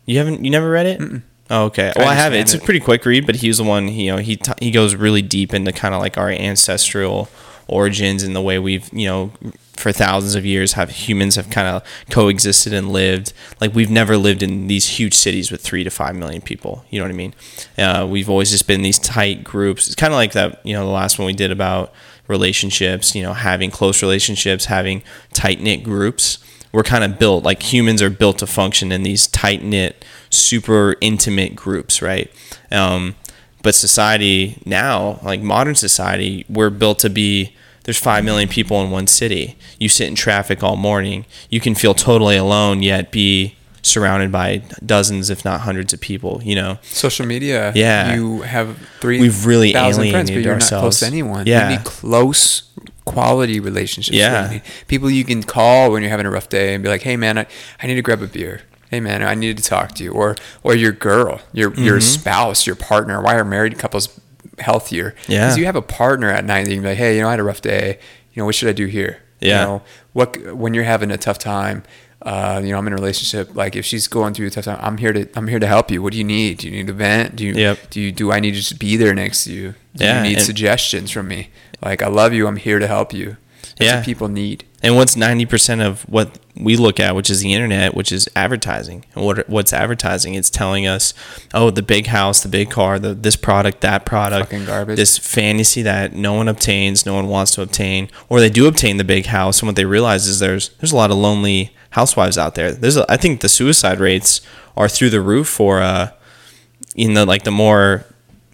You 0.05 0.19
haven't 0.19 0.45
you 0.45 0.51
never 0.51 0.69
read 0.69 0.85
it? 0.85 1.21
Oh, 1.49 1.65
okay. 1.65 1.91
I 1.95 1.99
Well, 1.99 2.07
I 2.07 2.13
have 2.13 2.33
it. 2.33 2.41
It's 2.41 2.53
a 2.53 2.59
pretty 2.59 2.79
quick 2.79 3.03
read, 3.05 3.25
but 3.25 3.37
he's 3.37 3.57
the 3.57 3.63
one. 3.63 3.87
You 3.87 4.11
know, 4.11 4.17
he 4.17 4.35
t- 4.35 4.53
he 4.59 4.69
goes 4.69 4.95
really 4.95 5.23
deep 5.23 5.55
into 5.55 5.71
kind 5.71 5.95
of 5.95 6.01
like 6.01 6.17
our 6.17 6.29
ancestral 6.29 7.29
origins 7.67 8.21
and 8.21 8.35
the 8.35 8.41
way 8.41 8.59
we've 8.59 8.91
you 8.93 9.07
know 9.07 9.31
for 9.75 9.91
thousands 9.91 10.36
of 10.36 10.45
years 10.45 10.73
have 10.73 10.89
humans 10.89 11.36
have 11.36 11.49
kind 11.49 11.67
of 11.67 11.83
coexisted 12.09 12.73
and 12.73 12.91
lived. 12.91 13.33
Like 13.59 13.73
we've 13.73 13.89
never 13.89 14.17
lived 14.17 14.43
in 14.43 14.67
these 14.67 14.88
huge 14.88 15.13
cities 15.13 15.51
with 15.51 15.62
three 15.62 15.83
to 15.83 15.89
five 15.89 16.15
million 16.15 16.41
people. 16.41 16.86
You 16.89 16.99
know 16.99 17.05
what 17.05 17.12
I 17.12 17.15
mean? 17.15 17.33
Uh, 17.77 18.07
we've 18.09 18.29
always 18.29 18.51
just 18.51 18.67
been 18.67 18.81
these 18.81 18.99
tight 18.99 19.43
groups. 19.43 19.88
It's 19.88 19.95
kind 19.95 20.13
of 20.13 20.17
like 20.17 20.33
that. 20.33 20.65
You 20.65 20.73
know, 20.73 20.86
the 20.86 20.91
last 20.91 21.17
one 21.17 21.25
we 21.25 21.33
did 21.33 21.51
about 21.51 21.93
relationships. 22.27 23.15
You 23.15 23.23
know, 23.23 23.33
having 23.33 23.71
close 23.71 24.01
relationships, 24.01 24.65
having 24.65 25.03
tight 25.33 25.59
knit 25.59 25.83
groups 25.83 26.38
we're 26.73 26.83
kind 26.83 27.03
of 27.03 27.19
built 27.19 27.43
like 27.45 27.62
humans 27.62 28.01
are 28.01 28.09
built 28.09 28.39
to 28.39 28.47
function 28.47 28.91
in 28.91 29.03
these 29.03 29.27
tight 29.27 29.63
knit, 29.63 30.03
super 30.29 30.95
intimate 30.99 31.55
groups, 31.55 32.01
right? 32.01 32.29
Um, 32.71 33.15
but 33.62 33.75
society 33.75 34.62
now, 34.65 35.19
like 35.23 35.41
modern 35.41 35.75
society, 35.75 36.45
we're 36.49 36.69
built 36.69 36.99
to 36.99 37.09
be. 37.09 37.55
There's 37.84 37.98
five 38.00 38.24
million 38.24 38.48
people 38.50 38.82
in 38.84 38.91
one 38.91 39.08
city. 39.08 39.56
You 39.80 39.89
sit 39.89 40.08
in 40.08 40.15
traffic 40.15 40.63
all 40.63 40.76
morning. 40.76 41.26
You 41.50 41.60
can 41.60 41.76
feel 41.76 41.93
totally 41.93 42.38
alone, 42.38 42.82
yet 42.82 43.12
be 43.12 43.56
surrounded 43.82 44.32
by 44.32 44.63
dozens, 44.86 45.30
if 45.30 45.43
not 45.43 45.62
hundreds, 45.62 45.91
of 45.93 46.00
people. 46.00 46.41
You 46.43 46.56
know, 46.56 46.78
Social 46.84 47.26
media. 47.26 47.74
Yeah. 47.76 48.15
You 48.15 48.41
have 48.43 48.78
three. 49.02 49.19
We've 49.19 49.46
really 49.46 49.74
thousand 49.74 50.10
friends, 50.12 50.30
but 50.30 50.38
alienated 50.38 50.46
you're 50.46 50.56
not 50.78 50.82
close 50.82 51.00
to 51.02 51.06
anyone. 51.08 51.46
Yeah. 51.46 51.69
You 51.72 51.78
need 51.78 51.86
close 51.86 52.63
quality 53.06 53.60
relationships. 53.60 54.15
Yeah. 54.15 54.60
People 54.88 55.10
you 55.10 55.26
can 55.26 55.43
call 55.43 55.91
when 55.91 56.02
you're 56.02 56.12
having 56.12 56.26
a 56.26 56.32
rough 56.32 56.48
day 56.50 56.74
and 56.74 56.82
be 56.84 56.89
like, 56.89 57.02
"Hey, 57.02 57.17
man, 57.17 57.38
I, 57.38 57.46
I 57.82 57.88
need 57.88 57.96
to 57.96 58.02
grab 58.02 58.22
a 58.22 58.28
beer." 58.28 58.62
Hey 58.89 59.00
man, 59.00 59.24
I 59.24 59.34
needed 59.34 59.58
to 59.58 59.63
talk 59.63 59.93
to 59.96 60.04
you, 60.04 60.12
or 60.12 60.36
or 60.62 60.76
your 60.76 60.91
girl, 60.91 61.41
your 61.52 61.74
your 61.74 61.98
Mm-hmm. 61.98 62.00
spouse, 62.02 62.67
your 62.67 62.76
partner. 62.76 63.22
Why 63.24 63.36
are 63.36 63.43
married 63.43 63.80
couples 63.80 64.08
healthier? 64.63 65.13
Yeah. 65.28 65.45
because 65.45 65.58
you 65.58 65.65
have 65.65 65.76
a 65.76 65.82
partner 65.82 66.30
at 66.30 66.43
night 66.45 66.63
that 66.65 66.71
you 66.71 66.78
can 66.78 66.84
be 66.84 66.89
like, 66.89 66.97
hey, 66.97 67.15
you 67.15 67.21
know, 67.21 67.28
I 67.28 67.32
had 67.32 67.39
a 67.39 67.43
rough 67.43 67.62
day. 67.62 67.99
You 68.34 68.41
know, 68.41 68.45
what 68.45 68.56
should 68.56 68.69
I 68.69 68.73
do 68.73 68.88
here? 68.88 69.19
Yeah. 69.39 69.60
You 69.62 69.67
know, 69.67 69.82
what 70.13 70.56
when 70.56 70.73
you're 70.73 70.84
having 70.86 71.12
a 71.12 71.17
tough 71.17 71.38
time 71.39 71.84
uh, 72.21 72.62
you 72.63 72.71
know 72.71 72.78
i'm 72.78 72.88
in 72.88 72.93
a 72.93 72.95
relationship 72.95 73.54
like 73.54 73.76
if 73.76 73.84
she's 73.86 74.08
going 74.08 74.34
through 74.34 74.47
a 74.47 74.49
tough 74.49 74.63
time 74.63 74.80
i'm 74.82 74.97
here 74.97 75.12
to 75.12 75.28
i'm 75.36 75.47
here 75.49 75.60
to 75.60 75.67
help 75.67 75.91
you 75.91 76.02
what 76.02 76.13
do 76.13 76.17
you 76.17 76.23
need 76.23 76.58
do 76.60 76.69
you 76.69 76.71
need 76.78 76.89
a 76.89 76.93
vent 76.93 77.36
do 77.36 77.43
you 77.45 77.54
Yep. 77.54 77.89
do 77.89 77.99
you 77.99 78.13
do 78.13 78.32
i 78.32 78.39
need 78.39 78.52
to 78.52 78.58
just 78.58 78.80
be 78.80 78.95
there 78.95 79.13
next 79.13 79.43
to 79.43 79.52
you 79.52 79.73
do 79.93 80.06
Yeah, 80.06 80.17
you 80.23 80.30
need 80.30 80.38
and- 80.38 80.45
suggestions 80.45 81.12
from 81.12 81.28
me 81.28 81.49
like 81.82 82.02
i 82.02 82.08
love 82.08 82.32
you 82.32 82.47
i'm 82.47 82.56
here 82.56 82.80
to 82.80 82.88
help 82.88 83.12
you 83.12 83.36
Yeah. 83.79 83.97
what 83.97 84.05
people 84.05 84.27
need 84.27 84.65
And 84.81 84.95
what's 84.95 85.15
ninety 85.15 85.45
percent 85.45 85.81
of 85.81 86.03
what 86.03 86.38
we 86.55 86.75
look 86.77 86.99
at, 86.99 87.15
which 87.15 87.29
is 87.31 87.39
the 87.39 87.53
internet, 87.53 87.95
which 87.95 88.12
is 88.12 88.29
advertising. 88.36 89.05
And 89.15 89.25
what 89.25 89.49
what's 89.49 89.73
advertising? 89.73 90.36
It's 90.36 90.49
telling 90.49 90.86
us, 90.86 91.13
oh, 91.53 91.71
the 91.71 91.81
big 91.81 92.07
house, 92.07 92.43
the 92.43 92.49
big 92.49 92.69
car, 92.69 92.99
the 92.99 93.13
this 93.13 93.36
product, 93.36 93.81
that 93.81 94.05
product, 94.05 94.49
Fucking 94.51 94.65
garbage. 94.65 94.97
this 94.97 95.17
fantasy 95.17 95.81
that 95.81 96.13
no 96.13 96.33
one 96.33 96.47
obtains, 96.47 97.05
no 97.05 97.15
one 97.15 97.27
wants 97.27 97.51
to 97.55 97.62
obtain, 97.62 98.09
or 98.29 98.39
they 98.39 98.49
do 98.49 98.67
obtain 98.67 98.97
the 98.97 99.03
big 99.03 99.27
house, 99.27 99.62
and 99.62 99.67
what 99.67 99.75
they 99.75 99.86
realize 99.86 100.27
is 100.27 100.39
there's 100.39 100.69
there's 100.79 100.91
a 100.91 100.95
lot 100.95 101.09
of 101.12 101.17
lonely 101.17 101.75
housewives 101.91 102.38
out 102.38 102.55
there. 102.55 102.71
There's 102.71 102.97
a, 102.97 103.05
I 103.12 103.17
think 103.17 103.41
the 103.41 103.49
suicide 103.49 103.99
rates 103.99 104.41
are 104.77 104.89
through 104.89 105.09
the 105.12 105.21
roof 105.21 105.47
for 105.47 105.81
uh, 105.81 106.12
in 106.95 107.13
the 107.15 107.25
like 107.25 107.43
the 107.43 107.51
more 107.51 108.05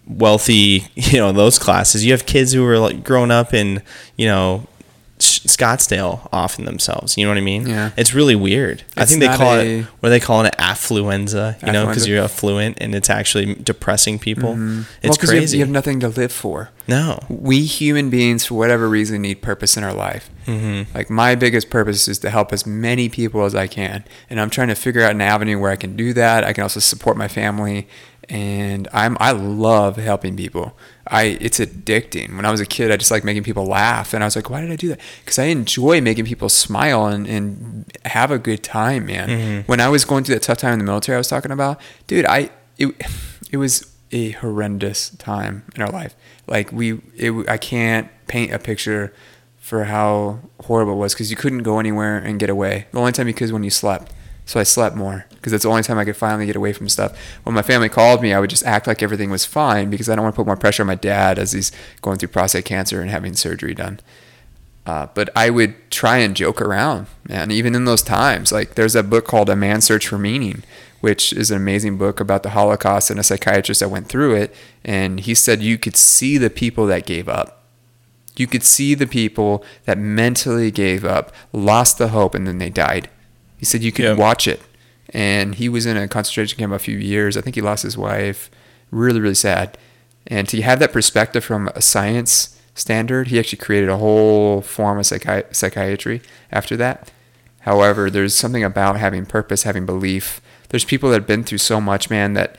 wealthy, 0.06 0.86
you 0.94 1.18
know, 1.18 1.32
those 1.32 1.58
classes. 1.58 2.04
You 2.04 2.12
have 2.12 2.24
kids 2.26 2.52
who 2.52 2.64
are 2.66 2.78
like 2.78 3.04
growing 3.04 3.30
up 3.30 3.52
in, 3.52 3.82
you 4.16 4.26
know, 4.26 4.66
Scottsdale 5.20 6.28
offing 6.32 6.64
themselves. 6.64 7.16
You 7.16 7.24
know 7.24 7.30
what 7.30 7.38
I 7.38 7.42
mean? 7.42 7.66
Yeah. 7.66 7.90
It's 7.96 8.14
really 8.14 8.34
weird. 8.36 8.82
I 8.96 9.04
think 9.04 9.20
they 9.20 9.28
call 9.28 9.54
it 9.58 9.82
what 10.00 10.08
do 10.08 10.10
they 10.10 10.20
call 10.20 10.44
it 10.44 10.54
affluenza, 10.58 11.60
you 11.66 11.72
know, 11.72 11.86
because 11.86 12.06
you're 12.08 12.22
affluent 12.22 12.78
and 12.80 12.94
it's 12.94 13.10
actually 13.10 13.54
depressing 13.54 14.18
people. 14.18 14.54
Mm-hmm. 14.54 14.76
well, 14.76 14.84
It's 15.02 15.16
'cause 15.16 15.30
you 15.30 15.36
have- 15.36 15.42
crazy. 15.42 15.58
you 15.58 15.64
have 15.64 15.70
nothing 15.72 16.00
to 16.00 16.08
live 16.08 16.32
for 16.32 16.70
no. 16.90 17.18
we 17.28 17.56
human 17.64 18.10
beings 18.10 18.44
for 18.46 18.54
whatever 18.54 18.88
reason 18.88 19.22
need 19.22 19.40
purpose 19.50 19.76
in 19.78 19.84
our 19.84 19.94
life 19.94 20.24
Mm-hmm. 20.46 20.96
like 20.96 21.08
my 21.10 21.34
biggest 21.44 21.70
purpose 21.70 22.08
is 22.08 22.18
to 22.20 22.30
help 22.30 22.52
as 22.52 22.66
many 22.66 23.08
people 23.08 23.44
as 23.44 23.54
i 23.54 23.66
can 23.68 23.98
and 24.28 24.40
i'm 24.40 24.50
trying 24.50 24.68
to 24.68 24.74
figure 24.74 25.02
out 25.06 25.12
an 25.12 25.20
avenue 25.20 25.58
where 25.60 25.70
i 25.70 25.76
can 25.76 25.94
do 25.96 26.12
that 26.14 26.42
i 26.44 26.52
can 26.52 26.62
also 26.62 26.80
support 26.80 27.16
my 27.16 27.28
family 27.28 27.86
and 28.28 28.88
i'm 28.92 29.16
i 29.20 29.30
love 29.32 29.96
helping 29.96 30.36
people 30.36 30.76
i 31.06 31.22
it's 31.46 31.58
addicting 31.60 32.34
when 32.36 32.44
i 32.44 32.50
was 32.50 32.60
a 32.60 32.66
kid 32.66 32.90
i 32.90 32.96
just 32.96 33.10
like 33.10 33.22
making 33.24 33.42
people 33.44 33.64
laugh 33.66 34.12
and 34.14 34.24
i 34.24 34.26
was 34.26 34.34
like 34.36 34.48
why 34.50 34.60
did 34.60 34.70
i 34.72 34.76
do 34.76 34.88
that 34.88 35.00
because 35.24 35.38
i 35.38 35.44
enjoy 35.44 36.00
making 36.00 36.24
people 36.24 36.48
smile 36.48 37.06
and, 37.06 37.26
and 37.28 37.84
have 38.04 38.30
a 38.30 38.38
good 38.38 38.62
time 38.62 39.06
man 39.06 39.28
Mm-hmm. 39.28 39.60
when 39.70 39.80
i 39.80 39.88
was 39.88 40.04
going 40.04 40.24
through 40.24 40.36
that 40.36 40.42
tough 40.42 40.58
time 40.58 40.72
in 40.74 40.78
the 40.78 40.84
military 40.84 41.16
i 41.16 41.18
was 41.18 41.28
talking 41.28 41.50
about 41.52 41.80
dude 42.06 42.24
i 42.26 42.50
it, 42.78 42.88
it 43.52 43.56
was 43.58 43.84
a 44.12 44.32
horrendous 44.32 45.10
time 45.10 45.64
in 45.74 45.82
our 45.82 45.90
life. 45.90 46.14
Like 46.46 46.72
we, 46.72 47.00
it, 47.16 47.48
I 47.48 47.56
can't 47.56 48.08
paint 48.26 48.52
a 48.52 48.58
picture 48.58 49.14
for 49.58 49.84
how 49.84 50.40
horrible 50.64 50.94
it 50.94 50.96
was 50.96 51.14
because 51.14 51.30
you 51.30 51.36
couldn't 51.36 51.62
go 51.62 51.78
anywhere 51.78 52.18
and 52.18 52.40
get 52.40 52.50
away. 52.50 52.86
The 52.92 52.98
only 52.98 53.12
time 53.12 53.28
you 53.28 53.34
could 53.34 53.52
when 53.52 53.62
you 53.62 53.70
slept. 53.70 54.12
So 54.46 54.58
I 54.58 54.64
slept 54.64 54.96
more 54.96 55.26
because 55.30 55.52
that's 55.52 55.62
the 55.62 55.70
only 55.70 55.84
time 55.84 55.96
I 55.96 56.04
could 56.04 56.16
finally 56.16 56.44
get 56.44 56.56
away 56.56 56.72
from 56.72 56.88
stuff. 56.88 57.16
When 57.44 57.54
my 57.54 57.62
family 57.62 57.88
called 57.88 58.20
me, 58.20 58.34
I 58.34 58.40
would 58.40 58.50
just 58.50 58.66
act 58.66 58.88
like 58.88 59.00
everything 59.00 59.30
was 59.30 59.44
fine 59.44 59.90
because 59.90 60.08
I 60.08 60.16
don't 60.16 60.24
want 60.24 60.34
to 60.34 60.36
put 60.36 60.46
more 60.46 60.56
pressure 60.56 60.82
on 60.82 60.88
my 60.88 60.96
dad 60.96 61.38
as 61.38 61.52
he's 61.52 61.70
going 62.02 62.18
through 62.18 62.30
prostate 62.30 62.64
cancer 62.64 63.00
and 63.00 63.10
having 63.10 63.34
surgery 63.34 63.74
done. 63.74 64.00
Uh, 64.86 65.06
but 65.14 65.30
I 65.36 65.50
would 65.50 65.90
try 65.92 66.16
and 66.18 66.34
joke 66.34 66.60
around, 66.60 67.06
man. 67.28 67.52
Even 67.52 67.76
in 67.76 67.84
those 67.84 68.02
times, 68.02 68.50
like 68.50 68.74
there's 68.74 68.96
a 68.96 69.04
book 69.04 69.24
called 69.24 69.48
A 69.48 69.54
Man's 69.54 69.84
Search 69.84 70.08
for 70.08 70.18
Meaning, 70.18 70.64
which 71.00 71.32
is 71.32 71.50
an 71.50 71.56
amazing 71.56 71.96
book 71.96 72.20
about 72.20 72.42
the 72.42 72.50
Holocaust 72.50 73.10
and 73.10 73.18
a 73.18 73.22
psychiatrist 73.22 73.80
that 73.80 73.88
went 73.90 74.08
through 74.08 74.34
it. 74.34 74.54
And 74.84 75.20
he 75.20 75.34
said 75.34 75.62
you 75.62 75.78
could 75.78 75.96
see 75.96 76.38
the 76.38 76.50
people 76.50 76.86
that 76.86 77.06
gave 77.06 77.28
up. 77.28 77.64
You 78.36 78.46
could 78.46 78.62
see 78.62 78.94
the 78.94 79.06
people 79.06 79.64
that 79.84 79.98
mentally 79.98 80.70
gave 80.70 81.04
up, 81.04 81.32
lost 81.52 81.98
the 81.98 82.08
hope, 82.08 82.34
and 82.34 82.46
then 82.46 82.58
they 82.58 82.70
died. 82.70 83.08
He 83.58 83.64
said 83.64 83.82
you 83.82 83.92
could 83.92 84.04
Yeah. 84.04 84.12
watch 84.14 84.46
it. 84.48 84.60
And 85.12 85.56
he 85.56 85.68
was 85.68 85.86
in 85.86 85.96
a 85.96 86.06
concentration 86.08 86.58
camp 86.58 86.72
a 86.72 86.78
few 86.78 86.96
years. 86.96 87.36
I 87.36 87.40
think 87.40 87.56
he 87.56 87.60
lost 87.60 87.82
his 87.82 87.98
wife. 87.98 88.50
Really, 88.90 89.20
really 89.20 89.34
sad. 89.34 89.76
And 90.26 90.48
to 90.48 90.62
have 90.62 90.78
that 90.78 90.92
perspective 90.92 91.44
from 91.44 91.68
a 91.74 91.82
science 91.82 92.56
standard, 92.74 93.28
he 93.28 93.38
actually 93.38 93.58
created 93.58 93.88
a 93.88 93.96
whole 93.96 94.60
form 94.62 94.98
of 94.98 95.04
psychi- 95.04 95.54
psychiatry 95.54 96.22
after 96.52 96.76
that. 96.76 97.10
However, 97.60 98.08
there's 98.08 98.34
something 98.34 98.64
about 98.64 98.98
having 98.98 99.26
purpose, 99.26 99.64
having 99.64 99.84
belief. 99.84 100.40
There's 100.70 100.84
people 100.84 101.10
that 101.10 101.16
have 101.16 101.26
been 101.26 101.44
through 101.44 101.58
so 101.58 101.80
much, 101.80 102.10
man, 102.10 102.32
that 102.34 102.56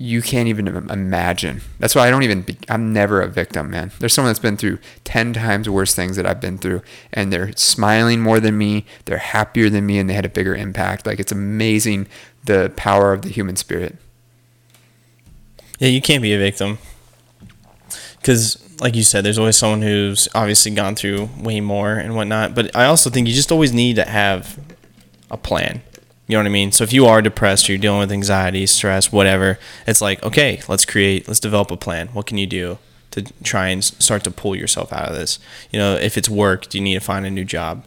you 0.00 0.22
can't 0.22 0.48
even 0.48 0.68
imagine. 0.68 1.60
That's 1.80 1.96
why 1.96 2.06
I 2.06 2.10
don't 2.10 2.22
even, 2.22 2.42
be, 2.42 2.56
I'm 2.68 2.92
never 2.92 3.20
a 3.20 3.26
victim, 3.26 3.68
man. 3.68 3.90
There's 3.98 4.14
someone 4.14 4.30
that's 4.30 4.38
been 4.38 4.56
through 4.56 4.78
10 5.02 5.32
times 5.32 5.68
worse 5.68 5.92
things 5.92 6.14
that 6.14 6.24
I've 6.24 6.40
been 6.40 6.56
through, 6.56 6.82
and 7.12 7.32
they're 7.32 7.52
smiling 7.56 8.20
more 8.20 8.38
than 8.38 8.56
me, 8.56 8.86
they're 9.06 9.18
happier 9.18 9.68
than 9.68 9.86
me, 9.86 9.98
and 9.98 10.08
they 10.08 10.14
had 10.14 10.24
a 10.24 10.28
bigger 10.28 10.54
impact. 10.54 11.04
Like, 11.04 11.18
it's 11.18 11.32
amazing 11.32 12.06
the 12.44 12.72
power 12.76 13.12
of 13.12 13.22
the 13.22 13.28
human 13.28 13.56
spirit. 13.56 13.96
Yeah, 15.80 15.88
you 15.88 16.00
can't 16.00 16.22
be 16.22 16.32
a 16.32 16.38
victim. 16.38 16.78
Because, 18.20 18.62
like 18.80 18.94
you 18.94 19.02
said, 19.02 19.24
there's 19.24 19.38
always 19.38 19.56
someone 19.56 19.82
who's 19.82 20.28
obviously 20.32 20.72
gone 20.72 20.94
through 20.94 21.28
way 21.40 21.60
more 21.60 21.94
and 21.94 22.14
whatnot. 22.14 22.54
But 22.54 22.74
I 22.76 22.84
also 22.84 23.10
think 23.10 23.26
you 23.26 23.34
just 23.34 23.50
always 23.50 23.72
need 23.72 23.96
to 23.96 24.04
have 24.04 24.58
a 25.28 25.36
plan. 25.36 25.82
You 26.28 26.36
know 26.36 26.40
what 26.40 26.46
I 26.46 26.50
mean? 26.50 26.72
So 26.72 26.84
if 26.84 26.92
you 26.92 27.06
are 27.06 27.20
depressed 27.20 27.68
or 27.68 27.72
you're 27.72 27.80
dealing 27.80 28.00
with 28.00 28.12
anxiety, 28.12 28.66
stress, 28.66 29.10
whatever, 29.10 29.58
it's 29.86 30.00
like, 30.00 30.22
okay, 30.22 30.60
let's 30.68 30.84
create, 30.84 31.26
let's 31.26 31.40
develop 31.40 31.70
a 31.70 31.76
plan. 31.76 32.08
What 32.08 32.26
can 32.26 32.38
you 32.38 32.46
do 32.46 32.78
to 33.12 33.22
try 33.42 33.68
and 33.68 33.82
start 33.82 34.22
to 34.24 34.30
pull 34.30 34.54
yourself 34.54 34.92
out 34.92 35.08
of 35.08 35.16
this? 35.16 35.40
You 35.72 35.78
know, 35.78 35.94
if 35.96 36.16
it's 36.16 36.28
work, 36.28 36.68
do 36.68 36.78
you 36.78 36.84
need 36.84 36.94
to 36.94 37.00
find 37.00 37.26
a 37.26 37.30
new 37.30 37.44
job? 37.44 37.84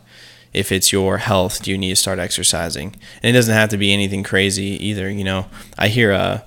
If 0.54 0.72
it's 0.72 0.92
your 0.92 1.20
health, 1.20 1.64
do 1.64 1.72
you 1.72 1.78
need 1.78 1.92
to 1.92 1.96
start 1.96 2.20
exercising? 2.20 2.96
And 3.24 3.30
it 3.30 3.40
doesn't 3.40 3.54
have 3.54 3.70
to 3.70 3.78
be 3.78 3.94
anything 3.94 4.24
crazy 4.24 4.86
either. 4.86 5.10
You 5.10 5.24
know, 5.24 5.46
I 5.78 5.88
hear, 5.88 6.12
uh, 6.12 6.42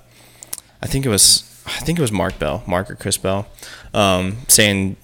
I 0.81 0.87
think 0.87 1.05
it 1.05 1.09
was 1.09 1.51
I 1.65 1.79
think 1.79 1.97
it 1.97 2.01
was 2.01 2.11
Mark 2.11 2.37
Bell, 2.37 2.63
Mark 2.67 2.91
or 2.91 2.95
Chris 2.95 3.17
Bell, 3.17 3.47
um, 3.93 4.37
saying 4.47 4.97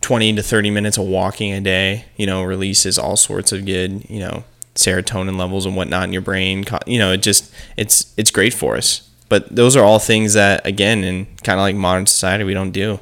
20 0.00 0.36
to 0.36 0.42
30 0.42 0.70
minutes 0.70 0.96
of 0.96 1.04
walking 1.04 1.52
a 1.52 1.60
day, 1.60 2.06
you 2.16 2.26
know, 2.26 2.42
releases 2.42 2.98
all 2.98 3.16
sorts 3.16 3.52
of 3.52 3.66
good, 3.66 4.08
you 4.08 4.20
know, 4.20 4.44
serotonin 4.80 5.38
levels 5.38 5.66
and 5.66 5.76
whatnot 5.76 6.04
in 6.04 6.12
your 6.12 6.22
brain. 6.22 6.64
You 6.86 6.98
know, 6.98 7.12
it 7.12 7.22
just 7.22 7.52
it's 7.76 8.12
it's 8.16 8.30
great 8.30 8.54
for 8.54 8.76
us. 8.76 9.08
But 9.28 9.54
those 9.54 9.76
are 9.76 9.84
all 9.84 9.98
things 9.98 10.34
that 10.34 10.66
again 10.66 11.04
in 11.04 11.26
kind 11.44 11.58
of 11.58 11.62
like 11.62 11.76
modern 11.76 12.06
society 12.06 12.44
we 12.44 12.54
don't 12.54 12.72
do. 12.72 12.98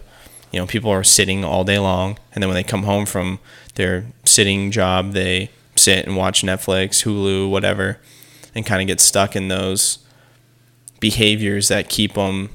You 0.52 0.60
know, 0.60 0.66
people 0.66 0.90
are 0.90 1.04
sitting 1.04 1.44
all 1.44 1.64
day 1.64 1.78
long 1.78 2.18
and 2.32 2.42
then 2.42 2.48
when 2.48 2.56
they 2.56 2.64
come 2.64 2.82
home 2.84 3.06
from 3.06 3.38
their 3.74 4.06
sitting 4.24 4.70
job, 4.70 5.12
they 5.12 5.50
sit 5.76 6.06
and 6.06 6.16
watch 6.16 6.42
Netflix, 6.42 7.04
Hulu, 7.04 7.50
whatever, 7.50 7.98
and 8.54 8.66
kind 8.66 8.80
of 8.80 8.86
get 8.86 9.00
stuck 9.00 9.36
in 9.36 9.48
those 9.48 9.98
behaviors 11.00 11.68
that 11.68 11.88
keep 11.88 12.14
them 12.14 12.50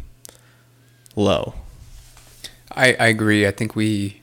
low. 1.16 1.54
I, 2.72 2.94
I 2.94 3.08
agree. 3.08 3.48
I 3.48 3.52
think 3.52 3.76
we 3.76 4.22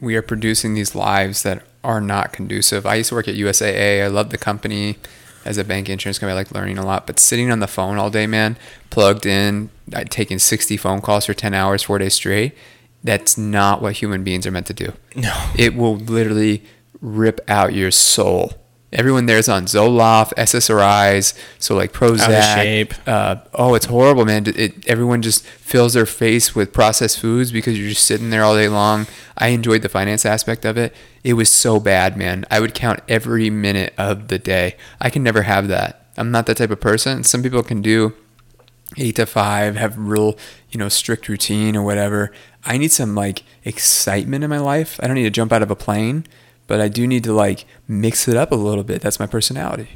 we 0.00 0.14
are 0.14 0.22
producing 0.22 0.74
these 0.74 0.94
lives 0.94 1.42
that 1.42 1.62
are 1.84 2.00
not 2.00 2.32
conducive. 2.32 2.84
I 2.86 2.96
used 2.96 3.10
to 3.10 3.14
work 3.14 3.28
at 3.28 3.34
USAA. 3.36 4.02
I 4.04 4.08
love 4.08 4.30
the 4.30 4.38
company. 4.38 4.96
as 5.44 5.56
a 5.56 5.64
bank 5.64 5.88
insurance 5.88 6.18
company. 6.18 6.32
I 6.32 6.36
like 6.36 6.52
learning 6.52 6.76
a 6.76 6.84
lot, 6.84 7.06
but 7.06 7.18
sitting 7.18 7.50
on 7.50 7.60
the 7.60 7.66
phone 7.66 7.96
all 7.96 8.10
day, 8.10 8.26
man, 8.26 8.58
plugged 8.90 9.24
in, 9.24 9.70
taking 10.10 10.38
60 10.38 10.76
phone 10.76 11.00
calls 11.00 11.24
for 11.26 11.32
10 11.32 11.54
hours, 11.54 11.84
four 11.84 11.96
days 11.98 12.14
straight. 12.14 12.54
That's 13.02 13.38
not 13.38 13.80
what 13.80 13.94
human 13.94 14.24
beings 14.24 14.46
are 14.46 14.50
meant 14.50 14.66
to 14.66 14.74
do. 14.74 14.92
No. 15.16 15.50
It 15.56 15.74
will 15.74 15.96
literally 15.96 16.64
rip 17.00 17.40
out 17.48 17.72
your 17.72 17.90
soul. 17.90 18.54
Everyone 18.90 19.26
there 19.26 19.36
is 19.36 19.50
on 19.50 19.66
Zoloft, 19.66 20.32
SSRIs, 20.38 21.38
so 21.58 21.76
like 21.76 21.92
Prozac. 21.92 22.54
shape. 22.54 22.94
Uh, 23.06 23.36
oh, 23.52 23.74
it's 23.74 23.84
horrible, 23.84 24.24
man. 24.24 24.46
It, 24.46 24.58
it, 24.58 24.88
everyone 24.88 25.20
just 25.20 25.44
fills 25.44 25.92
their 25.92 26.06
face 26.06 26.54
with 26.54 26.72
processed 26.72 27.20
foods 27.20 27.52
because 27.52 27.78
you're 27.78 27.90
just 27.90 28.06
sitting 28.06 28.30
there 28.30 28.42
all 28.42 28.54
day 28.54 28.68
long. 28.68 29.06
I 29.36 29.48
enjoyed 29.48 29.82
the 29.82 29.90
finance 29.90 30.24
aspect 30.24 30.64
of 30.64 30.78
it. 30.78 30.94
It 31.22 31.34
was 31.34 31.50
so 31.50 31.78
bad, 31.78 32.16
man. 32.16 32.46
I 32.50 32.60
would 32.60 32.72
count 32.74 33.00
every 33.08 33.50
minute 33.50 33.92
of 33.98 34.28
the 34.28 34.38
day. 34.38 34.76
I 35.00 35.10
can 35.10 35.22
never 35.22 35.42
have 35.42 35.68
that. 35.68 36.06
I'm 36.16 36.30
not 36.30 36.46
that 36.46 36.56
type 36.56 36.70
of 36.70 36.80
person. 36.80 37.24
Some 37.24 37.42
people 37.42 37.62
can 37.62 37.82
do 37.82 38.14
eight 38.96 39.16
to 39.16 39.26
five, 39.26 39.76
have 39.76 39.98
real, 39.98 40.36
you 40.70 40.78
know, 40.78 40.88
strict 40.88 41.28
routine 41.28 41.76
or 41.76 41.82
whatever. 41.82 42.32
I 42.64 42.78
need 42.78 42.90
some 42.92 43.14
like 43.14 43.44
excitement 43.64 44.44
in 44.44 44.50
my 44.50 44.58
life. 44.58 44.98
I 45.02 45.06
don't 45.06 45.14
need 45.16 45.24
to 45.24 45.30
jump 45.30 45.52
out 45.52 45.62
of 45.62 45.70
a 45.70 45.76
plane, 45.76 46.24
but 46.68 46.80
I 46.80 46.86
do 46.86 47.08
need 47.08 47.24
to 47.24 47.32
like 47.32 47.64
mix 47.88 48.28
it 48.28 48.36
up 48.36 48.52
a 48.52 48.54
little 48.54 48.84
bit. 48.84 49.00
That's 49.00 49.18
my 49.18 49.26
personality. 49.26 49.88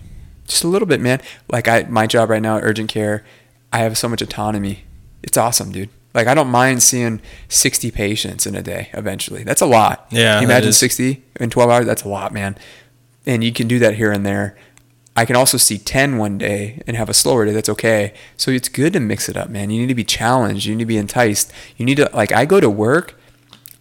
Just 0.48 0.64
a 0.64 0.68
little 0.68 0.88
bit, 0.88 1.00
man. 1.00 1.22
Like 1.48 1.68
I 1.68 1.84
my 1.84 2.08
job 2.08 2.28
right 2.30 2.42
now 2.42 2.56
at 2.56 2.64
urgent 2.64 2.90
care, 2.90 3.24
I 3.72 3.78
have 3.78 3.96
so 3.96 4.08
much 4.08 4.20
autonomy. 4.20 4.82
It's 5.22 5.36
awesome, 5.36 5.70
dude. 5.70 5.90
Like 6.14 6.26
I 6.26 6.34
don't 6.34 6.48
mind 6.48 6.82
seeing 6.82 7.20
60 7.48 7.92
patients 7.92 8.44
in 8.44 8.56
a 8.56 8.62
day 8.62 8.90
eventually. 8.94 9.44
That's 9.44 9.60
a 9.60 9.66
lot. 9.66 10.08
Yeah, 10.10 10.40
imagine 10.40 10.72
60 10.72 11.22
in 11.38 11.50
12 11.50 11.70
hours? 11.70 11.86
That's 11.86 12.02
a 12.02 12.08
lot, 12.08 12.32
man. 12.32 12.56
And 13.24 13.44
you 13.44 13.52
can 13.52 13.68
do 13.68 13.78
that 13.78 13.94
here 13.94 14.10
and 14.10 14.26
there. 14.26 14.56
I 15.14 15.26
can 15.26 15.36
also 15.36 15.58
see 15.58 15.78
10 15.78 16.16
one 16.16 16.38
day 16.38 16.82
and 16.86 16.96
have 16.96 17.10
a 17.10 17.14
slower 17.14 17.44
day. 17.44 17.52
That's 17.52 17.68
okay. 17.68 18.14
So 18.36 18.50
it's 18.50 18.68
good 18.68 18.94
to 18.94 19.00
mix 19.00 19.28
it 19.28 19.36
up, 19.36 19.50
man. 19.50 19.70
You 19.70 19.80
need 19.80 19.88
to 19.88 19.94
be 19.94 20.04
challenged. 20.04 20.64
You 20.64 20.74
need 20.74 20.84
to 20.84 20.86
be 20.86 20.96
enticed. 20.96 21.52
You 21.76 21.84
need 21.84 21.96
to, 21.96 22.08
like, 22.14 22.32
I 22.32 22.46
go 22.46 22.60
to 22.60 22.70
work. 22.70 23.20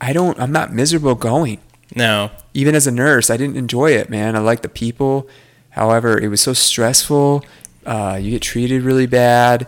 I 0.01 0.12
don't, 0.12 0.38
I'm 0.39 0.51
not 0.51 0.73
miserable 0.73 1.15
going. 1.15 1.60
No. 1.95 2.32
Even 2.54 2.75
as 2.75 2.88
a 2.88 2.91
nurse, 2.91 3.30
I 3.30 3.38
didn't 3.38 3.58
enjoy 3.58 3.91
it, 3.91 4.10
man. 4.10 4.36
I 4.36 4.39
like 4.39 4.62
the 4.62 4.69
people. 4.69 5.27
However, 5.71 6.17
it 6.19 6.27
was 6.27 6.41
so 6.41 6.54
stressful. 6.54 7.43
Uh, 7.86 8.19
you 8.21 8.32
get 8.32 8.41
treated 8.41 8.84
really 8.84 9.08
bad. 9.08 9.67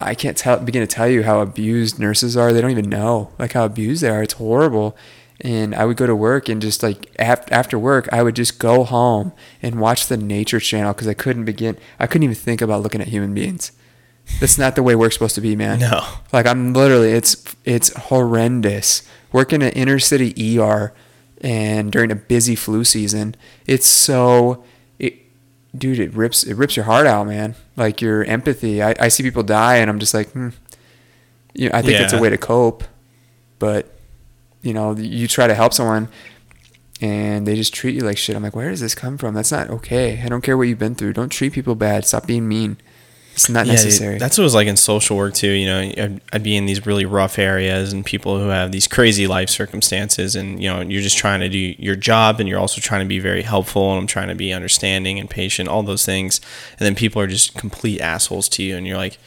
I 0.00 0.14
can't 0.14 0.36
tell, 0.36 0.58
begin 0.58 0.82
to 0.82 0.92
tell 0.92 1.08
you 1.08 1.22
how 1.22 1.40
abused 1.40 1.98
nurses 1.98 2.36
are. 2.36 2.52
They 2.52 2.60
don't 2.60 2.70
even 2.72 2.90
know 2.90 3.30
like 3.38 3.52
how 3.52 3.64
abused 3.64 4.02
they 4.02 4.08
are. 4.08 4.22
It's 4.22 4.34
horrible. 4.34 4.96
And 5.40 5.74
I 5.74 5.84
would 5.84 5.96
go 5.96 6.06
to 6.06 6.14
work 6.14 6.48
and 6.48 6.62
just 6.62 6.82
like 6.82 7.10
af- 7.18 7.50
after 7.50 7.78
work, 7.78 8.08
I 8.12 8.22
would 8.22 8.36
just 8.36 8.58
go 8.58 8.84
home 8.84 9.32
and 9.60 9.80
watch 9.80 10.06
the 10.06 10.16
Nature 10.16 10.60
Channel 10.60 10.92
because 10.92 11.08
I 11.08 11.14
couldn't 11.14 11.44
begin. 11.44 11.76
I 11.98 12.06
couldn't 12.06 12.24
even 12.24 12.36
think 12.36 12.60
about 12.60 12.82
looking 12.82 13.00
at 13.00 13.08
human 13.08 13.34
beings. 13.34 13.72
That's 14.40 14.56
not 14.56 14.76
the 14.76 14.82
way 14.82 14.94
work's 14.94 15.16
supposed 15.16 15.34
to 15.34 15.40
be, 15.40 15.56
man. 15.56 15.80
No. 15.80 16.04
Like 16.32 16.46
I'm 16.46 16.72
literally, 16.74 17.12
it's 17.12 17.42
it's 17.64 17.92
horrendous. 17.94 19.02
Working 19.32 19.62
an 19.62 19.70
inner 19.70 19.98
city 19.98 20.58
ER 20.58 20.92
and 21.42 21.90
during 21.90 22.10
a 22.10 22.14
busy 22.16 22.54
flu 22.54 22.84
season, 22.84 23.34
it's 23.66 23.86
so, 23.86 24.64
it, 24.98 25.14
dude, 25.76 25.98
it 25.98 26.14
rips 26.14 26.44
it 26.44 26.54
rips 26.54 26.76
your 26.76 26.84
heart 26.84 27.06
out, 27.06 27.26
man. 27.26 27.54
Like 27.76 28.00
your 28.00 28.24
empathy. 28.24 28.82
I, 28.82 28.94
I 29.00 29.08
see 29.08 29.22
people 29.22 29.42
die, 29.42 29.76
and 29.76 29.90
I'm 29.90 29.98
just 29.98 30.14
like, 30.14 30.30
hmm. 30.30 30.50
You 31.54 31.68
know, 31.68 31.76
I 31.76 31.82
think 31.82 32.00
it's 32.00 32.14
a 32.14 32.18
way 32.18 32.30
to 32.30 32.38
cope, 32.38 32.82
but 33.58 33.94
you 34.62 34.72
know, 34.72 34.96
you 34.96 35.28
try 35.28 35.46
to 35.46 35.54
help 35.54 35.74
someone. 35.74 36.08
And 37.02 37.48
they 37.48 37.56
just 37.56 37.74
treat 37.74 37.96
you 37.96 38.02
like 38.02 38.16
shit. 38.16 38.36
I'm 38.36 38.44
like, 38.44 38.54
where 38.54 38.70
does 38.70 38.78
this 38.78 38.94
come 38.94 39.18
from? 39.18 39.34
That's 39.34 39.50
not 39.50 39.68
okay. 39.70 40.22
I 40.22 40.28
don't 40.28 40.40
care 40.40 40.56
what 40.56 40.68
you've 40.68 40.78
been 40.78 40.94
through. 40.94 41.14
Don't 41.14 41.30
treat 41.30 41.52
people 41.52 41.74
bad. 41.74 42.06
Stop 42.06 42.28
being 42.28 42.46
mean. 42.46 42.76
It's 43.34 43.48
not 43.48 43.66
Yeah, 43.66 43.72
necessary. 43.72 44.18
that's 44.18 44.36
what 44.36 44.42
it 44.42 44.44
was 44.44 44.54
like 44.54 44.66
in 44.68 44.76
social 44.76 45.16
work 45.16 45.34
too. 45.34 45.48
You 45.50 45.66
know, 45.66 45.80
I'd, 45.80 46.20
I'd 46.32 46.42
be 46.42 46.56
in 46.56 46.66
these 46.66 46.84
really 46.86 47.04
rough 47.06 47.38
areas 47.38 47.92
and 47.92 48.04
people 48.04 48.38
who 48.38 48.48
have 48.48 48.72
these 48.72 48.86
crazy 48.86 49.26
life 49.26 49.48
circumstances, 49.48 50.36
and 50.36 50.62
you 50.62 50.68
know, 50.68 50.80
you're 50.82 51.02
just 51.02 51.16
trying 51.16 51.40
to 51.40 51.48
do 51.48 51.58
your 51.78 51.96
job, 51.96 52.40
and 52.40 52.48
you're 52.48 52.58
also 52.60 52.80
trying 52.80 53.00
to 53.00 53.08
be 53.08 53.18
very 53.18 53.42
helpful, 53.42 53.90
and 53.92 54.00
I'm 54.00 54.06
trying 54.06 54.28
to 54.28 54.34
be 54.34 54.52
understanding 54.52 55.18
and 55.18 55.28
patient, 55.30 55.68
all 55.68 55.82
those 55.82 56.04
things, 56.04 56.40
and 56.78 56.86
then 56.86 56.94
people 56.94 57.20
are 57.22 57.26
just 57.26 57.54
complete 57.56 58.00
assholes 58.00 58.48
to 58.50 58.62
you, 58.62 58.76
and 58.76 58.86
you're 58.86 58.98
like, 58.98 59.18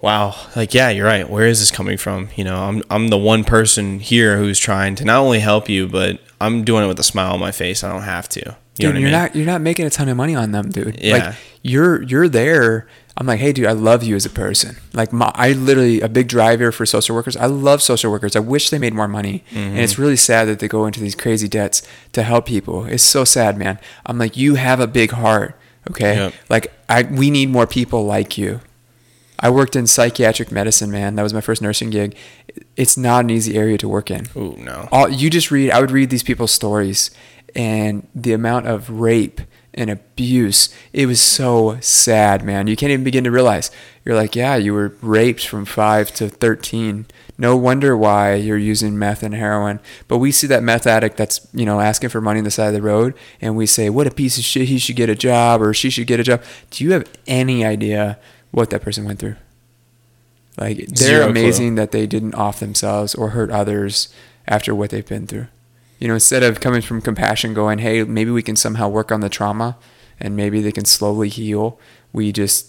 wow, 0.00 0.34
like 0.56 0.74
yeah, 0.74 0.90
you're 0.90 1.06
right. 1.06 1.28
Where 1.30 1.46
is 1.46 1.60
this 1.60 1.70
coming 1.70 1.96
from? 1.98 2.28
You 2.36 2.44
know, 2.44 2.56
I'm 2.64 2.82
I'm 2.90 3.08
the 3.08 3.18
one 3.18 3.44
person 3.44 4.00
here 4.00 4.38
who's 4.38 4.58
trying 4.58 4.94
to 4.96 5.04
not 5.04 5.18
only 5.20 5.38
help 5.40 5.68
you, 5.68 5.86
but 5.88 6.20
I'm 6.40 6.64
doing 6.64 6.84
it 6.84 6.88
with 6.88 6.98
a 6.98 7.04
smile 7.04 7.34
on 7.34 7.40
my 7.40 7.52
face. 7.52 7.84
I 7.84 7.92
don't 7.92 8.02
have 8.02 8.28
to. 8.30 8.56
You 8.78 8.88
know 8.88 8.92
dude, 8.92 8.96
I 8.96 9.00
you're 9.00 9.10
mean? 9.10 9.12
not 9.12 9.36
you're 9.36 9.46
not 9.46 9.60
making 9.60 9.86
a 9.86 9.90
ton 9.90 10.08
of 10.08 10.16
money 10.16 10.34
on 10.34 10.52
them, 10.52 10.70
dude. 10.70 10.98
Yeah. 11.00 11.12
Like 11.28 11.34
you're 11.62 12.02
you're 12.02 12.28
there. 12.28 12.88
I'm 13.16 13.26
like, 13.26 13.40
hey, 13.40 13.52
dude, 13.52 13.66
I 13.66 13.72
love 13.72 14.02
you 14.02 14.16
as 14.16 14.24
a 14.24 14.30
person. 14.30 14.76
Like, 14.94 15.12
my, 15.12 15.30
I 15.34 15.52
literally 15.52 16.00
a 16.00 16.08
big 16.08 16.28
driver 16.28 16.72
for 16.72 16.86
social 16.86 17.14
workers. 17.14 17.36
I 17.36 17.44
love 17.46 17.82
social 17.82 18.10
workers. 18.10 18.34
I 18.34 18.40
wish 18.40 18.70
they 18.70 18.78
made 18.78 18.94
more 18.94 19.06
money, 19.08 19.44
and 19.54 19.78
it's 19.78 19.92
Mm-hmm. 19.94 20.02
really 20.02 20.16
sad 20.16 20.48
that 20.48 20.60
they 20.60 20.68
go 20.68 20.86
into 20.86 20.98
these 21.00 21.14
crazy 21.14 21.46
debts 21.46 21.82
to 22.12 22.22
help 22.22 22.46
people. 22.46 22.86
It's 22.86 23.02
so 23.02 23.24
sad, 23.24 23.58
man. 23.58 23.78
I'm 24.06 24.16
like, 24.18 24.36
you 24.38 24.54
have 24.54 24.80
a 24.80 24.86
big 24.86 25.10
heart, 25.10 25.58
okay? 25.90 26.14
Yep. 26.16 26.34
Like, 26.48 26.72
I 26.88 27.02
we 27.02 27.30
need 27.30 27.50
more 27.50 27.66
people 27.66 28.06
like 28.06 28.38
you. 28.38 28.60
I 29.38 29.50
worked 29.50 29.74
in 29.76 29.86
psychiatric 29.86 30.50
medicine, 30.52 30.90
man. 30.90 31.16
That 31.16 31.22
was 31.24 31.34
my 31.34 31.40
first 31.42 31.60
nursing 31.60 31.90
gig. 31.90 32.16
It's 32.76 32.96
not 32.96 33.24
an 33.24 33.30
easy 33.30 33.56
area 33.56 33.76
to 33.78 33.88
work 33.88 34.10
in 34.10 34.28
Oh 34.36 34.54
no. 34.58 34.88
all 34.92 35.08
you 35.08 35.28
just 35.30 35.50
read 35.50 35.70
i 35.70 35.80
would 35.80 35.90
read 35.90 36.10
these 36.10 36.22
people's 36.22 36.52
stories 36.52 37.10
and 37.56 38.06
the 38.14 38.32
amount 38.34 38.66
of 38.66 38.88
rape 38.90 39.40
and 39.74 39.90
abuse. 39.90 40.74
It 40.92 41.06
was 41.06 41.20
so 41.20 41.78
sad 41.80 42.44
man. 42.44 42.66
You 42.66 42.76
can't 42.76 42.92
even 42.92 43.04
begin 43.04 43.24
to 43.24 43.30
realize. 43.30 43.70
You're 44.04 44.16
like 44.16 44.34
yeah 44.34 44.56
you 44.56 44.74
were 44.74 44.94
raped 45.00 45.46
from 45.46 45.64
5 45.64 46.12
to 46.14 46.28
13 46.28 47.06
no 47.38 47.56
wonder 47.56 47.96
why 47.96 48.34
you're 48.34 48.56
using 48.56 48.96
meth 48.96 49.24
and 49.24 49.34
heroin. 49.34 49.80
But 50.06 50.18
we 50.18 50.30
see 50.30 50.46
that 50.46 50.62
meth 50.62 50.86
addict 50.86 51.16
that's 51.16 51.46
you 51.52 51.66
know 51.66 51.80
asking 51.80 52.10
for 52.10 52.20
money 52.20 52.38
on 52.38 52.44
the 52.44 52.52
side 52.52 52.68
of 52.68 52.74
the 52.74 52.82
road 52.82 53.14
and 53.40 53.56
we 53.56 53.66
say 53.66 53.90
what 53.90 54.06
a 54.06 54.12
piece 54.12 54.38
of 54.38 54.44
shit 54.44 54.68
he 54.68 54.78
should 54.78 54.94
get 54.96 55.10
a 55.10 55.16
job 55.16 55.60
or 55.60 55.74
she 55.74 55.90
should 55.90 56.06
get 56.06 56.20
a 56.20 56.24
job. 56.24 56.42
Do 56.70 56.84
you 56.84 56.92
have 56.92 57.08
any 57.26 57.64
idea 57.64 58.18
what 58.52 58.70
that 58.70 58.82
person 58.82 59.04
went 59.04 59.18
through? 59.18 59.36
Like 60.56 60.76
they're 60.76 60.96
Zero 60.96 61.22
clue. 61.22 61.30
amazing 61.30 61.74
that 61.76 61.90
they 61.90 62.06
didn't 62.06 62.34
off 62.34 62.60
themselves 62.60 63.14
or 63.14 63.30
hurt 63.30 63.50
others 63.50 64.08
after 64.46 64.74
what 64.74 64.90
they've 64.90 65.06
been 65.06 65.26
through. 65.26 65.48
You 66.02 66.08
know, 66.08 66.14
instead 66.14 66.42
of 66.42 66.58
coming 66.58 66.82
from 66.82 67.00
compassion, 67.00 67.54
going, 67.54 67.78
"Hey, 67.78 68.02
maybe 68.02 68.32
we 68.32 68.42
can 68.42 68.56
somehow 68.56 68.88
work 68.88 69.12
on 69.12 69.20
the 69.20 69.28
trauma, 69.28 69.76
and 70.18 70.34
maybe 70.34 70.60
they 70.60 70.72
can 70.72 70.84
slowly 70.84 71.28
heal," 71.28 71.78
we 72.12 72.32
just, 72.32 72.66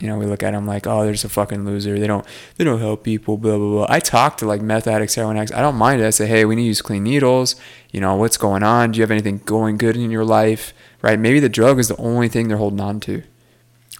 you 0.00 0.08
know, 0.08 0.18
we 0.18 0.26
look 0.26 0.42
at 0.42 0.50
them 0.50 0.66
like, 0.66 0.84
"Oh, 0.84 1.04
they're 1.04 1.12
just 1.12 1.24
a 1.24 1.28
fucking 1.28 1.64
loser. 1.64 1.96
They 1.96 2.08
don't, 2.08 2.26
they 2.56 2.64
don't 2.64 2.80
help 2.80 3.04
people." 3.04 3.36
Blah 3.36 3.56
blah 3.56 3.70
blah. 3.70 3.86
I 3.88 4.00
talk 4.00 4.36
to 4.38 4.46
like 4.46 4.62
meth 4.62 4.88
addicts, 4.88 5.14
heroin 5.14 5.36
addicts. 5.36 5.54
I 5.54 5.60
don't 5.60 5.76
mind 5.76 6.00
it. 6.00 6.06
I 6.08 6.10
say, 6.10 6.26
"Hey, 6.26 6.44
we 6.44 6.56
need 6.56 6.62
to 6.62 6.68
use 6.74 6.82
clean 6.82 7.04
needles. 7.04 7.54
You 7.92 8.00
know, 8.00 8.16
what's 8.16 8.36
going 8.36 8.64
on? 8.64 8.90
Do 8.90 8.98
you 8.98 9.04
have 9.04 9.12
anything 9.12 9.42
going 9.44 9.76
good 9.76 9.94
in 9.94 10.10
your 10.10 10.24
life? 10.24 10.74
Right? 11.02 11.20
Maybe 11.20 11.38
the 11.38 11.48
drug 11.48 11.78
is 11.78 11.86
the 11.86 11.96
only 11.98 12.28
thing 12.28 12.48
they're 12.48 12.56
holding 12.56 12.80
on 12.80 12.98
to." 13.06 13.22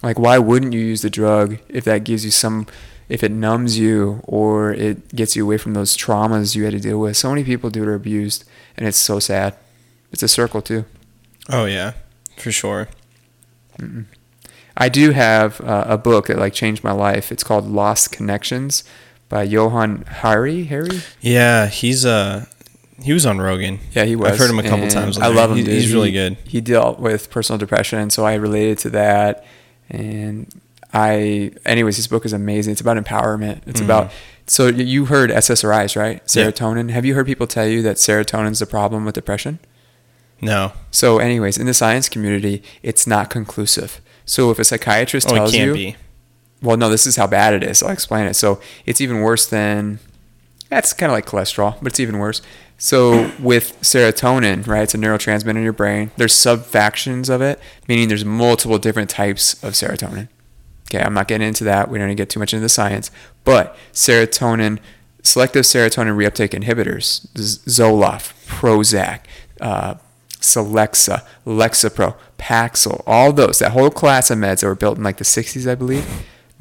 Like, 0.03 0.19
why 0.19 0.39
wouldn't 0.39 0.73
you 0.73 0.81
use 0.81 1.03
the 1.03 1.09
drug 1.09 1.59
if 1.69 1.85
that 1.85 2.03
gives 2.03 2.25
you 2.25 2.31
some, 2.31 2.67
if 3.11 3.23
it 3.23 3.31
numbs 3.31 3.77
you 3.77 4.21
or 4.23 4.71
it 4.73 5.13
gets 5.15 5.35
you 5.35 5.43
away 5.43 5.57
from 5.57 5.73
those 5.73 5.95
traumas 5.97 6.55
you 6.55 6.63
had 6.63 6.73
to 6.73 6.79
deal 6.79 6.99
with? 6.99 7.17
So 7.17 7.29
many 7.29 7.43
people 7.43 7.69
do 7.69 7.83
it 7.83 7.87
are 7.87 7.93
abused, 7.93 8.45
and 8.77 8.87
it's 8.87 8.97
so 8.97 9.19
sad. 9.19 9.55
It's 10.11 10.23
a 10.23 10.27
circle 10.27 10.61
too. 10.61 10.85
Oh 11.49 11.65
yeah, 11.65 11.93
for 12.37 12.51
sure. 12.51 12.87
I 14.77 14.89
do 14.89 15.11
have 15.11 15.59
uh, 15.61 15.85
a 15.87 15.97
book 15.97 16.27
that 16.27 16.37
like 16.37 16.53
changed 16.53 16.83
my 16.83 16.91
life. 16.91 17.31
It's 17.31 17.43
called 17.43 17.65
Lost 17.67 18.11
Connections 18.11 18.83
by 19.29 19.43
Johann 19.43 20.03
Hari. 20.07 20.65
Harry? 20.65 21.01
Yeah, 21.19 21.67
he's 21.67 22.05
uh 22.05 22.45
he 23.01 23.13
was 23.13 23.25
on 23.25 23.39
Rogan. 23.41 23.79
Yeah, 23.93 24.05
he 24.05 24.15
was. 24.15 24.31
I've 24.33 24.37
heard 24.37 24.49
him 24.51 24.59
a 24.59 24.63
couple 24.63 24.83
and 24.83 24.91
times. 24.91 25.17
I 25.17 25.27
love 25.27 25.51
him. 25.51 25.57
He- 25.57 25.63
dude. 25.63 25.73
he's 25.73 25.93
really 25.93 26.09
He- 26.11 26.13
good. 26.17 26.37
He 26.45 26.61
dealt 26.61 26.99
with 26.99 27.29
personal 27.31 27.57
depression, 27.57 28.09
so 28.11 28.25
I 28.25 28.35
related 28.35 28.77
to 28.79 28.89
that. 28.91 29.45
And 29.89 30.47
I, 30.93 31.51
anyways, 31.65 31.95
his 31.97 32.07
book 32.07 32.25
is 32.25 32.33
amazing. 32.33 32.71
It's 32.73 32.81
about 32.81 32.97
empowerment. 32.97 33.61
It's 33.65 33.79
Mhm. 33.81 33.85
about. 33.85 34.11
So 34.47 34.67
you 34.67 35.05
heard 35.05 35.31
SSRIs, 35.31 35.95
right? 35.95 36.21
Yeah. 36.33 36.45
Serotonin. 36.51 36.89
Have 36.91 37.05
you 37.05 37.15
heard 37.15 37.25
people 37.25 37.47
tell 37.47 37.65
you 37.67 37.81
that 37.83 37.97
serotonin's 37.97 38.59
the 38.59 38.65
problem 38.65 39.05
with 39.05 39.15
depression? 39.15 39.59
No. 40.41 40.73
So, 40.89 41.19
anyways, 41.19 41.57
in 41.57 41.67
the 41.67 41.73
science 41.73 42.09
community, 42.09 42.63
it's 42.83 43.05
not 43.07 43.29
conclusive. 43.29 44.01
So 44.25 44.49
if 44.51 44.59
a 44.59 44.63
psychiatrist 44.63 45.29
Oh, 45.29 45.33
it 45.35 45.37
tells 45.37 45.53
you, 45.53 45.73
be. 45.73 45.95
well, 46.61 46.77
no, 46.77 46.89
this 46.89 47.05
is 47.05 47.15
how 47.15 47.27
bad 47.27 47.53
it 47.53 47.63
is. 47.63 47.81
I'll 47.83 47.89
explain 47.89 48.25
it. 48.25 48.35
So 48.35 48.59
it's 48.85 48.99
even 48.99 49.21
worse 49.21 49.45
than 49.45 49.99
that's 50.69 50.93
kind 50.93 51.11
of 51.11 51.15
like 51.15 51.25
cholesterol, 51.25 51.75
but 51.81 51.91
it's 51.91 51.99
even 51.99 52.17
worse. 52.17 52.41
So 52.77 53.29
with 53.39 53.79
serotonin, 53.81 54.65
right? 54.67 54.81
It's 54.83 54.95
a 54.95 54.97
neurotransmitter 54.97 55.57
in 55.57 55.63
your 55.63 55.73
brain. 55.73 56.11
There's 56.17 56.33
subfactions 56.33 57.29
of 57.29 57.41
it, 57.41 57.59
meaning 57.87 58.07
there's 58.07 58.25
multiple 58.25 58.79
different 58.79 59.09
types 59.09 59.61
of 59.63 59.73
serotonin. 59.73 60.27
Okay, 60.93 61.01
I'm 61.01 61.13
not 61.13 61.29
getting 61.29 61.47
into 61.47 61.63
that. 61.63 61.89
We 61.89 61.97
don't 61.97 62.09
need 62.09 62.17
to 62.17 62.21
get 62.21 62.29
too 62.29 62.39
much 62.39 62.53
into 62.53 62.61
the 62.61 62.69
science. 62.69 63.11
But 63.45 63.77
serotonin, 63.93 64.79
selective 65.23 65.63
serotonin 65.63 66.17
reuptake 66.17 66.49
inhibitors, 66.49 67.27
Zoloft, 67.33 68.33
Prozac, 68.45 69.21
uh, 69.61 69.95
Celexa, 70.41 71.25
Lexapro, 71.45 72.15
Paxil, 72.37 73.03
all 73.07 73.31
those, 73.31 73.59
that 73.59 73.71
whole 73.71 73.89
class 73.89 74.29
of 74.29 74.39
meds 74.39 74.61
that 74.61 74.67
were 74.67 74.75
built 74.75 74.97
in 74.97 75.03
like 75.03 75.15
the 75.15 75.23
60s, 75.23 75.69
I 75.69 75.75
believe, 75.75 76.05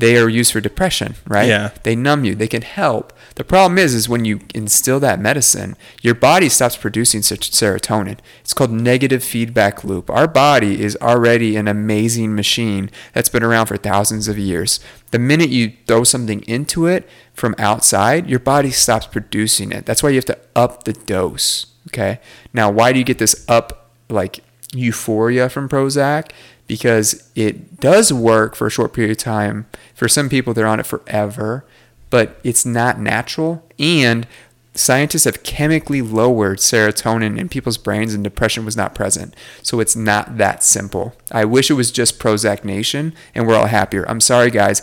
they 0.00 0.16
are 0.16 0.28
used 0.28 0.52
for 0.52 0.60
depression, 0.60 1.14
right? 1.26 1.48
Yeah. 1.48 1.70
They 1.82 1.94
numb 1.94 2.24
you, 2.24 2.34
they 2.34 2.48
can 2.48 2.62
help. 2.62 3.12
The 3.34 3.44
problem 3.44 3.78
is, 3.78 3.94
is 3.94 4.08
when 4.08 4.24
you 4.24 4.40
instill 4.54 4.98
that 5.00 5.20
medicine, 5.20 5.76
your 6.00 6.14
body 6.14 6.48
stops 6.48 6.76
producing 6.76 7.22
such 7.22 7.50
serotonin. 7.50 8.18
It's 8.40 8.54
called 8.54 8.70
negative 8.72 9.22
feedback 9.22 9.84
loop. 9.84 10.10
Our 10.10 10.26
body 10.26 10.82
is 10.82 10.96
already 11.02 11.56
an 11.56 11.68
amazing 11.68 12.34
machine 12.34 12.90
that's 13.12 13.28
been 13.28 13.42
around 13.42 13.66
for 13.66 13.76
thousands 13.76 14.26
of 14.26 14.38
years. 14.38 14.80
The 15.10 15.18
minute 15.18 15.50
you 15.50 15.74
throw 15.86 16.04
something 16.04 16.42
into 16.42 16.86
it 16.86 17.08
from 17.34 17.54
outside, 17.58 18.28
your 18.28 18.40
body 18.40 18.70
stops 18.70 19.06
producing 19.06 19.70
it. 19.70 19.86
That's 19.86 20.02
why 20.02 20.08
you 20.10 20.16
have 20.16 20.24
to 20.26 20.38
up 20.56 20.84
the 20.84 20.94
dose. 20.94 21.66
Okay. 21.88 22.20
Now, 22.52 22.70
why 22.70 22.92
do 22.92 22.98
you 22.98 23.04
get 23.04 23.18
this 23.18 23.44
up 23.48 23.90
like 24.08 24.40
euphoria 24.72 25.48
from 25.48 25.68
Prozac? 25.68 26.30
Because 26.70 27.28
it 27.34 27.80
does 27.80 28.12
work 28.12 28.54
for 28.54 28.68
a 28.68 28.70
short 28.70 28.92
period 28.92 29.10
of 29.10 29.16
time. 29.16 29.66
For 29.92 30.06
some 30.06 30.28
people, 30.28 30.54
they're 30.54 30.68
on 30.68 30.78
it 30.78 30.86
forever, 30.86 31.64
but 32.10 32.38
it's 32.44 32.64
not 32.64 33.00
natural. 33.00 33.66
And 33.76 34.24
scientists 34.72 35.24
have 35.24 35.42
chemically 35.42 36.00
lowered 36.00 36.58
serotonin 36.58 37.36
in 37.36 37.48
people's 37.48 37.76
brains, 37.76 38.14
and 38.14 38.22
depression 38.22 38.64
was 38.64 38.76
not 38.76 38.94
present. 38.94 39.34
So 39.64 39.80
it's 39.80 39.96
not 39.96 40.38
that 40.38 40.62
simple. 40.62 41.16
I 41.32 41.44
wish 41.44 41.72
it 41.72 41.74
was 41.74 41.90
just 41.90 42.20
Prozac 42.20 42.64
Nation 42.64 43.14
and 43.34 43.48
we're 43.48 43.56
all 43.56 43.66
happier. 43.66 44.08
I'm 44.08 44.20
sorry, 44.20 44.52
guys. 44.52 44.80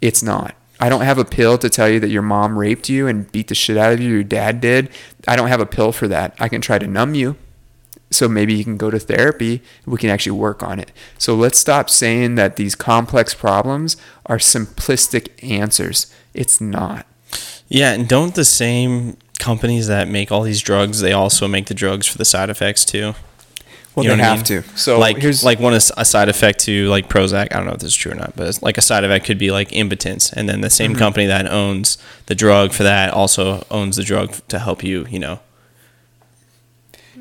It's 0.00 0.24
not. 0.24 0.56
I 0.80 0.88
don't 0.88 1.02
have 1.02 1.18
a 1.18 1.24
pill 1.24 1.58
to 1.58 1.70
tell 1.70 1.88
you 1.88 2.00
that 2.00 2.10
your 2.10 2.22
mom 2.22 2.58
raped 2.58 2.88
you 2.88 3.06
and 3.06 3.30
beat 3.30 3.46
the 3.46 3.54
shit 3.54 3.76
out 3.76 3.92
of 3.92 4.00
you, 4.00 4.10
your 4.10 4.24
dad 4.24 4.60
did. 4.60 4.88
I 5.28 5.36
don't 5.36 5.46
have 5.46 5.60
a 5.60 5.66
pill 5.66 5.92
for 5.92 6.08
that. 6.08 6.34
I 6.40 6.48
can 6.48 6.60
try 6.60 6.80
to 6.80 6.88
numb 6.88 7.14
you. 7.14 7.36
So 8.10 8.28
maybe 8.28 8.54
you 8.54 8.64
can 8.64 8.76
go 8.76 8.90
to 8.90 8.98
therapy. 8.98 9.62
We 9.86 9.98
can 9.98 10.10
actually 10.10 10.32
work 10.38 10.62
on 10.62 10.80
it. 10.80 10.90
So 11.18 11.34
let's 11.34 11.58
stop 11.58 11.88
saying 11.88 12.34
that 12.34 12.56
these 12.56 12.74
complex 12.74 13.34
problems 13.34 13.96
are 14.26 14.38
simplistic 14.38 15.28
answers. 15.48 16.12
It's 16.34 16.60
not. 16.60 17.06
Yeah, 17.68 17.92
and 17.92 18.08
don't 18.08 18.34
the 18.34 18.44
same 18.44 19.16
companies 19.38 19.86
that 19.86 20.08
make 20.08 20.32
all 20.32 20.42
these 20.42 20.60
drugs, 20.60 21.00
they 21.00 21.12
also 21.12 21.46
make 21.48 21.66
the 21.66 21.74
drugs 21.74 22.06
for 22.06 22.18
the 22.18 22.24
side 22.24 22.50
effects 22.50 22.84
too? 22.84 23.14
Well, 23.94 24.04
You 24.04 24.10
know 24.10 24.16
they 24.16 24.22
what 24.22 24.26
I 24.28 24.36
have 24.36 24.50
mean? 24.50 24.62
to. 24.62 24.76
So 24.76 24.98
like 24.98 25.18
here's 25.18 25.42
like 25.44 25.58
one 25.60 25.74
a 25.74 25.80
side 25.80 26.28
effect 26.28 26.60
to 26.60 26.88
like 26.88 27.08
Prozac. 27.08 27.48
I 27.52 27.56
don't 27.56 27.66
know 27.66 27.72
if 27.72 27.78
this 27.80 27.88
is 27.90 27.96
true 27.96 28.12
or 28.12 28.16
not, 28.16 28.34
but 28.36 28.46
it's 28.48 28.62
like 28.62 28.78
a 28.78 28.82
side 28.82 29.02
effect 29.04 29.24
could 29.24 29.38
be 29.38 29.50
like 29.50 29.72
impotence, 29.72 30.32
and 30.32 30.48
then 30.48 30.60
the 30.60 30.70
same 30.70 30.92
Mm-hmm. 30.92 30.98
company 30.98 31.26
that 31.26 31.46
owns 31.50 31.96
the 32.26 32.34
drug 32.36 32.72
for 32.72 32.82
that 32.84 33.12
also 33.12 33.64
owns 33.70 33.96
the 33.96 34.04
drug 34.04 34.34
to 34.48 34.58
help 34.60 34.84
you. 34.84 35.06
You 35.10 35.18
know, 35.18 35.40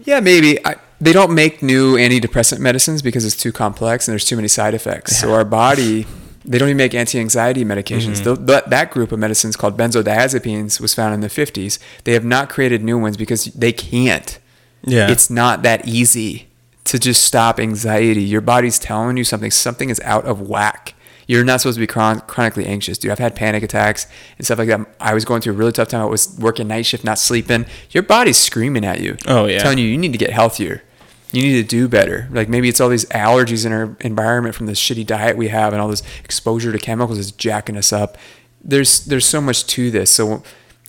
Yeah, 0.09 0.21
maybe. 0.21 0.57
I, 0.65 0.75
they 0.99 1.13
don't 1.13 1.35
make 1.35 1.61
new 1.61 1.95
antidepressant 1.95 2.57
medicines 2.57 3.03
because 3.03 3.25
it's 3.25 3.35
too 3.37 3.51
complex 3.51 4.07
and 4.07 4.13
there's 4.13 4.25
too 4.25 4.35
many 4.35 4.47
side 4.47 4.73
effects. 4.73 5.17
So 5.17 5.33
our 5.33 5.45
body, 5.45 6.07
they 6.43 6.57
don't 6.57 6.67
even 6.69 6.77
make 6.77 6.95
anti-anxiety 6.95 7.63
medications. 7.63 8.19
Mm-hmm. 8.23 8.45
That, 8.45 8.71
that 8.71 8.89
group 8.89 9.11
of 9.11 9.19
medicines 9.19 9.55
called 9.55 9.77
benzodiazepines 9.77 10.81
was 10.81 10.95
found 10.95 11.13
in 11.13 11.21
the 11.21 11.27
50s. 11.27 11.77
They 12.05 12.13
have 12.13 12.25
not 12.25 12.49
created 12.49 12.83
new 12.83 12.97
ones 12.97 13.17
because 13.17 13.45
they 13.45 13.71
can't. 13.71 14.39
yeah, 14.81 15.11
It's 15.11 15.29
not 15.29 15.61
that 15.61 15.87
easy 15.87 16.47
to 16.85 16.97
just 16.97 17.23
stop 17.23 17.59
anxiety. 17.59 18.23
Your 18.23 18.41
body's 18.41 18.79
telling 18.79 19.15
you 19.15 19.23
something. 19.23 19.51
Something 19.51 19.91
is 19.91 19.99
out 20.01 20.25
of 20.25 20.41
whack. 20.41 20.95
You're 21.29 21.43
not 21.43 21.61
supposed 21.61 21.75
to 21.75 21.79
be 21.79 21.85
chron- 21.85 22.21
chronically 22.21 22.65
anxious, 22.65 22.97
dude. 22.97 23.11
I've 23.11 23.19
had 23.19 23.35
panic 23.35 23.61
attacks 23.61 24.07
and 24.39 24.45
stuff 24.47 24.57
like 24.57 24.67
that. 24.69 24.87
I 24.99 25.13
was 25.13 25.25
going 25.25 25.41
through 25.41 25.53
a 25.53 25.57
really 25.57 25.71
tough 25.71 25.87
time. 25.87 26.01
I 26.01 26.05
was 26.05 26.35
working 26.39 26.67
night 26.67 26.87
shift, 26.87 27.03
not 27.03 27.19
sleeping. 27.19 27.67
Your 27.91 28.01
body's 28.01 28.37
screaming 28.37 28.83
at 28.83 28.99
you. 28.99 29.15
Oh, 29.27 29.45
yeah. 29.45 29.59
telling 29.59 29.77
you 29.77 29.85
you 29.85 29.95
need 29.95 30.11
to 30.11 30.17
get 30.17 30.31
healthier. 30.31 30.81
You 31.31 31.43
need 31.43 31.61
to 31.61 31.67
do 31.67 31.87
better. 31.87 32.27
Like 32.31 32.49
maybe 32.49 32.67
it's 32.67 32.81
all 32.81 32.89
these 32.89 33.05
allergies 33.09 33.63
in 33.63 33.71
our 33.71 33.95
environment 33.99 34.55
from 34.55 34.65
the 34.65 34.71
shitty 34.71 35.05
diet 35.05 35.37
we 35.37 35.49
have 35.49 35.71
and 35.71 35.79
all 35.79 35.87
this 35.87 36.01
exposure 36.23 36.71
to 36.71 36.79
chemicals 36.79 37.19
is 37.19 37.31
jacking 37.31 37.77
us 37.77 37.93
up. 37.93 38.17
There's 38.63 39.05
there's 39.05 39.27
so 39.27 39.39
much 39.39 39.67
to 39.67 39.91
this. 39.91 40.09
So 40.09 40.41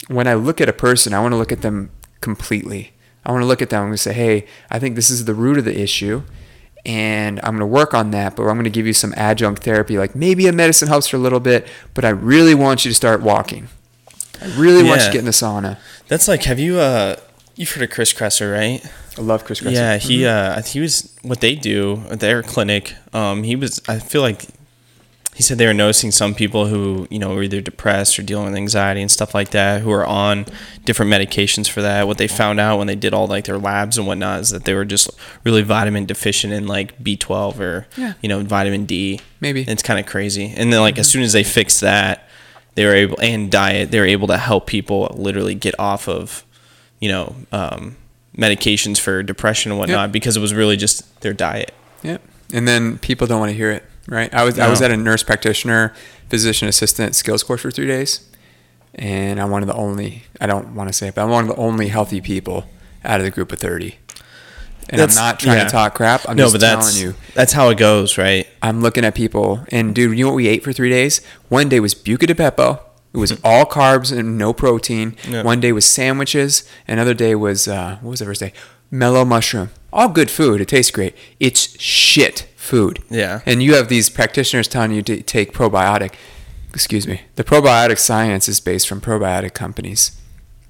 when 0.08 0.26
I 0.26 0.32
look 0.32 0.58
at 0.62 0.70
a 0.70 0.72
person, 0.72 1.12
I 1.12 1.20
want 1.20 1.32
to 1.32 1.36
look 1.36 1.52
at 1.52 1.60
them 1.60 1.90
completely. 2.22 2.94
I 3.26 3.32
want 3.32 3.42
to 3.42 3.46
look 3.46 3.60
at 3.60 3.68
them 3.68 3.88
and 3.88 4.00
say, 4.00 4.14
hey, 4.14 4.46
I 4.70 4.78
think 4.78 4.96
this 4.96 5.10
is 5.10 5.26
the 5.26 5.34
root 5.34 5.58
of 5.58 5.66
the 5.66 5.78
issue. 5.78 6.22
And 6.86 7.38
I'm 7.40 7.50
going 7.52 7.60
to 7.60 7.66
work 7.66 7.92
on 7.94 8.10
that, 8.12 8.36
but 8.36 8.44
I'm 8.44 8.54
going 8.54 8.64
to 8.64 8.70
give 8.70 8.86
you 8.86 8.92
some 8.94 9.12
adjunct 9.16 9.62
therapy. 9.62 9.98
Like 9.98 10.14
maybe 10.14 10.46
a 10.46 10.52
medicine 10.52 10.88
helps 10.88 11.08
for 11.08 11.16
a 11.16 11.20
little 11.20 11.40
bit, 11.40 11.66
but 11.94 12.04
I 12.04 12.08
really 12.10 12.54
want 12.54 12.84
you 12.84 12.90
to 12.90 12.94
start 12.94 13.20
walking. 13.20 13.68
I 14.40 14.46
really 14.56 14.82
want 14.82 15.00
you 15.00 15.04
Yeah. 15.04 15.06
to 15.06 15.12
get 15.12 15.18
in 15.18 15.24
the 15.26 15.30
sauna. 15.32 15.76
that's 16.08 16.26
like 16.26 16.44
have 16.44 16.58
you 16.58 16.78
uh 16.80 17.16
you've 17.56 17.70
heard 17.72 17.82
of 17.84 17.90
Chris 17.90 18.12
Kresser, 18.14 18.50
right? 18.52 18.80
I 19.18 19.20
love 19.20 19.44
Chris 19.44 19.60
Kresser. 19.60 19.72
Yeah, 19.74 19.96
he 19.98 20.24
uh 20.24 20.62
he 20.62 20.80
was 20.80 21.14
what 21.22 21.40
they 21.42 21.54
do 21.54 22.02
at 22.10 22.20
their 22.20 22.42
clinic. 22.42 22.94
Um, 23.12 23.42
he 23.42 23.54
was 23.56 23.80
I 23.86 23.98
feel 23.98 24.22
like 24.22 24.46
he 25.34 25.42
said 25.42 25.56
they 25.58 25.66
were 25.66 25.72
noticing 25.72 26.10
some 26.10 26.34
people 26.34 26.66
who 26.66 27.06
you 27.10 27.18
know 27.18 27.34
were 27.34 27.42
either 27.42 27.60
depressed 27.60 28.18
or 28.18 28.22
dealing 28.22 28.46
with 28.46 28.54
anxiety 28.56 29.00
and 29.00 29.10
stuff 29.10 29.34
like 29.34 29.50
that 29.50 29.80
who 29.80 29.90
are 29.90 30.04
on 30.04 30.44
different 30.84 31.10
medications 31.10 31.68
for 31.68 31.80
that. 31.82 32.06
What 32.06 32.18
they 32.18 32.28
found 32.28 32.60
out 32.60 32.78
when 32.78 32.86
they 32.88 32.96
did 32.96 33.14
all 33.14 33.26
like 33.26 33.44
their 33.46 33.56
labs 33.58 33.96
and 33.96 34.06
whatnot 34.06 34.40
is 34.40 34.50
that 34.50 34.64
they 34.64 34.74
were 34.74 34.84
just 34.84 35.08
really 35.44 35.62
vitamin 35.62 36.04
deficient 36.04 36.52
in 36.52 36.66
like 36.66 37.02
B 37.02 37.16
twelve 37.16 37.60
or 37.60 37.86
Yeah. 37.96 38.14
you 38.20 38.28
know 38.28 38.40
vitamin 38.40 38.84
D. 38.84 39.20
Maybe. 39.40 39.62
it's 39.66 39.82
kind 39.82 39.98
of 39.98 40.06
crazy. 40.06 40.52
And 40.56 40.72
then 40.72 40.80
like 40.80 40.98
as 40.98 41.08
soon 41.08 41.22
as 41.22 41.32
they 41.32 41.44
fixed 41.44 41.80
that, 41.80 42.28
they 42.74 42.84
were 42.84 42.94
able 42.94 43.18
and 43.20 43.50
diet 43.50 43.90
they 43.90 44.00
were 44.00 44.06
able 44.06 44.26
to 44.28 44.36
help 44.36 44.66
people 44.66 45.14
literally 45.16 45.54
get 45.54 45.74
off 45.78 46.08
of 46.08 46.44
you 46.98 47.08
know 47.08 47.34
um, 47.52 47.96
medications 48.36 48.98
for 48.98 49.22
depression 49.22 49.70
and 49.72 49.78
whatnot 49.78 50.12
because 50.12 50.36
it 50.36 50.40
was 50.40 50.52
really 50.54 50.76
just 50.76 51.20
their 51.22 51.32
diet. 51.32 51.72
Yep. 52.02 52.20
And 52.52 52.66
then 52.68 52.98
people 52.98 53.26
don't 53.26 53.38
want 53.40 53.50
to 53.50 53.56
hear 53.56 53.70
it, 53.70 53.84
right? 54.10 54.32
I 54.34 54.44
was 54.44 54.58
I 54.58 54.68
was 54.68 54.82
at 54.82 54.90
a 54.90 54.96
nurse 54.96 55.22
practitioner, 55.22 55.94
physician 56.28 56.68
assistant 56.68 57.14
skills 57.14 57.42
course 57.42 57.62
for 57.62 57.70
three 57.70 57.86
days, 57.86 58.28
and 58.94 59.40
I'm 59.40 59.50
one 59.50 59.62
of 59.62 59.68
the 59.68 59.74
only 59.74 60.24
I 60.38 60.46
don't 60.46 60.74
want 60.74 60.90
to 60.90 60.92
say 60.92 61.08
it, 61.08 61.14
but 61.14 61.22
I'm 61.22 61.30
one 61.30 61.48
of 61.48 61.56
the 61.56 61.62
only 61.62 61.88
healthy 61.88 62.20
people 62.20 62.66
out 63.04 63.20
of 63.20 63.24
the 63.24 63.30
group 63.30 63.52
of 63.52 63.58
thirty. 63.58 63.96
And 64.90 64.98
That's- 64.98 65.16
I'm 65.16 65.24
not 65.24 65.40
trying 65.40 65.58
yeah. 65.58 65.64
to 65.64 65.70
talk 65.70 65.94
crap. 65.94 66.28
I'm 66.28 66.36
no, 66.36 66.44
just 66.44 66.54
but 66.54 66.60
that's 66.60 67.00
you. 67.00 67.14
that's 67.34 67.52
how 67.52 67.68
it 67.70 67.78
goes, 67.78 68.18
right? 68.18 68.46
I'm 68.60 68.82
looking 68.82 69.04
at 69.04 69.14
people, 69.14 69.64
and 69.68 69.94
dude, 69.94 70.18
you 70.18 70.24
know 70.24 70.30
what 70.30 70.36
we 70.36 70.48
ate 70.48 70.64
for 70.64 70.72
three 70.72 70.90
days? 70.90 71.24
One 71.48 71.68
day 71.68 71.80
was 71.80 71.94
Buca 71.94 72.26
di 72.26 72.34
Beppo. 72.34 72.80
It 73.12 73.18
was 73.18 73.40
all 73.44 73.64
carbs 73.64 74.16
and 74.16 74.36
no 74.36 74.52
protein. 74.52 75.16
Yeah. 75.28 75.42
One 75.42 75.60
day 75.60 75.70
was 75.72 75.84
sandwiches. 75.84 76.68
Another 76.88 77.14
day 77.14 77.36
was 77.36 77.68
uh, 77.68 77.98
what 78.00 78.10
was 78.10 78.18
the 78.18 78.26
first 78.26 78.40
day? 78.40 78.52
Mellow 78.90 79.24
mushroom. 79.24 79.70
All 79.92 80.08
good 80.08 80.30
food. 80.30 80.60
It 80.60 80.66
tastes 80.66 80.90
great. 80.90 81.14
It's 81.38 81.80
shit 81.80 82.48
food. 82.70 83.00
Yeah. 83.10 83.40
And 83.44 83.62
you 83.62 83.74
have 83.74 83.88
these 83.88 84.08
practitioners 84.08 84.68
telling 84.68 84.92
you 84.92 85.02
to 85.02 85.22
take 85.22 85.52
probiotic. 85.52 86.14
Excuse 86.72 87.06
me. 87.06 87.22
The 87.36 87.44
probiotic 87.44 87.98
science 87.98 88.48
is 88.48 88.60
based 88.60 88.88
from 88.88 89.00
probiotic 89.00 89.52
companies. 89.54 90.16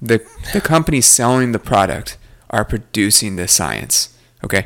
The 0.01 0.17
the 0.53 0.61
companies 0.61 1.05
selling 1.05 1.51
the 1.51 1.59
product 1.59 2.17
are 2.49 2.65
producing 2.65 3.35
the 3.35 3.47
science. 3.47 4.09
Okay. 4.43 4.65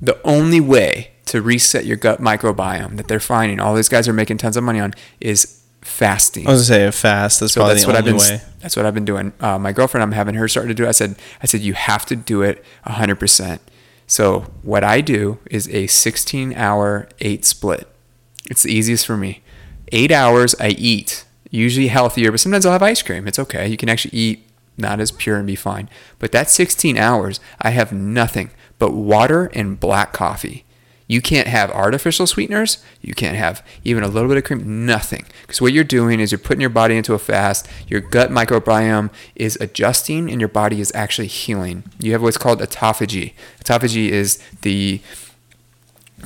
The 0.00 0.16
only 0.24 0.60
way 0.60 1.10
to 1.26 1.42
reset 1.42 1.84
your 1.86 1.96
gut 1.96 2.20
microbiome 2.20 2.96
that 2.98 3.08
they're 3.08 3.18
finding, 3.18 3.58
all 3.60 3.74
these 3.74 3.88
guys 3.88 4.06
are 4.08 4.12
making 4.12 4.38
tons 4.38 4.56
of 4.56 4.62
money 4.62 4.78
on, 4.78 4.94
is 5.20 5.60
fasting. 5.82 6.46
I 6.46 6.52
was 6.52 6.68
gonna 6.68 6.78
say 6.80 6.86
a 6.86 6.92
fast. 6.92 7.40
That's 7.40 7.52
So 7.54 7.60
probably 7.60 7.74
that's 7.74 7.84
the 7.84 7.88
what 7.90 7.96
I've 7.96 8.06
only 8.06 8.18
been. 8.28 8.38
way. 8.38 8.42
That's 8.60 8.76
what 8.76 8.86
I've 8.86 8.94
been 8.94 9.04
doing. 9.04 9.32
Uh, 9.40 9.58
my 9.58 9.72
girlfriend, 9.72 10.02
I'm 10.04 10.12
having 10.12 10.36
her 10.36 10.46
start 10.46 10.68
to 10.68 10.74
do. 10.74 10.84
it. 10.84 10.88
I 10.88 10.92
said, 10.92 11.16
I 11.42 11.46
said 11.46 11.60
you 11.62 11.74
have 11.74 12.06
to 12.06 12.14
do 12.16 12.42
it 12.42 12.64
100. 12.84 13.16
percent 13.18 13.60
So 14.06 14.46
what 14.62 14.84
I 14.84 15.00
do 15.00 15.38
is 15.50 15.68
a 15.68 15.86
16 15.86 16.54
hour 16.54 17.08
eight 17.20 17.44
split. 17.44 17.88
It's 18.48 18.62
the 18.62 18.72
easiest 18.72 19.06
for 19.06 19.16
me. 19.16 19.42
Eight 19.92 20.12
hours 20.12 20.54
I 20.60 20.68
eat, 20.68 21.24
usually 21.50 21.88
healthier, 21.88 22.30
but 22.30 22.40
sometimes 22.40 22.64
I'll 22.64 22.72
have 22.72 22.82
ice 22.82 23.02
cream. 23.02 23.26
It's 23.26 23.38
okay. 23.38 23.66
You 23.66 23.76
can 23.76 23.88
actually 23.88 24.16
eat 24.16 24.48
not 24.76 25.00
as 25.00 25.10
pure 25.10 25.36
and 25.36 25.46
be 25.46 25.56
fine. 25.56 25.88
But 26.18 26.32
that 26.32 26.50
16 26.50 26.96
hours, 26.96 27.40
I 27.60 27.70
have 27.70 27.92
nothing 27.92 28.50
but 28.78 28.92
water 28.92 29.46
and 29.54 29.80
black 29.80 30.12
coffee. 30.12 30.64
You 31.08 31.20
can't 31.20 31.46
have 31.46 31.70
artificial 31.70 32.26
sweeteners. 32.26 32.78
You 33.00 33.14
can't 33.14 33.36
have 33.36 33.64
even 33.84 34.02
a 34.02 34.08
little 34.08 34.28
bit 34.28 34.38
of 34.38 34.44
cream. 34.44 34.86
Nothing. 34.86 35.24
Because 35.42 35.60
what 35.60 35.72
you're 35.72 35.84
doing 35.84 36.18
is 36.18 36.32
you're 36.32 36.38
putting 36.38 36.60
your 36.60 36.70
body 36.70 36.96
into 36.96 37.14
a 37.14 37.18
fast. 37.18 37.68
Your 37.86 38.00
gut 38.00 38.30
microbiome 38.30 39.10
is 39.36 39.56
adjusting 39.60 40.30
and 40.30 40.40
your 40.40 40.48
body 40.48 40.80
is 40.80 40.90
actually 40.94 41.28
healing. 41.28 41.84
You 42.00 42.12
have 42.12 42.22
what's 42.22 42.38
called 42.38 42.60
autophagy. 42.60 43.34
Autophagy 43.62 44.08
is 44.08 44.42
the 44.62 45.00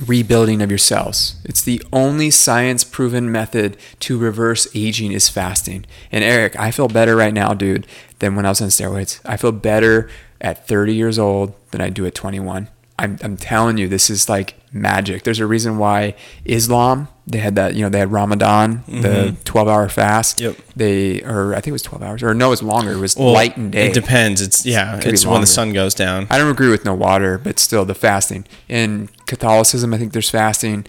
rebuilding 0.07 0.61
of 0.61 0.71
your 0.71 0.77
cells. 0.77 1.35
It's 1.45 1.61
the 1.61 1.81
only 1.93 2.31
science 2.31 2.83
proven 2.83 3.31
method 3.31 3.77
to 3.99 4.17
reverse 4.17 4.67
aging 4.73 5.11
is 5.11 5.29
fasting. 5.29 5.85
And 6.11 6.23
Eric, 6.23 6.59
I 6.59 6.71
feel 6.71 6.87
better 6.87 7.15
right 7.15 7.33
now, 7.33 7.53
dude, 7.53 7.85
than 8.19 8.35
when 8.35 8.45
I 8.45 8.49
was 8.49 8.61
on 8.61 8.69
steroids. 8.69 9.19
I 9.25 9.37
feel 9.37 9.51
better 9.51 10.09
at 10.39 10.67
30 10.67 10.95
years 10.95 11.19
old 11.19 11.53
than 11.71 11.81
I 11.81 11.89
do 11.89 12.05
at 12.05 12.15
21. 12.15 12.67
I'm, 13.01 13.17
I'm 13.23 13.37
telling 13.37 13.77
you, 13.77 13.87
this 13.87 14.09
is 14.09 14.29
like 14.29 14.55
magic. 14.71 15.23
There's 15.23 15.39
a 15.39 15.45
reason 15.45 15.77
why 15.77 16.15
Islam 16.45 17.07
they 17.27 17.37
had 17.39 17.55
that 17.55 17.75
you 17.75 17.83
know 17.83 17.89
they 17.89 17.99
had 17.99 18.11
Ramadan, 18.11 18.83
the 18.87 19.35
twelve 19.45 19.67
hour 19.67 19.87
fast. 19.89 20.37
Mm-hmm. 20.37 20.57
Yep. 20.57 20.67
They 20.75 21.21
or 21.23 21.53
I 21.53 21.57
think 21.57 21.67
it 21.67 21.71
was 21.73 21.81
twelve 21.81 22.03
hours 22.03 22.23
or 22.23 22.33
no, 22.33 22.47
it 22.47 22.49
was 22.51 22.63
longer. 22.63 22.91
It 22.91 22.99
was 22.99 23.15
Well, 23.15 23.31
light 23.31 23.57
and 23.57 23.71
day. 23.71 23.87
It 23.87 23.93
depends. 23.93 24.41
It's 24.41 24.65
yeah. 24.65 24.99
Be 24.99 25.09
It's 25.09 25.25
when 25.25 25.41
the 25.41 25.47
sun 25.47 25.73
goes 25.73 25.93
down. 25.93 26.27
I 26.29 26.37
don't 26.37 26.51
agree 26.51 26.69
with 26.69 26.85
no 26.85 26.93
water, 26.93 27.37
but 27.37 27.59
still 27.59 27.85
the 27.85 27.95
fasting. 27.95 28.45
In 28.67 29.09
Catholicism, 29.25 29.93
I 29.93 29.97
think 29.97 30.13
there's 30.13 30.29
fasting. 30.29 30.85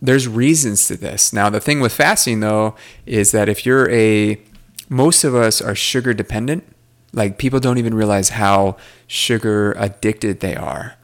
There's 0.00 0.26
reasons 0.26 0.86
to 0.88 0.96
this. 0.96 1.32
Now, 1.32 1.48
the 1.48 1.60
thing 1.60 1.80
with 1.80 1.92
fasting 1.92 2.40
though 2.40 2.74
is 3.06 3.32
that 3.32 3.48
if 3.48 3.66
you're 3.66 3.90
a 3.90 4.40
most 4.88 5.24
of 5.24 5.34
us 5.34 5.60
are 5.60 5.74
sugar 5.74 6.14
dependent. 6.14 6.64
Like 7.14 7.36
people 7.36 7.60
don't 7.60 7.78
even 7.78 7.94
realize 7.94 8.30
how 8.30 8.76
sugar 9.06 9.72
addicted 9.72 10.40
they 10.40 10.54
are. 10.54 10.96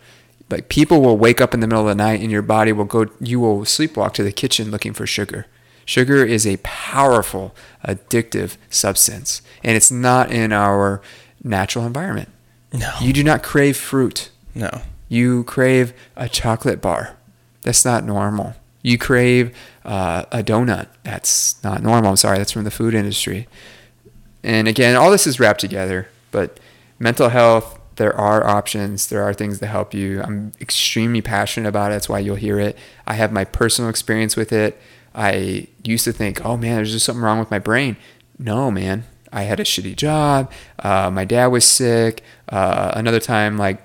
Like 0.51 0.68
people 0.68 1.03
will 1.03 1.18
wake 1.18 1.40
up 1.40 1.53
in 1.55 1.61
the 1.61 1.66
middle 1.66 1.88
of 1.88 1.96
the 1.96 2.03
night 2.03 2.20
and 2.20 2.30
your 2.30 2.42
body 2.42 2.72
will 2.72 2.84
go 2.84 3.07
you 3.20 3.38
will 3.40 3.61
sleepwalk 3.61 4.12
to 4.14 4.22
the 4.22 4.32
kitchen 4.32 4.70
looking 4.70 4.92
for 4.92 5.07
sugar. 5.07 5.46
Sugar 5.84 6.24
is 6.24 6.46
a 6.46 6.59
powerful 6.59 7.55
addictive 7.86 8.57
substance 8.70 9.42
and 9.62 9.76
it's 9.76 9.90
not 9.90 10.30
in 10.30 10.53
our 10.53 11.03
natural 11.42 11.86
environment. 11.86 12.28
No. 12.72 12.92
You 13.01 13.12
do 13.12 13.24
not 13.24 13.42
crave 13.42 13.76
fruit. 13.76 14.30
No. 14.55 14.70
You 15.09 15.44
crave 15.44 15.92
a 16.16 16.28
chocolate 16.28 16.80
bar. 16.80 17.16
That's 17.62 17.84
not 17.84 18.05
normal. 18.05 18.55
You 18.82 18.99
crave 18.99 19.57
uh, 19.84 20.24
a 20.30 20.42
donut. 20.42 20.88
That's 21.03 21.62
not 21.64 21.82
normal. 21.82 22.11
I'm 22.11 22.16
sorry, 22.16 22.38
that's 22.38 22.53
from 22.53 22.64
the 22.64 22.70
food 22.70 22.94
industry. 22.94 23.49
And 24.42 24.68
again, 24.68 24.96
all 24.96 25.11
this 25.11 25.26
is 25.26 25.40
wrapped 25.40 25.61
together, 25.61 26.09
but 26.30 26.61
mental 26.99 27.30
health, 27.30 27.78
there 27.99 28.16
are 28.16 28.46
options. 28.46 29.09
There 29.09 29.22
are 29.22 29.34
things 29.34 29.59
that 29.59 29.66
help 29.66 29.92
you. 29.92 30.22
I'm 30.22 30.53
extremely 30.61 31.20
passionate 31.20 31.68
about 31.68 31.90
it. 31.90 31.94
That's 31.96 32.09
why 32.09 32.20
you'll 32.20 32.36
hear 32.36 32.59
it. 32.59 32.78
I 33.07 33.14
have 33.14 33.32
my 33.32 33.44
personal 33.44 33.90
experience 33.90 34.36
with 34.36 34.53
it. 34.53 34.80
I 35.14 35.66
used 35.84 36.05
to 36.05 36.12
think, 36.12 36.44
oh 36.44 36.57
man, 36.57 36.76
there's 36.76 36.92
just 36.92 37.05
something 37.05 37.22
wrong 37.22 37.38
with 37.38 37.51
my 37.51 37.59
brain. 37.59 37.96
No, 38.38 38.70
man. 38.70 39.05
I 39.32 39.42
had 39.42 39.61
a 39.61 39.64
shitty 39.64 39.96
job. 39.96 40.51
Uh, 40.78 41.11
my 41.11 41.24
dad 41.24 41.49
was 41.49 41.64
sick. 41.64 42.22
Uh, 42.49 42.92
another 42.94 43.20
time, 43.20 43.59
like 43.59 43.82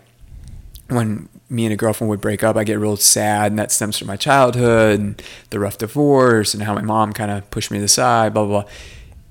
when 0.88 1.28
me 1.49 1.66
and 1.66 1.74
a 1.74 1.76
girlfriend 1.76 2.09
would 2.09 2.22
break 2.22 2.43
up, 2.43 2.55
I 2.55 2.64
get 2.64 2.80
real 2.80 2.97
sad, 2.97 3.51
and 3.51 3.59
that 3.59 3.72
stems 3.72 3.97
from 3.97 4.07
my 4.07 4.16
childhood 4.16 4.99
and 4.99 5.24
the 5.49 5.59
rough 5.59 5.78
divorce 5.78 6.53
and 6.53 6.64
how 6.64 6.74
my 6.76 6.82
mom 6.82 7.14
kind 7.14 7.32
of 7.32 7.49
pushed 7.51 7.72
me 7.72 7.78
to 7.78 7.82
the 7.82 7.88
side, 7.88 8.34
blah, 8.34 8.45
blah, 8.45 8.61
blah. 8.61 8.72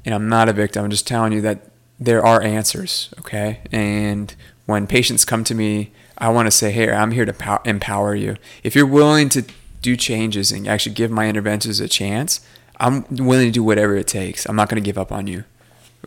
And 0.05 0.15
I'm 0.15 0.29
not 0.29 0.49
a 0.49 0.53
victim. 0.53 0.85
I'm 0.85 0.91
just 0.91 1.07
telling 1.07 1.33
you 1.33 1.41
that 1.43 1.69
there 1.99 2.25
are 2.25 2.43
answers, 2.43 3.15
okay? 3.21 3.61
And 3.71 4.35
when 4.73 4.87
patients 4.89 5.25
come 5.25 5.45
to 5.45 5.55
me, 5.55 5.93
I 6.19 6.29
want 6.31 6.47
to 6.47 6.51
say, 6.51 6.71
hey, 6.73 6.91
I'm 6.91 7.13
here 7.13 7.25
to 7.25 7.33
pow- 7.33 7.63
empower 7.65 8.15
you. 8.15 8.37
If 8.65 8.75
you're 8.75 8.87
willing 8.87 9.29
to 9.31 9.45
do 9.81 9.97
changes 9.97 10.51
and 10.53 10.67
actually 10.67 10.95
give 10.95 11.11
my 11.11 11.29
interventions 11.29 11.79
a 11.81 11.89
chance, 11.89 12.41
I'm 12.81 13.05
willing 13.11 13.47
to 13.47 13.53
do 13.53 13.63
whatever 13.63 13.97
it 13.97 14.07
takes. 14.09 14.47
I'm 14.47 14.57
not 14.57 14.69
going 14.69 14.83
to 14.83 14.85
give 14.87 14.99
up 14.99 15.13
on 15.13 15.27
you. 15.27 15.45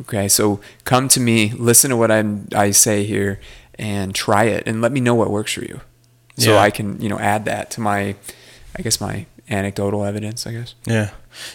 Okay, 0.02 0.28
so 0.28 0.60
come 0.84 1.08
to 1.10 1.20
me, 1.22 1.52
listen 1.54 1.90
to 1.90 1.96
what 1.98 2.12
I'm, 2.12 2.50
I 2.54 2.72
say 2.72 3.06
here, 3.06 3.40
and 3.80 4.14
try 4.14 4.44
it, 4.46 4.64
and 4.68 4.82
let 4.82 4.92
me 4.92 5.00
know 5.00 5.16
what 5.16 5.30
works 5.30 5.54
for 5.54 5.62
you, 5.62 5.80
so 6.38 6.54
Yeah. 6.54 6.60
I 6.60 6.70
can 6.70 7.00
you 7.02 7.08
know 7.08 7.20
add 7.20 7.46
that 7.46 7.72
to 7.72 7.82
my, 7.82 8.16
I 8.78 8.82
guess 8.82 9.00
my 9.00 9.26
anecdotal 9.50 10.04
evidence. 10.04 10.46
I 10.48 10.52
guess. 10.54 10.76
Yeah. 10.86 11.12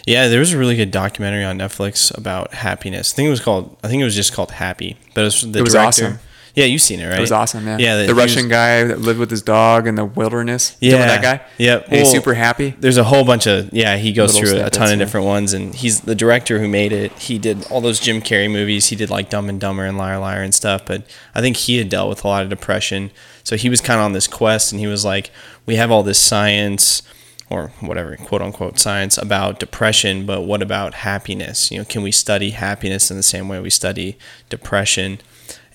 Yeah, 0.07 0.27
there 0.27 0.39
was 0.39 0.53
a 0.53 0.57
really 0.57 0.75
good 0.75 0.89
documentary 0.91 1.43
on 1.43 1.57
Netflix 1.57 2.15
about 2.17 2.53
happiness. 2.53 3.13
I 3.13 3.15
think 3.15 3.27
it 3.27 3.31
was 3.31 3.41
called 3.41 3.75
I 3.83 3.87
think 3.87 4.01
it 4.01 4.05
was 4.05 4.15
just 4.15 4.33
called 4.33 4.51
Happy. 4.51 4.97
But 5.13 5.21
it 5.21 5.25
was 5.25 5.41
the 5.41 5.59
It 5.59 5.63
was 5.63 5.73
director. 5.73 6.05
awesome. 6.05 6.19
Yeah, 6.55 6.65
you've 6.65 6.81
seen 6.81 6.99
it, 6.99 7.07
right? 7.07 7.17
It 7.17 7.21
was 7.21 7.31
awesome, 7.31 7.63
man. 7.65 7.79
Yeah, 7.79 7.95
the, 7.97 8.03
he 8.03 8.09
was- 8.09 8.17
Russian 8.17 8.49
guy 8.49 8.83
that 8.83 8.99
lived 8.99 9.19
with 9.19 9.29
his 9.31 9.41
dog 9.41 9.87
in 9.87 9.95
the 9.95 10.05
wilderness. 10.05 10.75
Yeah. 10.79 10.97
that 10.97 11.21
guy. 11.21 11.41
Yep. 11.57 11.85
And 11.85 11.93
he's 11.95 12.03
Well, 12.03 12.11
super 12.13 12.33
happy. 12.33 12.75
There's 12.79 12.97
a 12.97 13.03
whole 13.05 13.23
bunch 13.23 13.47
of 13.47 13.71
yeah. 13.71 13.97
He 13.97 14.11
goes 14.11 14.33
Little 14.35 14.49
through 14.57 14.65
a 14.65 14.69
ton 14.69 14.87
of 14.87 14.91
yeah. 14.91 14.95
different 14.97 15.27
ones, 15.27 15.53
and 15.53 15.73
he's 15.73 16.01
the 16.01 16.15
director 16.15 16.59
who 16.59 16.67
made 16.67 16.91
it. 16.91 17.11
He 17.13 17.37
did 17.39 17.65
all 17.71 17.81
those 17.81 17.99
Jim 17.99 18.21
Carrey 18.21 18.51
movies. 18.51 18.87
He 18.87 18.95
did 18.95 19.09
like 19.09 19.29
Dumb 19.29 19.49
and 19.49 19.59
Dumber 19.59 19.85
and 19.85 19.97
Liar 19.97 20.19
Liar 20.19 20.41
and 20.43 20.53
stuff. 20.53 20.85
But 20.85 21.03
I 21.33 21.41
think 21.41 21.55
he 21.57 21.77
had 21.77 21.89
dealt 21.89 22.09
with 22.09 22.23
a 22.23 22.27
lot 22.27 22.43
of 22.43 22.49
depression, 22.49 23.11
so 23.43 23.55
he 23.55 23.69
was 23.69 23.79
kind 23.81 23.99
of 23.99 24.05
on 24.05 24.13
this 24.13 24.27
quest, 24.27 24.71
and 24.71 24.79
he 24.79 24.87
was 24.87 25.05
like, 25.05 25.31
"We 25.65 25.75
have 25.77 25.91
all 25.91 26.03
this 26.03 26.19
science." 26.19 27.01
Or 27.49 27.73
whatever, 27.81 28.15
quote 28.15 28.41
unquote, 28.41 28.79
science 28.79 29.17
about 29.17 29.59
depression, 29.59 30.25
but 30.25 30.43
what 30.43 30.61
about 30.61 30.93
happiness? 30.93 31.69
You 31.69 31.79
know, 31.79 31.83
can 31.83 32.01
we 32.01 32.09
study 32.09 32.51
happiness 32.51 33.11
in 33.11 33.17
the 33.17 33.23
same 33.23 33.49
way 33.49 33.59
we 33.59 33.69
study 33.69 34.17
depression? 34.49 35.19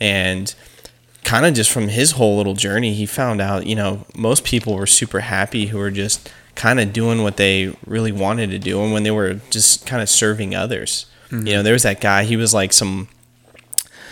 And 0.01 0.55
kind 1.27 1.45
of 1.45 1.55
just 1.55 1.72
from 1.72 1.89
his 1.89 2.12
whole 2.12 2.37
little 2.37 2.55
journey, 2.55 2.95
he 2.95 3.05
found 3.05 3.41
out, 3.41 3.66
you 3.66 3.74
know, 3.74 4.07
most 4.14 4.45
people 4.45 4.77
were 4.77 4.87
super 4.87 5.18
happy 5.20 5.66
who 5.66 5.77
were 5.77 5.91
just 5.91 6.31
kind 6.55 6.79
of 6.79 6.93
doing 6.93 7.24
what 7.24 7.37
they 7.37 7.74
really 7.85 8.12
wanted 8.12 8.49
to 8.51 8.61
do 8.61 8.81
and 8.81 8.93
when 8.93 9.03
they 9.03 9.11
were 9.11 9.35
just 9.51 9.85
kind 9.87 10.01
of 10.01 10.09
serving 10.09 10.55
others. 10.55 11.05
You 11.49 11.55
know, 11.57 11.62
there 11.64 11.72
was 11.72 11.83
that 11.83 12.01
guy, 12.01 12.22
he 12.22 12.37
was 12.37 12.55
like 12.55 12.72
some 12.72 13.09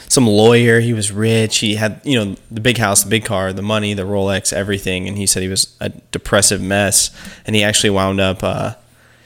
some 0.08 0.26
lawyer, 0.26 0.80
he 0.80 0.92
was 0.92 1.12
rich, 1.12 1.58
he 1.58 1.76
had, 1.76 2.00
you 2.04 2.18
know, 2.18 2.36
the 2.50 2.60
big 2.60 2.78
house, 2.78 3.04
the 3.04 3.10
big 3.10 3.24
car, 3.24 3.52
the 3.52 3.62
money, 3.62 3.94
the 3.94 4.02
Rolex, 4.02 4.52
everything, 4.52 5.06
and 5.06 5.16
he 5.16 5.26
said 5.26 5.42
he 5.42 5.48
was 5.48 5.76
a 5.80 5.90
depressive 6.10 6.60
mess 6.60 7.10
and 7.46 7.54
he 7.54 7.62
actually 7.62 7.90
wound 7.90 8.20
up 8.20 8.42
uh 8.42 8.74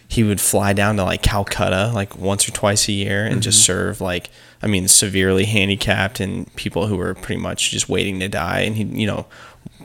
he 0.09 0.25
would 0.25 0.41
fly 0.41 0.73
down 0.73 0.97
to 0.97 1.05
like 1.05 1.23
Calcutta 1.23 1.93
like 1.95 2.17
once 2.17 2.49
or 2.49 2.53
twice 2.53 2.89
a 2.89 2.93
year 2.93 3.27
and 3.27 3.43
just 3.43 3.59
mm-hmm. 3.59 3.73
serve 3.73 4.01
like 4.01 4.31
I 4.63 4.67
mean 4.67 4.89
severely 4.89 5.45
handicapped 5.45 6.19
and 6.19 6.53
people 6.57 6.87
who 6.87 6.97
were 6.97 7.15
pretty 7.15 7.41
much 7.41 7.71
just 7.71 7.91
waiting 7.91 8.19
to 8.21 8.29
die. 8.29 8.61
And 8.61 8.77
he 8.77 8.85
you 8.85 9.07
know 9.07 9.27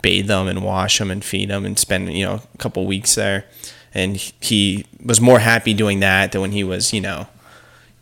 bathe 0.01 0.27
them 0.27 0.47
and 0.47 0.63
wash 0.63 0.97
them 0.97 1.11
and 1.11 1.23
feed 1.23 1.49
them 1.49 1.65
and 1.65 1.77
spend 1.77 2.11
you 2.13 2.25
know 2.25 2.41
a 2.53 2.57
couple 2.57 2.85
weeks 2.85 3.15
there. 3.15 3.45
And 3.93 4.15
he 4.17 4.85
was 5.03 5.21
more 5.21 5.39
happy 5.39 5.73
doing 5.73 5.99
that 5.99 6.31
than 6.31 6.41
when 6.41 6.53
he 6.53 6.63
was 6.63 6.93
you 6.93 7.01
know 7.01 7.27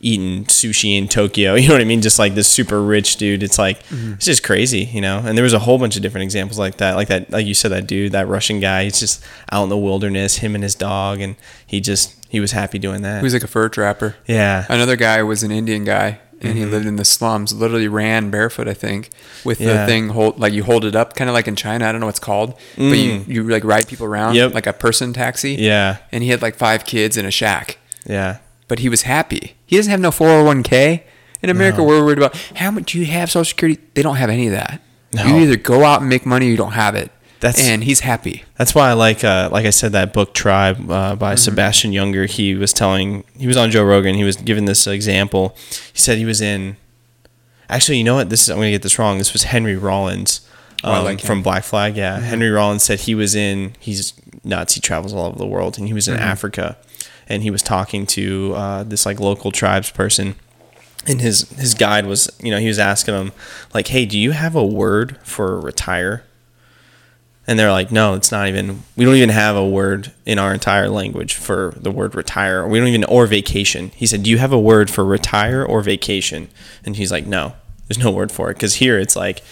eating 0.02 0.46
sushi 0.46 0.98
in 0.98 1.08
Tokyo 1.08 1.54
you 1.62 1.68
know 1.68 1.76
what 1.76 1.82
I 1.82 1.86
mean 1.86 2.02
just 2.02 2.18
like 2.20 2.34
this 2.36 2.48
super 2.48 2.82
rich 2.84 3.18
dude 3.18 3.44
it's 3.44 3.58
like 3.60 3.82
it's 3.92 4.26
just 4.26 4.44
crazy 4.44 4.84
you 4.92 5.00
know 5.02 5.22
and 5.24 5.38
there 5.38 5.44
was 5.44 5.54
a 5.54 5.60
whole 5.60 5.78
bunch 5.78 5.96
of 5.96 6.02
different 6.02 6.24
examples 6.24 6.58
like 6.60 6.78
that 6.78 6.96
like 6.96 7.08
that 7.10 7.32
like 7.32 7.46
you 7.46 7.54
said 7.54 7.70
that 7.72 7.88
dude 7.88 8.12
that 8.14 8.28
Russian 8.28 8.60
guy 8.60 8.84
he's 8.86 9.00
just 9.00 9.24
out 9.52 9.64
in 9.64 9.70
the 9.70 9.78
wilderness 9.78 10.38
him 10.38 10.56
and 10.56 10.64
his 10.64 10.76
dog 10.76 11.22
and 11.22 11.36
he 11.68 11.80
just 11.80 12.16
he 12.30 12.40
was 12.40 12.52
happy 12.54 12.80
doing 12.80 13.02
that 13.04 13.20
He 13.20 13.24
was 13.24 13.34
like 13.34 13.44
a 13.44 13.48
fur 13.48 13.70
trapper. 13.70 14.16
yeah 14.28 14.66
Another 14.70 14.96
guy 14.96 15.22
was 15.24 15.44
an 15.44 15.52
Indian 15.52 15.84
guy, 15.84 16.20
and 16.42 16.58
he 16.58 16.64
Mhm. 16.64 16.72
lived 16.72 16.86
in 16.86 16.96
the 16.96 17.04
slums. 17.06 17.52
Literally 17.54 17.90
ran 17.90 18.30
barefoot, 18.32 18.68
I 18.70 18.74
think, 18.74 19.10
with 19.44 19.60
Yeah. 19.62 19.82
the 19.82 19.86
thing 19.86 20.10
hold 20.10 20.40
like 20.40 20.54
you 20.54 20.64
hold 20.64 20.86
it 20.86 20.96
up, 20.96 21.14
kind 21.16 21.30
of 21.30 21.34
like 21.34 21.48
in 21.48 21.56
China. 21.58 21.86
I 21.88 21.92
don't 21.92 22.00
know 22.00 22.08
what 22.08 22.12
it's 22.16 22.20
called, 22.20 22.54
but 22.78 22.84
you 22.98 23.12
Mm. 23.20 23.28
you 23.28 23.44
like 23.44 23.64
ride 23.66 23.88
people 23.88 24.06
around 24.08 24.36
Yep. 24.36 24.54
like 24.54 24.66
a 24.66 24.74
person 24.74 25.12
taxi. 25.14 25.56
yeah 25.60 25.98
And 26.12 26.24
he 26.24 26.30
had 26.30 26.42
like 26.42 26.56
five 26.56 26.86
kids 26.86 27.18
in 27.18 27.26
a 27.26 27.32
shack, 27.32 27.78
yeah 28.08 28.38
but 28.70 28.80
he 28.80 28.88
was 28.88 29.02
happy. 29.02 29.56
He 29.72 29.78
doesn't 29.78 29.90
have 29.90 30.02
no 30.02 30.12
401k. 30.12 31.02
In 31.42 31.50
America, 31.50 31.78
No. 31.80 31.86
we're 31.86 32.04
worried 32.06 32.18
about 32.20 32.36
how 32.58 32.70
much 32.72 32.92
do 32.92 33.00
you 33.00 33.06
have 33.06 33.32
Social 33.32 33.46
Security. 33.46 33.82
They 33.96 34.02
don't 34.04 34.18
have 34.18 34.30
any 34.30 34.48
of 34.48 34.52
that. 34.54 34.82
No. 35.16 35.26
You 35.26 35.38
either 35.38 35.56
go 35.56 35.84
out 35.86 36.02
and 36.02 36.10
make 36.10 36.26
money, 36.26 36.48
or 36.48 36.50
you 36.50 36.58
don't 36.58 36.74
have 36.74 36.94
it. 36.94 37.10
That's- 37.40 37.66
and 37.66 37.84
he's 37.86 38.02
happy. 38.02 38.44
That's 38.58 38.76
why 38.76 38.90
I 38.90 38.94
like, 38.94 39.24
uh, 39.24 39.50
like 39.52 39.66
I 39.66 39.70
said, 39.72 39.94
that 39.94 40.14
book 40.14 40.34
Tribe 40.36 40.92
uh, 40.92 41.16
by 41.16 41.34
Mm-hmm. 41.34 41.38
Sebastian 41.38 41.92
Junger. 41.94 42.30
He 42.30 42.54
was 42.54 42.74
telling, 42.74 43.24
he 43.36 43.48
was 43.48 43.58
on 43.58 43.72
Joe 43.72 43.84
Rogan. 43.84 44.14
He 44.16 44.24
was 44.26 44.36
giving 44.36 44.66
this 44.66 44.86
example. 44.86 45.56
He 45.94 45.98
said 46.00 46.18
he 46.20 46.26
was 46.26 46.42
in. 46.42 46.76
Actually, 47.70 47.98
you 47.98 48.04
know 48.04 48.16
what? 48.16 48.30
This 48.30 48.44
is 48.44 48.50
I'm 48.50 48.58
gonna 48.58 48.70
get 48.72 48.82
this 48.84 49.00
wrong. 49.00 49.18
This 49.18 49.32
was 49.34 49.44
Henry 49.44 49.78
Rollins 49.78 50.42
Oh, 50.84 50.92
um, 50.94 51.06
like. 51.06 51.18
Mm-hmm. 51.20 51.28
from 51.28 51.42
Black 51.42 51.64
Flag. 51.64 51.96
Yeah, 51.96 52.20
Henry 52.20 52.50
Rollins 52.50 52.84
said 52.84 53.00
he 53.02 53.16
was 53.16 53.34
in. 53.34 53.74
He's 53.80 54.14
nuts. 54.44 54.74
He 54.76 54.82
travels 54.82 55.14
all 55.14 55.28
over 55.28 55.38
the 55.40 55.48
world, 55.48 55.78
and 55.80 55.88
he 55.88 55.94
was 55.94 56.08
in 56.08 56.16
Mm-hmm. 56.16 56.24
Africa, 56.24 56.78
and 57.32 57.44
he 57.44 57.50
was 57.50 57.64
talking 57.64 58.06
to 58.06 58.54
uh, 58.56 58.84
this 58.84 59.06
like 59.06 59.20
local 59.20 59.52
tribes 59.52 59.90
person 59.90 60.36
and 61.08 61.22
his 61.22 61.50
his 61.52 61.74
guide 61.74 62.06
was 62.06 62.30
you 62.42 62.52
know 62.52 62.60
he 62.60 62.68
was 62.68 62.80
asking 62.80 63.16
him 63.16 63.32
like 63.74 63.88
hey 63.88 64.06
do 64.06 64.18
you 64.18 64.32
have 64.32 64.56
a 64.56 64.66
word 64.66 65.18
for 65.24 65.60
retire? 65.60 66.24
And 67.48 67.58
they're 67.58 67.72
like 67.72 67.92
no 67.92 68.14
it's 68.14 68.32
not 68.32 68.48
even 68.48 68.84
we 68.96 69.06
don't 69.06 69.16
even 69.16 69.30
have 69.30 69.56
a 69.56 69.68
word 69.68 70.12
in 70.26 70.38
our 70.38 70.54
entire 70.54 70.90
language 70.90 71.34
for 71.34 71.74
the 71.76 71.92
word 71.92 72.16
retire. 72.16 72.68
We 72.68 72.80
don't 72.80 72.88
even 72.88 73.04
or 73.06 73.26
vacation. 73.26 73.92
He 73.96 74.06
said 74.06 74.24
do 74.24 74.30
you 74.30 74.38
have 74.38 74.54
a 74.54 74.60
word 74.60 74.90
for 74.90 75.04
retire 75.04 75.64
or 75.66 75.82
vacation? 75.82 76.50
And 76.86 76.96
he's 76.96 77.12
like 77.12 77.26
no 77.26 77.54
there's 77.88 78.04
no 78.04 78.12
word 78.12 78.32
for 78.32 78.50
it. 78.50 78.54
Because 78.54 78.76
here 78.76 79.00
it's 79.00 79.16
like 79.16 79.44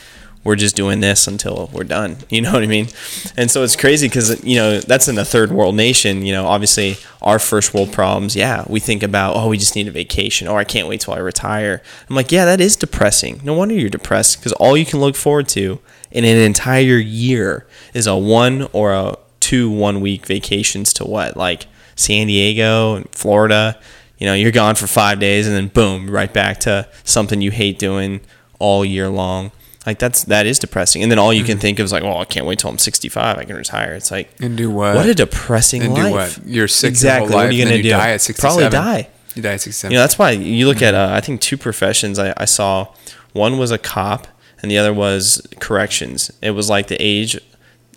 we're 0.44 0.56
just 0.56 0.76
doing 0.76 1.02
this 1.02 1.28
until 1.28 1.70
we're 1.74 1.84
done. 1.84 2.18
You 2.30 2.42
know 2.42 2.54
what 2.54 2.64
i 2.64 2.68
mean? 2.68 2.88
And 3.36 3.50
so 3.50 3.64
it's 3.64 3.76
crazy 3.76 4.08
because 4.08 4.44
you 4.46 4.56
know 4.56 4.80
that's 4.80 5.08
in 5.08 5.18
a 5.18 5.26
third 5.26 5.52
world 5.52 5.76
nation 5.76 6.26
you 6.26 6.32
know 6.32 6.46
obviously 6.46 6.98
our 7.22 7.40
first 7.40 7.74
world 7.74 7.92
problems 7.92 8.36
yeah 8.36 8.64
we 8.68 8.80
think 8.80 9.02
about 9.02 9.36
oh 9.36 9.48
we 9.50 9.58
just 9.58 9.76
need 9.76 9.88
a 9.88 9.92
vacation. 9.92 10.48
Or 10.48 10.60
i 10.60 10.64
can't 10.64 10.88
wait 10.88 11.02
till 11.02 11.14
i 11.14 11.18
retire. 11.18 11.82
I'm 12.10 12.16
like 12.16 12.32
yeah 12.32 12.46
that 12.46 12.62
is 12.62 12.76
depressing. 12.76 13.42
No 13.44 13.54
wonder 13.54 13.74
you're 13.74 13.90
depressed 13.90 14.38
because 14.38 14.54
all 14.54 14.78
you 14.78 14.86
can 14.86 15.00
look 15.00 15.16
forward 15.16 15.48
to 15.50 15.80
in 16.12 16.24
an 16.24 16.38
entire 16.38 16.98
year 16.98 17.68
is 17.94 18.08
a 18.08 18.16
one 18.16 18.68
or 18.72 18.94
a 18.94 19.18
two 19.40 19.70
one 19.70 20.02
week 20.02 20.26
vacations 20.26 20.94
to 20.94 21.06
what? 21.06 21.36
Like 21.36 21.66
san 21.96 22.28
diego 22.28 22.96
and 22.96 23.10
florida. 23.12 23.78
You 24.20 24.28
know 24.28 24.34
you're 24.34 24.52
gone 24.52 24.76
for 24.76 24.88
five 24.88 25.20
days 25.20 25.48
and 25.48 25.56
then 25.56 25.68
boom 25.68 26.10
right 26.10 26.32
back 26.32 26.60
to 26.62 26.88
something 27.04 27.42
you 27.42 27.52
hate 27.52 27.80
doing 27.80 28.22
all 28.60 28.86
year 28.86 29.10
long 29.10 29.52
Like 29.86 29.98
that's 30.00 30.26
that 30.26 30.46
is 30.46 30.60
depressing. 30.60 31.02
And 31.04 31.12
then 31.12 31.18
all 31.20 31.34
you 31.34 31.42
Mm-hmm. 31.44 31.52
can 31.52 31.58
think 31.60 31.80
of 31.80 31.86
is 31.86 31.92
like, 31.92 32.04
well, 32.04 32.18
I 32.18 32.26
can't 32.26 32.46
wait 32.46 32.60
till 32.60 32.70
I'm 32.70 32.78
65. 32.78 33.38
I 33.38 33.44
can 33.46 33.56
retire. 33.56 33.94
It's 33.94 34.12
like 34.12 34.30
And 34.42 34.58
do 34.58 34.70
what? 34.70 34.96
what 34.96 35.06
a 35.06 35.14
depressing 35.16 35.82
and 35.84 35.94
life. 35.94 36.04
do 36.04 36.12
what? 36.12 36.40
You're 36.46 36.68
sick 36.68 36.90
exactly. 36.90 37.28
Life, 37.30 37.36
what 37.36 37.46
are 37.48 37.52
you 37.52 37.64
gonna 37.64 37.76
then 37.78 37.84
do? 37.84 37.90
die 37.90 38.12
at 38.12 38.22
67. 38.22 38.70
Probably 38.72 38.78
die. 38.78 39.10
You 39.36 39.42
die 39.42 39.54
at 39.54 39.62
67. 39.62 39.92
You 39.92 39.98
know, 39.98 40.02
that's 40.04 40.20
why 40.20 40.32
you 40.32 40.68
look 40.68 40.82
at 40.82 40.94
uh, 40.96 41.10
I 41.14 41.22
think 41.22 41.40
two 41.42 41.58
professions 41.58 42.20
I, 42.20 42.34
I 42.36 42.46
saw. 42.46 42.88
One 43.34 43.58
was 43.58 43.72
a 43.72 43.78
cop, 43.78 44.28
and 44.62 44.70
the 44.72 44.78
other 44.78 44.94
was 44.94 45.46
corrections. 45.60 46.32
It 46.42 46.52
was 46.52 46.68
like 46.70 46.88
the 46.88 46.98
age, 47.00 47.40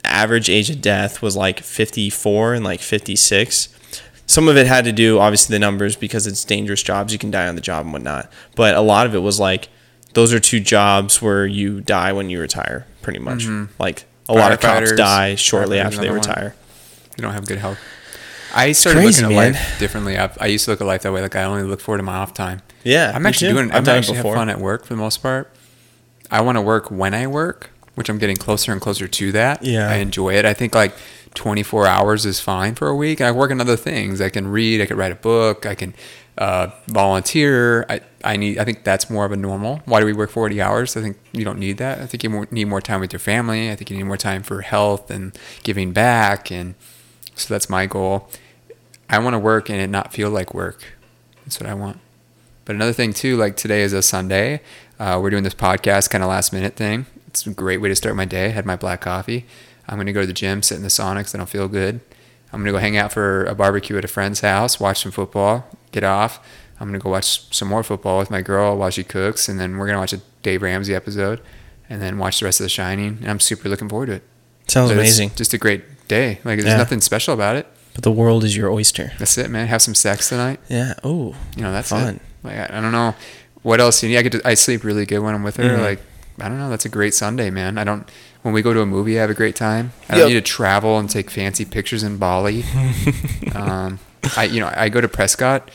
average 0.05 0.49
age 0.51 0.69
of 0.71 0.81
death 0.83 1.21
was 1.23 1.35
like 1.37 1.61
54 1.61 2.55
and 2.55 2.65
like 2.65 2.81
56. 2.81 3.69
Some 4.27 4.47
of 4.49 4.57
it 4.57 4.67
had 4.67 4.85
to 4.85 4.93
do, 4.93 5.19
obviously, 5.19 5.55
the 5.55 5.59
numbers 5.59 5.97
because 5.97 6.27
it's 6.27 6.45
dangerous 6.45 6.83
jobs. 6.83 7.13
You 7.13 7.19
can 7.19 7.31
die 7.31 7.49
on 7.49 7.55
the 7.57 7.61
job 7.61 7.85
and 7.87 7.93
whatnot. 7.93 8.31
But 8.55 8.77
a 8.77 8.81
lot 8.81 9.07
of 9.07 9.15
it 9.15 9.19
was 9.21 9.41
like 9.41 9.69
those 10.15 10.33
are 10.33 10.41
two 10.41 10.61
jobs 10.61 11.21
where 11.23 11.47
you 11.47 11.81
die 11.81 12.13
when 12.13 12.31
you 12.31 12.41
retire, 12.41 12.87
pretty 13.03 13.19
much. 13.19 13.45
Mm-hmm. 13.45 13.73
Like 13.81 14.05
a 14.29 14.35
lot 14.35 14.53
of 14.53 14.61
cops 14.61 14.93
die 14.93 15.35
shortly 15.35 15.79
after 15.79 15.99
they 15.99 16.09
another 16.09 16.19
one. 16.21 16.29
retire. 16.29 16.55
you 17.17 17.23
don't 17.23 17.33
have 17.33 17.47
good 17.47 17.59
health. 17.59 17.79
I 18.55 18.73
started 18.73 19.01
crazy, 19.01 19.23
looking 19.23 19.37
at 19.37 19.43
man. 19.43 19.53
life 19.55 19.79
differently. 19.79 20.19
I've, 20.19 20.37
I 20.41 20.47
used 20.47 20.67
to 20.67 20.73
look 20.73 20.81
at 20.81 20.87
life 20.87 21.03
that 21.03 21.13
way. 21.13 21.23
Like 21.23 21.37
I 21.37 21.45
only 21.45 21.63
look 21.63 21.81
forward 21.81 21.99
to 21.99 22.03
my 22.03 22.17
off 22.17 22.35
time. 22.35 22.61
Yeah, 22.85 23.13
I'm 23.15 23.25
actually 23.27 23.53
doing. 23.53 23.71
I've 23.71 23.79
I'm 23.79 23.85
done 23.85 23.97
it 23.97 23.99
actually 24.01 24.17
have 24.17 24.25
before. 24.25 24.37
fun 24.37 24.49
at 24.51 24.59
work 24.61 24.85
for 24.85 24.95
the 24.95 24.99
most 25.01 25.23
part. 25.23 25.51
I 26.31 26.41
want 26.43 26.57
to 26.57 26.63
work 26.63 26.91
when 26.91 27.15
I 27.15 27.27
work, 27.27 27.71
which 27.95 28.09
I'm 28.09 28.19
getting 28.19 28.37
closer 28.37 28.73
and 28.73 28.81
closer 28.81 29.09
to 29.09 29.33
that. 29.33 29.65
Yeah. 29.65 29.89
I 29.89 29.97
enjoy 29.97 30.35
it. 30.35 30.45
I 30.45 30.55
think 30.55 30.75
like 30.75 30.95
24 31.35 31.87
hours 31.87 32.27
is 32.27 32.41
fine 32.41 32.75
for 32.75 32.89
a 32.89 32.95
week. 32.95 33.21
I 33.21 33.31
work 33.31 33.51
on 33.51 33.61
other 33.61 33.77
things. 33.77 34.21
I 34.21 34.29
can 34.29 34.49
read. 34.49 34.81
I 34.81 34.87
can 34.87 34.97
write 34.97 35.13
a 35.13 35.17
book. 35.17 35.65
I 35.67 35.75
can 35.75 35.95
uh, 36.39 36.71
volunteer. 36.87 37.85
I, 37.89 38.01
I 38.25 38.37
need. 38.37 38.59
I 38.59 38.65
think 38.65 38.85
that's 38.85 39.11
more 39.11 39.25
of 39.25 39.33
a 39.33 39.37
normal. 39.37 39.83
Why 39.85 40.01
do 40.01 40.07
we 40.07 40.13
work 40.13 40.31
40 40.31 40.61
hours? 40.61 40.97
I 40.97 41.01
think 41.01 41.19
you 41.33 41.45
don't 41.45 41.59
need 41.59 41.79
that. 41.79 42.01
I 42.01 42.07
think 42.07 42.23
you 42.23 42.47
need 42.51 42.67
more 42.67 42.81
time 42.81 43.01
with 43.01 43.13
your 43.13 43.21
family. 43.21 43.71
I 43.71 43.77
think 43.77 43.91
you 43.91 43.97
need 43.97 44.05
more 44.05 44.17
time 44.17 44.43
for 44.43 44.63
health 44.63 45.11
and 45.11 45.37
giving 45.63 45.93
back. 45.93 46.51
And 46.51 46.75
so 47.35 47.53
that's 47.53 47.69
my 47.69 47.87
goal. 47.87 48.29
I 49.09 49.19
want 49.19 49.35
to 49.35 49.39
work 49.39 49.69
and 49.69 49.79
it 49.79 49.89
not 49.89 50.13
feel 50.13 50.31
like 50.31 50.55
work. 50.55 50.95
That's 51.45 51.61
what 51.61 51.69
I 51.69 51.75
want. 51.75 52.01
But 52.65 52.77
another 52.77 52.93
thing 52.93 53.13
too, 53.13 53.37
like 53.37 53.57
today 53.57 53.83
is 53.83 53.93
a 53.93 54.03
Sunday. 54.03 54.63
Uh, 54.99 55.19
we're 55.21 55.31
doing 55.31 55.43
this 55.43 55.55
podcast 55.55 56.11
kind 56.11 56.23
of 56.23 56.31
last 56.31 56.53
minute 56.53 56.77
thing. 56.77 57.07
It's 57.27 57.47
a 57.47 57.51
great 57.51 57.81
way 57.81 57.89
to 57.89 57.97
start 57.97 58.15
my 58.15 58.25
day. 58.25 58.47
I 58.47 58.51
had 58.51 58.65
my 58.65 58.77
black 58.77 59.01
coffee. 59.01 59.47
I'm 59.89 59.99
gonna 59.99 60.13
go 60.13 60.21
to 60.21 60.27
the 60.27 60.33
gym, 60.33 60.63
sit 60.63 60.77
in 60.77 60.83
the 60.83 60.89
sauna, 60.89 61.35
I 61.35 61.39
don't 61.39 61.49
feel 61.49 61.69
good. 61.69 62.01
I'm 62.53 62.61
gonna 62.61 62.73
go 62.73 62.79
hang 62.79 62.97
out 62.97 63.13
for 63.13 63.45
a 63.45 63.55
barbecue 63.55 63.99
at 63.99 64.05
a 64.05 64.09
friend's 64.09 64.41
house, 64.41 64.79
watch 64.79 65.03
some 65.03 65.13
football, 65.13 65.67
get 65.93 66.03
off. 66.05 66.45
I'm 66.81 66.89
gonna 66.89 66.99
go 66.99 67.11
watch 67.11 67.55
some 67.55 67.69
more 67.69 67.83
football 67.85 68.19
with 68.19 68.31
my 68.31 68.43
girl 68.43 68.77
while 68.77 68.91
she 68.91 69.05
cooks, 69.05 69.49
and 69.49 69.61
then 69.61 69.77
we're 69.79 69.87
gonna 69.87 69.99
watch 70.01 70.13
a 70.13 70.21
Dave 70.43 70.63
Ramsey 70.63 70.95
episode, 70.95 71.41
and 71.89 72.03
then 72.03 72.19
watch 72.19 72.41
the 72.41 72.47
rest 72.47 72.59
of 72.61 72.65
The 72.65 72.69
Shining. 72.71 73.19
And 73.21 73.31
I'm 73.31 73.39
super 73.41 73.69
looking 73.69 73.89
forward 73.89 74.07
to 74.07 74.13
it. 74.15 74.23
Sounds 74.67 74.91
amazing. 74.91 75.31
Just 75.37 75.55
a 75.55 75.59
great 75.59 76.09
day. 76.09 76.41
Like 76.45 76.59
there's 76.59 76.65
Yeah. 76.73 76.77
nothing 76.79 77.01
special 77.01 77.35
about 77.35 77.57
it. 77.57 77.67
But 77.95 78.03
the 78.05 78.11
world 78.13 78.43
is 78.43 78.57
your 78.57 78.71
oyster. 78.71 79.13
That's 79.19 79.37
it, 79.39 79.51
man. 79.51 79.67
Have 79.69 79.83
some 79.83 79.95
sex 79.95 80.29
tonight. 80.31 80.59
Yeah. 80.69 80.95
Oh, 81.05 81.35
You 81.57 81.63
know, 81.63 81.73
that's 81.73 81.91
Fun. 81.91 82.17
it. 82.17 82.23
Like 82.43 82.57
I, 82.57 82.79
I 82.79 82.81
don't 82.81 82.93
know 82.93 83.15
what 83.63 83.81
else 83.81 84.03
you 84.03 84.09
need. 84.09 84.17
I 84.19 84.23
get 84.23 84.45
I 84.47 84.55
sleep 84.55 84.83
really 84.83 85.05
good 85.07 85.19
when 85.21 85.35
I'm 85.35 85.43
with 85.43 85.57
her. 85.57 85.65
Mhm. 85.77 85.81
Like 85.81 86.01
I 86.41 86.49
don't 86.49 86.59
know. 86.59 86.71
That's 86.71 86.87
a 86.87 86.89
great 86.89 87.15
Sunday, 87.15 87.51
man. 87.51 87.77
I 87.79 87.85
don't. 87.85 88.09
When 88.41 88.53
we 88.55 88.63
go 88.63 88.73
to 88.73 88.81
a 88.81 88.87
movie, 88.87 89.19
I 89.19 89.21
have 89.21 89.31
a 89.31 89.35
great 89.35 89.55
time. 89.55 89.93
I 90.09 90.15
don't 90.15 90.21
Yep. 90.23 90.29
need 90.29 90.35
to 90.35 90.41
travel 90.41 90.99
and 90.99 91.09
take 91.09 91.31
fancy 91.31 91.65
pictures 91.65 92.03
in 92.03 92.17
Bali. 92.17 92.65
um, 93.55 94.01
I 94.37 94.45
you 94.45 94.61
know 94.61 94.73
I 94.75 94.89
go 94.89 95.01
to 95.01 95.09
Prescott. 95.09 95.71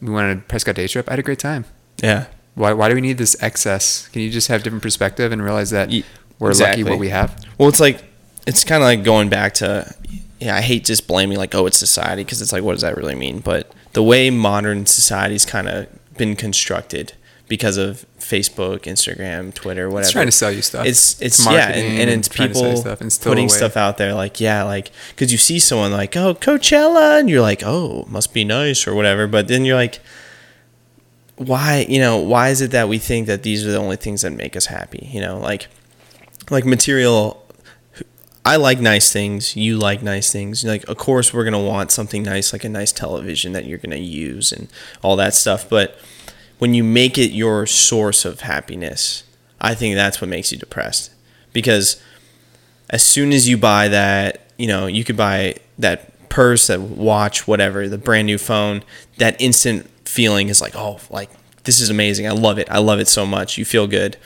We 0.00 0.10
went 0.10 0.30
on 0.30 0.38
a 0.38 0.40
Prescott 0.40 0.76
day 0.76 0.86
trip. 0.86 1.08
I 1.08 1.12
had 1.12 1.18
a 1.18 1.22
great 1.22 1.38
time. 1.38 1.64
yeah. 2.02 2.26
Why 2.54 2.72
why 2.72 2.88
do 2.88 2.94
we 2.94 3.00
need 3.00 3.18
this 3.18 3.36
excess? 3.42 4.08
Can 4.08 4.22
you 4.22 4.30
just 4.30 4.48
have 4.48 4.62
different 4.62 4.82
perspective 4.82 5.30
and 5.30 5.42
realize 5.42 5.70
that 5.70 5.90
we're 6.38 6.50
exactly. 6.50 6.82
lucky 6.82 6.90
what 6.90 6.98
we 6.98 7.10
have? 7.10 7.44
Well, 7.58 7.68
it's 7.68 7.80
like 7.80 8.02
it's 8.46 8.64
kind 8.64 8.82
of 8.82 8.86
like 8.86 9.04
going 9.04 9.28
back 9.28 9.54
to 9.54 9.94
yeah. 10.38 10.56
I 10.56 10.62
hate 10.62 10.84
just 10.84 11.06
blaming 11.06 11.36
like 11.36 11.54
oh 11.54 11.66
it's 11.66 11.78
society 11.78 12.24
because 12.24 12.40
it's 12.40 12.52
like 12.52 12.62
what 12.62 12.72
does 12.72 12.82
that 12.82 12.96
really 12.96 13.14
mean? 13.14 13.40
But 13.40 13.72
the 13.92 14.02
way 14.02 14.30
modern 14.30 14.86
society's 14.86 15.44
kind 15.44 15.68
of 15.68 15.86
been 16.16 16.34
constructed 16.34 17.12
because 17.48 17.76
of 17.76 18.06
Facebook, 18.26 18.80
Instagram, 18.80 19.54
Twitter, 19.54 19.88
whatever. 19.88 20.02
It's 20.02 20.12
trying 20.12 20.26
to 20.26 20.32
sell 20.32 20.50
you 20.50 20.62
stuff. 20.62 20.86
It's 20.86 21.20
it's, 21.22 21.44
yeah, 21.46 21.68
and, 21.68 22.00
and 22.00 22.10
it's 22.10 22.28
trying 22.28 22.48
to 22.48 22.54
sell 22.54 22.64
you 22.64 22.70
people 22.70 22.82
stuff 22.82 23.00
and 23.00 23.18
putting 23.22 23.48
stuff 23.48 23.76
out 23.76 23.98
there 23.98 24.14
like 24.14 24.40
yeah, 24.40 24.64
like 24.64 24.90
because 25.10 25.32
you 25.32 25.38
see 25.38 25.58
someone 25.58 25.92
like 25.92 26.16
oh 26.16 26.34
Coachella, 26.34 27.20
and 27.20 27.30
you're 27.30 27.40
like 27.40 27.62
oh 27.64 28.04
must 28.08 28.34
be 28.34 28.44
nice 28.44 28.86
or 28.86 28.94
whatever, 28.94 29.26
but 29.26 29.48
then 29.48 29.64
you're 29.64 29.76
like 29.76 30.00
why 31.36 31.84
you 31.88 32.00
know 32.00 32.16
why 32.16 32.48
is 32.48 32.60
it 32.60 32.70
that 32.70 32.88
we 32.88 32.98
think 32.98 33.26
that 33.26 33.42
these 33.42 33.66
are 33.66 33.70
the 33.70 33.78
only 33.78 33.96
things 33.96 34.22
that 34.22 34.30
make 34.30 34.56
us 34.56 34.66
happy 34.66 35.06
you 35.12 35.20
know 35.20 35.38
like 35.38 35.68
like 36.50 36.64
material 36.64 37.46
i 38.44 38.56
like 38.56 38.80
nice 38.80 39.12
things 39.12 39.54
you 39.54 39.76
like 39.76 40.02
nice 40.02 40.32
things 40.32 40.64
like 40.64 40.88
of 40.88 40.96
course 40.96 41.34
we're 41.34 41.44
going 41.44 41.52
to 41.52 41.58
want 41.58 41.90
something 41.90 42.22
nice 42.22 42.54
like 42.54 42.64
a 42.64 42.68
nice 42.68 42.90
television 42.90 43.52
that 43.52 43.66
you're 43.66 43.78
going 43.78 43.90
to 43.90 43.98
use 43.98 44.50
and 44.50 44.68
all 45.02 45.14
that 45.14 45.34
stuff 45.34 45.68
but 45.68 45.98
when 46.58 46.74
you 46.74 46.82
make 46.82 47.18
it 47.18 47.30
your 47.30 47.66
source 47.66 48.24
of 48.24 48.40
happiness 48.40 49.24
i 49.60 49.74
think 49.74 49.94
that's 49.94 50.20
what 50.20 50.28
makes 50.28 50.52
you 50.52 50.58
depressed 50.58 51.12
because 51.52 52.02
as 52.90 53.04
soon 53.04 53.32
as 53.32 53.48
you 53.48 53.56
buy 53.56 53.88
that, 53.88 54.42
you 54.56 54.66
know, 54.66 54.86
you 54.86 55.04
could 55.04 55.16
buy 55.16 55.56
that 55.78 56.28
purse, 56.28 56.66
that 56.68 56.80
watch, 56.80 57.46
whatever, 57.46 57.88
the 57.88 57.98
brand 57.98 58.26
new 58.26 58.38
phone, 58.38 58.82
that 59.18 59.40
instant 59.40 59.88
feeling 60.04 60.48
is 60.48 60.60
like, 60.60 60.74
oh, 60.76 61.00
like 61.10 61.30
this 61.64 61.80
is 61.80 61.90
amazing. 61.90 62.26
I 62.26 62.30
love 62.30 62.58
it. 62.58 62.68
I 62.70 62.78
love 62.78 63.00
it 63.00 63.08
so 63.08 63.26
much. 63.26 63.58
You 63.58 63.64
feel 63.64 63.86
good. 63.86 64.16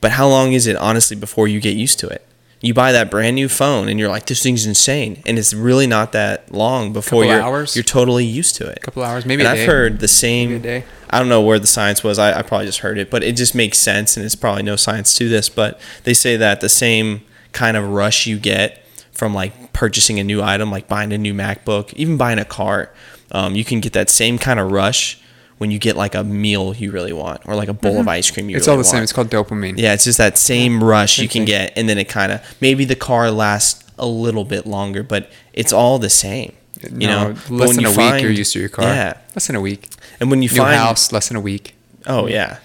But 0.00 0.12
how 0.12 0.28
long 0.28 0.52
is 0.52 0.66
it 0.66 0.76
honestly 0.76 1.16
before 1.16 1.48
you 1.48 1.60
get 1.60 1.76
used 1.76 1.98
to 2.00 2.08
it? 2.08 2.26
You 2.66 2.74
buy 2.74 2.92
that 2.92 3.10
brand 3.10 3.36
new 3.36 3.48
phone 3.48 3.88
and 3.88 3.98
you're 3.98 4.08
like, 4.08 4.26
this 4.26 4.42
thing's 4.42 4.66
insane, 4.66 5.22
and 5.24 5.38
it's 5.38 5.54
really 5.54 5.86
not 5.86 6.12
that 6.12 6.50
long 6.52 6.92
before 6.92 7.22
Couple 7.22 7.34
you're 7.34 7.42
hours? 7.42 7.76
you're 7.76 7.84
totally 7.84 8.24
used 8.24 8.56
to 8.56 8.66
it. 8.68 8.78
A 8.78 8.80
couple 8.80 9.02
hours, 9.04 9.24
maybe. 9.24 9.42
and 9.42 9.48
I've 9.48 9.58
day. 9.58 9.66
heard 9.66 10.00
the 10.00 10.08
same. 10.08 10.50
Maybe 10.50 10.68
a 10.68 10.80
day. 10.80 10.84
I 11.08 11.18
don't 11.20 11.28
know 11.28 11.40
where 11.42 11.58
the 11.60 11.68
science 11.68 12.02
was. 12.02 12.18
I, 12.18 12.38
I 12.38 12.42
probably 12.42 12.66
just 12.66 12.80
heard 12.80 12.98
it, 12.98 13.10
but 13.10 13.22
it 13.22 13.36
just 13.36 13.54
makes 13.54 13.78
sense, 13.78 14.16
and 14.16 14.26
it's 14.26 14.34
probably 14.34 14.64
no 14.64 14.74
science 14.76 15.14
to 15.14 15.28
this. 15.28 15.48
But 15.48 15.80
they 16.04 16.12
say 16.14 16.36
that 16.36 16.60
the 16.60 16.68
same 16.68 17.22
kind 17.52 17.76
of 17.76 17.88
rush 17.88 18.26
you 18.26 18.38
get 18.38 18.84
from 19.12 19.32
like 19.32 19.72
purchasing 19.72 20.18
a 20.18 20.24
new 20.24 20.42
item, 20.42 20.70
like 20.70 20.88
buying 20.88 21.12
a 21.12 21.18
new 21.18 21.32
MacBook, 21.32 21.92
even 21.94 22.16
buying 22.16 22.38
a 22.38 22.44
car, 22.44 22.92
um, 23.32 23.54
you 23.54 23.64
can 23.64 23.80
get 23.80 23.92
that 23.92 24.10
same 24.10 24.38
kind 24.38 24.58
of 24.60 24.72
rush 24.72 25.20
when 25.58 25.70
you 25.70 25.78
get 25.78 25.96
like 25.96 26.14
a 26.14 26.22
meal 26.22 26.74
you 26.74 26.90
really 26.90 27.12
want 27.12 27.40
or 27.46 27.54
like 27.54 27.68
a 27.68 27.72
bowl 27.72 27.98
of 27.98 28.06
ice 28.08 28.30
cream 28.30 28.50
you 28.50 28.56
Mm-hmm. 28.56 28.58
It's 28.58 28.66
really 28.66 28.76
all 28.76 28.78
the 28.78 28.84
same. 28.84 29.02
It's 29.02 29.12
called 29.12 29.30
dopamine. 29.30 29.78
Yeah, 29.78 29.94
it's 29.94 30.04
just 30.04 30.18
that 30.18 30.36
same 30.38 30.82
rush 30.84 31.18
you 31.18 31.28
can 31.28 31.44
get, 31.44 31.72
and 31.76 31.88
then 31.88 31.98
it 31.98 32.08
kind 32.08 32.30
of 32.32 32.40
maybe 32.60 32.84
the 32.84 32.96
car 32.96 33.30
lasts 33.30 33.82
a 33.98 34.06
little 34.06 34.44
bit 34.44 34.66
longer, 34.66 35.02
but 35.02 35.30
it's 35.54 35.72
all 35.72 35.98
the 35.98 36.10
same. 36.10 36.52
You 36.82 37.06
No, 37.08 37.28
know, 37.32 37.36
less 37.48 37.74
than 37.76 37.86
a 37.86 37.88
week, 37.88 37.96
find- 37.96 38.22
you're 38.22 38.30
used 38.30 38.52
to 38.52 38.60
your 38.60 38.68
car. 38.68 38.84
Yeah, 38.84 39.14
less 39.34 39.46
than 39.46 39.56
a 39.56 39.60
week. 39.62 39.88
and 40.20 40.30
when 40.30 40.42
you 40.42 40.50
New 40.50 40.56
find 40.56 40.76
house, 40.76 41.10
less 41.12 41.28
than 41.28 41.36
a 41.36 41.40
week. 41.40 41.74
Oh 42.06 42.26
yeah. 42.26 42.58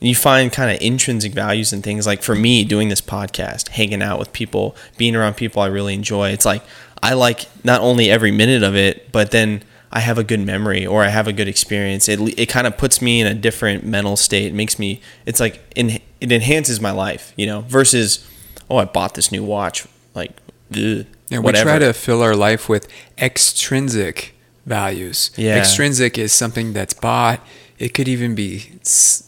You 0.00 0.16
find 0.16 0.52
kind 0.52 0.68
of 0.74 0.82
intrinsic 0.82 1.32
values 1.32 1.72
in 1.72 1.80
things 1.80 2.08
like 2.08 2.24
for 2.24 2.34
me 2.34 2.64
doing 2.64 2.88
this 2.88 3.00
podcast, 3.00 3.68
hanging 3.68 4.02
out 4.02 4.18
with 4.18 4.32
people, 4.32 4.74
being 4.96 5.14
around 5.14 5.34
people 5.34 5.62
I 5.62 5.68
really 5.68 5.94
enjoy. 5.94 6.30
It's 6.30 6.44
like 6.44 6.64
I 7.00 7.12
like 7.14 7.46
not 7.62 7.80
only 7.82 8.10
every 8.10 8.32
minute 8.32 8.64
of 8.64 8.74
it, 8.74 9.12
but 9.12 9.30
then 9.30 9.62
I 9.94 10.00
have 10.00 10.16
a 10.18 10.24
good 10.24 10.40
memory 10.40 10.86
or 10.86 11.04
I 11.04 11.08
have 11.08 11.28
a 11.28 11.32
good 11.32 11.48
experience. 11.48 12.08
It 12.08 12.18
it 12.38 12.46
kind 12.48 12.66
of 12.66 12.76
puts 12.78 13.02
me 13.02 13.20
in 13.20 13.26
a 13.26 13.34
different 13.34 13.84
mental 13.84 14.16
state. 14.16 14.46
It 14.46 14.54
makes 14.54 14.78
me 14.78 15.00
it's 15.26 15.38
like 15.40 15.60
in, 15.76 16.00
it 16.20 16.32
enhances 16.32 16.80
my 16.80 16.90
life, 16.92 17.32
you 17.36 17.46
know, 17.46 17.60
versus 17.62 18.26
oh, 18.70 18.78
I 18.78 18.84
bought 18.86 19.14
this 19.14 19.30
new 19.30 19.44
watch 19.44 19.86
like 20.14 20.30
ugh, 20.72 21.04
Yeah, 21.28 21.38
we 21.40 21.52
try 21.52 21.78
to 21.78 21.92
fill 21.92 22.22
our 22.22 22.34
life 22.34 22.68
with 22.68 22.88
extrinsic 23.18 24.34
values. 24.66 25.30
Yeah. 25.36 25.56
Extrinsic 25.58 26.16
is 26.18 26.32
something 26.32 26.72
that's 26.72 26.94
bought. 26.94 27.40
It 27.78 27.94
could 27.94 28.08
even 28.08 28.34
be. 28.34 28.70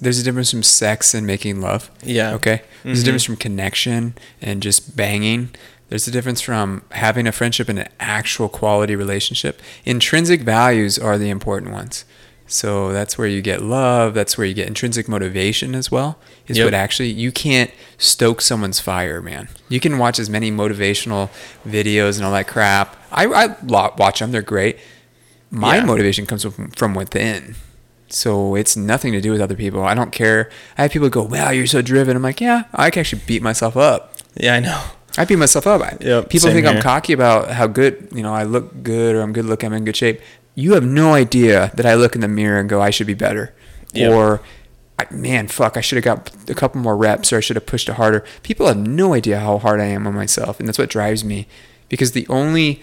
There's 0.01 0.19
a 0.21 0.23
difference 0.23 0.51
from 0.51 0.63
sex 0.63 1.13
and 1.13 1.27
making 1.27 1.61
love. 1.61 1.91
Yeah. 2.05 2.35
Okay. 2.35 2.63
There's 2.85 2.99
Mhm. 2.99 3.03
a 3.03 3.05
difference 3.05 3.25
from 3.25 3.37
connection 3.37 4.15
and 4.41 4.63
just 4.63 4.97
banging. 4.97 5.51
There's 5.89 6.09
a 6.09 6.11
difference 6.11 6.41
from 6.41 6.83
having 6.93 7.27
a 7.27 7.33
friendship 7.33 7.69
and 7.69 7.79
an 7.79 7.89
actual 8.01 8.49
quality 8.49 8.97
relationship. 8.97 9.61
Intrinsic 9.85 10.41
values 10.41 10.99
are 10.99 11.19
the 11.19 11.29
important 11.31 11.73
ones. 11.73 12.05
So 12.47 12.93
that's 12.93 13.17
where 13.17 13.27
you 13.27 13.41
get 13.41 13.63
love. 13.63 14.13
That's 14.13 14.37
where 14.37 14.47
you 14.47 14.53
get 14.55 14.67
intrinsic 14.69 15.09
motivation 15.09 15.75
as 15.75 15.91
well. 15.91 16.19
Is 16.47 16.59
Yep. 16.59 16.67
what 16.67 16.75
actually 16.75 17.11
you 17.11 17.33
can't 17.33 17.71
stoke 17.97 18.41
someone's 18.43 18.81
fire, 18.81 19.23
man. 19.23 19.49
You 19.71 19.81
can 19.81 19.97
watch 19.99 20.19
as 20.19 20.29
many 20.29 20.51
motivational 20.51 21.31
videos 21.67 22.17
and 22.17 22.27
all 22.27 22.33
that 22.33 22.47
crap. 22.47 22.97
I, 23.11 23.25
I 23.27 23.47
watch 23.63 24.19
them; 24.21 24.31
they're 24.31 24.43
great. 24.43 24.79
My 25.51 25.77
Yeah. 25.77 25.85
motivation 25.85 26.27
comes 26.27 26.43
from, 26.45 26.71
from 26.73 26.95
within, 26.95 27.55
so 28.11 28.57
it's 28.57 28.77
nothing 28.77 29.13
to 29.13 29.21
do 29.23 29.31
with 29.33 29.41
other 29.41 29.55
people. 29.57 29.83
I 29.83 29.95
don't 29.95 30.13
care. 30.13 30.51
I 30.77 30.83
have 30.83 30.91
people 30.93 31.09
go, 31.09 31.23
"Wow, 31.23 31.49
you're 31.51 31.67
so 31.67 31.81
driven." 31.81 32.15
I'm 32.15 32.23
like, 32.23 32.41
"Yeah, 32.43 32.65
I 32.75 32.91
can 32.91 33.01
actually 33.01 33.23
beat 33.27 33.41
myself 33.43 33.75
up." 33.75 34.17
Yeah, 34.37 34.55
I 34.55 34.61
know. 34.61 34.83
I 35.17 35.25
beat 35.25 35.37
myself 35.37 35.67
up. 35.67 36.03
Yep, 36.03 36.29
people 36.29 36.51
think 36.51 36.67
I'm 36.67 36.83
cocky 36.83 37.13
about 37.13 37.51
how 37.51 37.67
good, 37.67 38.09
you 38.13 38.23
know, 38.23 38.35
I 38.35 38.45
look 38.45 38.83
good 38.83 39.15
or 39.15 39.21
I'm 39.21 39.33
good 39.33 39.45
looking, 39.45 39.69
I'm 39.69 39.73
in 39.75 39.85
good 39.85 39.97
shape. 39.97 40.21
You 40.55 40.75
have 40.75 40.85
no 40.85 41.15
idea 41.15 41.73
that 41.75 41.87
I 41.87 41.95
look 41.95 42.15
in 42.15 42.21
the 42.21 42.29
mirror 42.29 42.59
and 42.59 42.69
go, 42.69 42.81
I 42.81 42.91
should 42.91 43.07
be 43.07 43.15
better. 43.15 43.55
Yep. 43.93 44.13
Or 44.13 44.41
I, 44.99 45.07
man, 45.13 45.49
fuck, 45.49 45.77
I 45.77 45.81
should 45.81 45.97
have 45.97 46.05
got 46.05 46.51
a 46.51 46.55
couple 46.55 46.81
more 46.81 46.97
reps 46.97 47.33
or 47.33 47.39
I 47.39 47.41
should 47.41 47.57
have 47.57 47.67
pushed 47.67 47.89
it 47.89 47.95
harder. 47.95 48.25
People 48.43 48.67
have 48.67 48.77
no 48.77 49.15
idea 49.15 49.41
how 49.41 49.59
hard 49.59 49.81
I 49.81 49.87
am 49.87 50.07
on 50.07 50.15
myself, 50.15 50.59
and 50.59 50.69
that's 50.69 50.79
what 50.79 50.91
drives 50.91 51.25
me. 51.25 51.47
Because 51.89 52.13
the 52.13 52.27
only, 52.29 52.83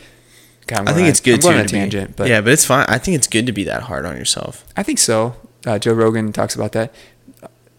God, 0.68 0.88
I 0.88 0.94
think 0.94 1.08
it's 1.08 1.20
good 1.20 1.44
I'm 1.46 1.52
too 1.52 1.58
to 1.58 1.64
a 1.64 1.68
tangent, 1.68 2.10
be, 2.10 2.14
but 2.16 2.30
yeah, 2.30 2.42
but 2.42 2.54
it's 2.54 2.66
fine. 2.66 2.86
I 2.88 2.98
think 2.98 3.16
it's 3.16 3.28
good 3.28 3.46
to 3.46 3.52
be 3.52 3.64
that 3.66 3.84
hard 3.84 4.06
on 4.06 4.18
yourself. 4.18 4.66
I 4.76 4.84
think 4.84 5.00
so. 5.00 5.36
Uh, 5.66 5.80
Joe 5.80 5.94
Rogan 5.94 6.32
talks 6.32 6.56
about 6.56 6.72
that. 6.74 6.94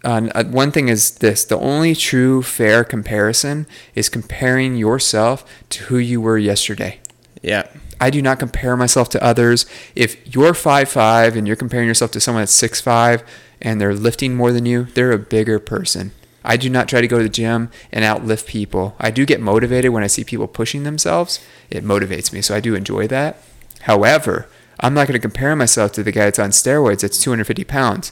Uh, 0.03 0.43
one 0.45 0.71
thing 0.71 0.89
is 0.89 1.11
this 1.19 1.45
the 1.45 1.57
only 1.57 1.95
true 1.95 2.41
fair 2.41 2.83
comparison 2.83 3.65
is 3.95 4.09
comparing 4.09 4.75
yourself 4.75 5.45
to 5.69 5.83
who 5.85 5.97
you 5.97 6.19
were 6.19 6.37
yesterday. 6.37 6.99
Yeah, 7.41 7.67
I 8.01 8.09
do 8.09 8.21
not 8.21 8.39
compare 8.39 8.75
myself 8.75 9.09
to 9.09 9.23
others. 9.23 9.65
If 9.95 10.35
you're 10.35 10.53
five 10.53 10.89
five 10.89 11.37
and 11.37 11.47
you're 11.47 11.55
comparing 11.55 11.87
yourself 11.87 12.11
to 12.11 12.19
someone 12.19 12.41
that's 12.41 12.51
six 12.51 12.81
five 12.81 13.23
and 13.61 13.79
they're 13.79 13.93
lifting 13.93 14.35
more 14.35 14.51
than 14.51 14.65
you, 14.65 14.85
they're 14.85 15.11
a 15.11 15.19
bigger 15.19 15.59
person. 15.59 16.11
I 16.43 16.57
do 16.57 16.69
not 16.69 16.89
try 16.89 16.99
to 16.99 17.07
go 17.07 17.19
to 17.19 17.23
the 17.23 17.29
gym 17.29 17.69
and 17.91 18.03
outlift 18.03 18.47
people. 18.47 18.95
I 18.99 19.11
do 19.11 19.25
get 19.25 19.39
motivated 19.39 19.91
when 19.91 20.03
I 20.03 20.07
see 20.07 20.25
people 20.25 20.47
pushing 20.47 20.83
themselves. 20.83 21.39
It 21.69 21.85
motivates 21.85 22.33
me, 22.33 22.41
so 22.41 22.53
I 22.53 22.59
do 22.59 22.75
enjoy 22.75 23.07
that. 23.07 23.41
However, 23.81 24.47
I'm 24.79 24.93
not 24.93 25.07
going 25.07 25.13
to 25.13 25.19
compare 25.19 25.55
myself 25.55 25.93
to 25.93 26.03
the 26.03 26.11
guy 26.11 26.25
that's 26.25 26.39
on 26.39 26.49
steroids 26.49 27.01
that's 27.01 27.21
250 27.21 27.63
pounds. 27.63 28.11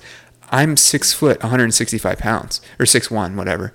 I'm 0.51 0.75
six 0.77 1.13
foot, 1.13 1.41
165 1.41 2.17
pounds, 2.19 2.61
or 2.79 2.85
six 2.85 3.09
one, 3.09 3.35
whatever. 3.35 3.73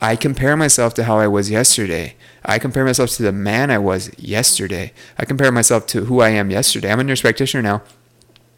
I 0.00 0.16
compare 0.16 0.56
myself 0.56 0.94
to 0.94 1.04
how 1.04 1.18
I 1.18 1.26
was 1.26 1.50
yesterday. 1.50 2.16
I 2.44 2.58
compare 2.58 2.84
myself 2.84 3.10
to 3.16 3.22
the 3.22 3.32
man 3.32 3.70
I 3.70 3.78
was 3.78 4.10
yesterday. 4.18 4.92
I 5.18 5.24
compare 5.24 5.50
myself 5.52 5.86
to 5.88 6.04
who 6.06 6.20
I 6.20 6.30
am 6.30 6.50
yesterday. 6.50 6.90
I'm 6.92 7.00
a 7.00 7.04
nurse 7.04 7.22
practitioner 7.22 7.62
now. 7.62 7.82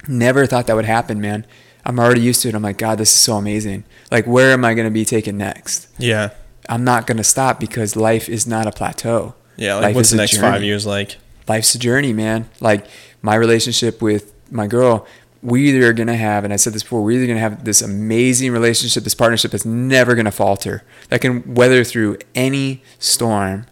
Never 0.09 0.47
thought 0.47 0.67
that 0.67 0.77
would 0.77 0.85
happen, 0.85 1.21
man. 1.21 1.47
I'm 1.85 1.99
already 1.99 2.21
used 2.21 2.43
to 2.43 2.49
it. 2.49 2.55
I'm 2.55 2.63
like, 2.63 2.79
God, 2.79 2.99
this 2.99 3.09
is 3.11 3.15
so 3.17 3.37
amazing. 3.37 3.85
Like, 4.11 4.27
where 4.27 4.53
am 4.53 4.65
I 4.65 4.75
going 4.75 4.87
to 4.87 4.93
be 4.93 5.05
taken 5.05 5.37
next? 5.39 5.89
yeah, 5.99 6.31
I'm 6.69 6.85
not 6.85 7.07
going 7.07 7.17
to 7.17 7.25
stop 7.25 7.59
because 7.61 7.97
life 7.97 8.29
is 8.29 8.47
not 8.47 8.67
a 8.67 8.73
plateau. 8.73 9.35
yeah. 9.57 9.75
Like, 9.77 9.83
Life 9.85 9.95
what's 9.97 10.11
the 10.11 10.17
next 10.19 10.33
journey. 10.33 10.43
five 10.53 10.63
years 10.63 10.85
like? 10.87 11.17
Life's 11.49 11.75
a 11.75 11.79
journey, 11.79 12.13
man. 12.13 12.51
Like 12.61 12.85
my 13.23 13.35
relationship 13.37 14.03
with 14.03 14.35
my 14.51 14.67
girl, 14.67 15.07
we 15.43 15.69
either 15.69 15.89
are 15.89 15.93
gonna 15.93 16.17
have, 16.17 16.45
and 16.45 16.53
I 16.53 16.57
said 16.57 16.73
this 16.73 16.83
before, 16.83 17.03
we're 17.03 17.13
either 17.13 17.27
gonna 17.27 17.41
have 17.41 17.65
this 17.65 17.83
amazing 17.83 18.53
relationship, 18.53 19.05
this 19.05 19.15
partnership 19.15 19.53
that's 19.53 19.65
never 19.65 20.15
gonna 20.15 20.31
falter, 20.31 20.83
that 21.09 21.21
can 21.21 21.55
weather 21.55 21.85
through 21.85 22.19
any 22.35 22.83
storm, 22.99 23.67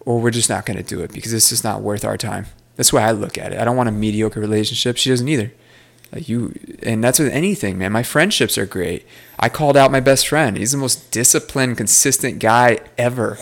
or 0.00 0.20
we're 0.20 0.30
just 0.30 0.48
not 0.48 0.64
gonna 0.66 0.82
do 0.82 1.00
it 1.00 1.12
because 1.12 1.32
it's 1.32 1.50
just 1.50 1.64
not 1.64 1.82
worth 1.82 2.04
our 2.04 2.16
time. 2.16 2.46
That's 2.76 2.92
why 2.92 3.02
I 3.02 3.10
look 3.10 3.36
at 3.36 3.52
it. 3.52 3.58
I 3.58 3.64
don't 3.64 3.76
want 3.76 3.90
a 3.90 3.92
mediocre 3.92 4.40
relationship. 4.40 4.96
She 4.96 5.10
doesn't 5.10 5.28
either. 5.28 5.52
Like 6.12 6.28
you, 6.28 6.54
and 6.82 7.04
that's 7.04 7.18
with 7.18 7.32
anything, 7.32 7.78
man. 7.78 7.92
My 7.92 8.02
friendships 8.02 8.58
are 8.58 8.66
great. 8.66 9.06
I 9.38 9.48
called 9.48 9.76
out 9.76 9.92
my 9.92 10.00
best 10.00 10.26
friend. 10.26 10.56
He's 10.56 10.72
the 10.72 10.78
most 10.78 11.12
disciplined, 11.12 11.76
consistent 11.76 12.40
guy 12.40 12.80
ever. 12.98 13.38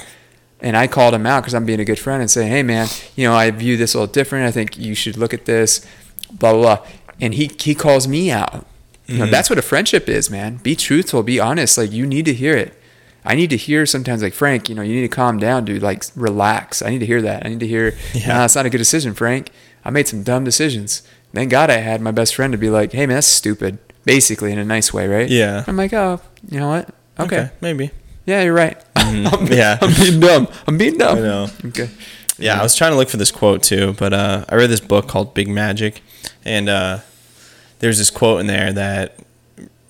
And 0.61 0.77
I 0.77 0.87
called 0.87 1.15
him 1.15 1.25
out 1.25 1.43
because 1.43 1.55
I'm 1.55 1.65
being 1.65 1.81
a 1.81 1.85
good 1.85 1.99
friend 1.99 2.21
and 2.21 2.31
saying, 2.31 2.51
hey, 2.51 2.63
man, 2.63 2.89
you 3.17 3.27
know, 3.27 3.35
I 3.35 3.51
view 3.53 3.77
this 3.77 3.95
a 3.95 4.01
little 4.01 4.13
different. 4.13 4.47
I 4.47 4.51
think 4.51 4.77
you 4.77 4.95
should 4.95 5.17
look 5.17 5.33
at 5.33 5.45
this, 5.45 5.87
blah, 6.33 6.53
blah, 6.53 6.61
blah. 6.61 6.87
And 7.21 7.35
he, 7.35 7.51
he 7.59 7.75
calls 7.75 8.07
me 8.09 8.31
out. 8.31 8.65
You 9.07 9.19
know, 9.21 9.27
that's 9.27 9.49
what 9.49 9.59
a 9.59 9.63
friendship 9.63 10.07
is, 10.09 10.29
man. 10.29 10.57
Be 10.59 10.77
truthful, 10.77 11.23
be 11.23 11.41
honest. 11.41 11.79
Like, 11.79 11.91
you 11.91 12.07
need 12.07 12.27
to 12.27 12.35
hear 12.35 12.55
it. 12.55 12.75
I 13.25 13.35
need 13.35 13.49
to 13.51 13.57
hear 13.57 13.87
sometimes, 13.87 14.23
like, 14.23 14.35
Frank, 14.35 14.69
you 14.69 14.75
know, 14.75 14.83
you 14.83 14.95
need 14.95 15.01
to 15.03 15.09
calm 15.09 15.39
down, 15.39 15.65
dude. 15.65 15.83
Like, 15.83 16.05
relax. 16.15 16.83
I 16.83 16.91
need 16.91 16.99
to 16.99 17.07
hear 17.07 17.23
that. 17.23 17.47
I 17.47 17.49
need 17.49 17.61
to 17.61 17.67
hear, 17.67 17.95
Yeah. 18.15 18.29
nah, 18.39 18.45
it's 18.45 18.55
not 18.55 18.67
a 18.67 18.71
good 18.71 18.77
decision, 18.79 19.15
Frank. 19.15 19.51
I 19.85 19.89
made 19.91 20.07
some 20.09 20.23
dumb 20.23 20.45
decisions. 20.45 21.03
Thank 21.33 21.51
God 21.51 21.71
I 21.71 21.79
had 21.79 22.03
my 22.03 22.11
best 22.11 22.35
friend 22.35 22.53
to 22.53 22.59
be 22.59 22.69
like, 22.69 22.93
hey, 22.93 23.07
man, 23.07 23.15
that's 23.17 23.27
stupid. 23.27 23.79
Basically, 24.05 24.53
in 24.53 24.59
a 24.59 24.65
nice 24.65 24.93
way, 24.93 25.09
right? 25.09 25.29
Yeah. 25.29 25.65
I'm 25.67 25.77
like, 25.79 25.95
oh, 25.95 26.21
you 26.51 26.61
know 26.61 26.69
what? 26.69 26.91
Okay. 27.19 27.49
maybe. 27.63 27.91
Yeah, 28.27 28.43
you're 28.43 28.53
right. 28.55 28.77
I'm, 28.97 29.47
Yeah. 29.47 29.79
I'm 29.81 29.95
being 29.95 30.21
dumb. 30.21 30.49
I'm 30.67 30.77
being 30.77 30.99
dumb. 30.99 31.17
I 31.19 31.21
know. 31.23 31.47
Okay. 31.67 31.89
Yeah, 32.39 32.61
I 32.61 32.63
was 32.63 32.77
trying 32.77 32.93
to 32.93 32.97
look 32.97 33.09
for 33.09 33.17
this 33.17 33.33
quote 33.33 33.63
too, 33.63 33.95
but 33.99 34.13
uh, 34.13 34.45
I 34.49 34.55
read 34.57 34.69
this 34.71 34.81
book 34.81 35.09
called 35.09 35.35
Big 35.35 35.49
Magic, 35.49 36.03
and 36.49 36.69
uh, 36.69 36.99
there's 37.79 37.99
this 37.99 38.11
quote 38.11 38.41
in 38.41 38.47
there 38.47 38.73
that 38.73 39.19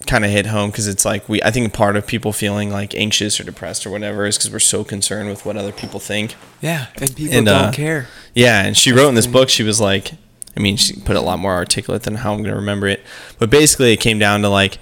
kind 0.06 0.24
of 0.24 0.30
hit 0.30 0.46
home 0.46 0.70
because 0.70 0.88
it's 0.88 1.04
like 1.04 1.28
we 1.28 1.42
I 1.42 1.50
think 1.50 1.72
part 1.72 1.96
of 1.96 2.06
people 2.06 2.32
feeling 2.32 2.70
like 2.70 2.94
anxious 2.94 3.38
or 3.38 3.44
depressed 3.44 3.86
or 3.86 3.90
whatever 3.90 4.26
is 4.26 4.36
because 4.38 4.50
we're 4.50 4.58
so 4.58 4.82
concerned 4.84 5.28
with 5.28 5.44
what 5.44 5.56
other 5.56 5.72
people 5.72 6.00
think. 6.00 6.34
Yeah, 6.60 6.86
and 6.96 7.14
people 7.14 7.36
And, 7.36 7.46
don't 7.46 7.64
uh, 7.66 7.72
care. 7.72 8.08
Yeah, 8.34 8.64
and 8.64 8.76
she 8.76 8.92
wrote 8.92 9.08
in 9.08 9.14
this 9.14 9.26
book, 9.26 9.48
she 9.48 9.62
was 9.62 9.80
like, 9.80 10.12
I 10.56 10.60
mean, 10.60 10.76
she 10.76 10.94
put 10.94 11.10
it 11.14 11.18
a 11.18 11.22
lot 11.22 11.38
more 11.38 11.52
articulate 11.54 12.02
than 12.02 12.16
how 12.16 12.32
I'm 12.32 12.38
going 12.38 12.50
to 12.50 12.56
remember 12.56 12.88
it. 12.88 13.02
But 13.38 13.50
basically, 13.50 13.92
it 13.92 13.98
came 13.98 14.18
down 14.18 14.42
to 14.42 14.48
like, 14.48 14.78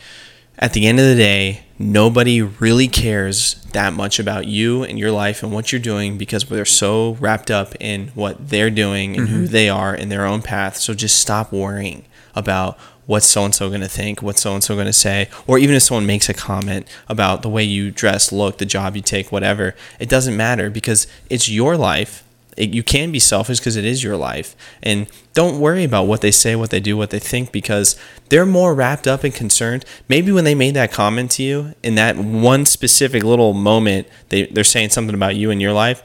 at 0.59 0.73
the 0.73 0.87
end 0.87 0.99
of 0.99 1.07
the 1.07 1.17
day, 1.17 1.66
nobody 1.79 2.43
really 2.43 2.89
cares 2.89 3.55
that 3.73 3.93
much 3.93 4.19
about 4.19 4.47
you 4.47 4.83
and 4.83 4.99
your 4.99 5.11
life 5.11 5.43
and 5.43 5.53
what 5.53 5.73
you're 5.73 5.81
doing 5.81 6.17
because 6.17 6.45
they're 6.45 6.65
so 6.65 7.13
wrapped 7.15 7.51
up 7.51 7.75
in 7.81 8.09
what 8.09 8.49
they're 8.49 8.71
doing 8.71 9.17
and 9.17 9.29
who 9.29 9.43
mm-hmm. 9.43 9.53
they 9.53 9.69
are 9.69 9.95
in 9.95 10.09
their 10.09 10.25
own 10.25 10.43
path. 10.43 10.77
So 10.77 10.95
just 10.95 11.19
stop 11.19 11.53
worrying 11.53 12.05
about 12.35 12.79
what's 13.07 13.27
so 13.27 13.45
and 13.45 13.55
so 13.55 13.69
going 13.69 13.81
to 13.81 13.89
think, 13.89 14.21
what's 14.21 14.41
so 14.41 14.55
and 14.55 14.63
so 14.63 14.75
going 14.75 14.87
to 14.87 14.93
say, 14.93 15.29
or 15.47 15.59
even 15.59 15.77
if 15.77 15.83
someone 15.83 16.07
makes 16.07 16.29
a 16.29 16.35
comment 16.35 16.89
about 17.09 17.43
the 17.43 17.49
way 17.49 17.63
you 17.63 17.91
dress, 17.91 18.33
look, 18.33 18.59
the 18.59 18.67
job 18.67 18.97
you 18.97 19.03
take, 19.03 19.31
whatever, 19.31 19.75
it 20.01 20.09
doesn't 20.09 20.37
matter 20.37 20.71
because 20.71 21.07
it's 21.31 21.49
your 21.49 21.77
life 21.77 22.25
it, 22.57 22.73
you 22.75 22.83
can 22.83 23.13
be 23.13 23.19
selfish 23.19 23.59
because 23.59 23.77
it 23.77 23.85
is 23.85 24.03
your 24.03 24.17
life 24.17 24.57
and 24.83 25.07
don't 25.35 25.61
worry 25.61 25.85
about 25.85 26.05
what 26.05 26.21
they 26.23 26.31
say 26.31 26.57
what 26.57 26.71
they 26.71 26.81
do 26.81 26.97
what 26.97 27.11
they 27.11 27.19
think 27.19 27.53
because 27.53 27.97
they're 28.31 28.47
more 28.47 28.75
wrapped 28.75 29.07
up 29.07 29.25
and 29.25 29.35
concerned 29.35 29.85
maybe 30.09 30.33
when 30.33 30.45
they 30.45 30.55
made 30.55 30.75
that 30.75 30.91
comment 30.93 31.31
to 31.31 31.43
you 31.43 31.75
in 31.83 31.95
that 31.97 32.17
one 32.17 32.65
specific 32.65 33.23
little 33.23 33.53
moment 33.53 34.07
they, 34.31 34.47
they're 34.47 34.65
saying 34.65 34.89
something 34.91 35.15
about 35.15 35.37
you 35.37 35.51
and 35.51 35.61
your 35.61 35.73
life 35.73 36.03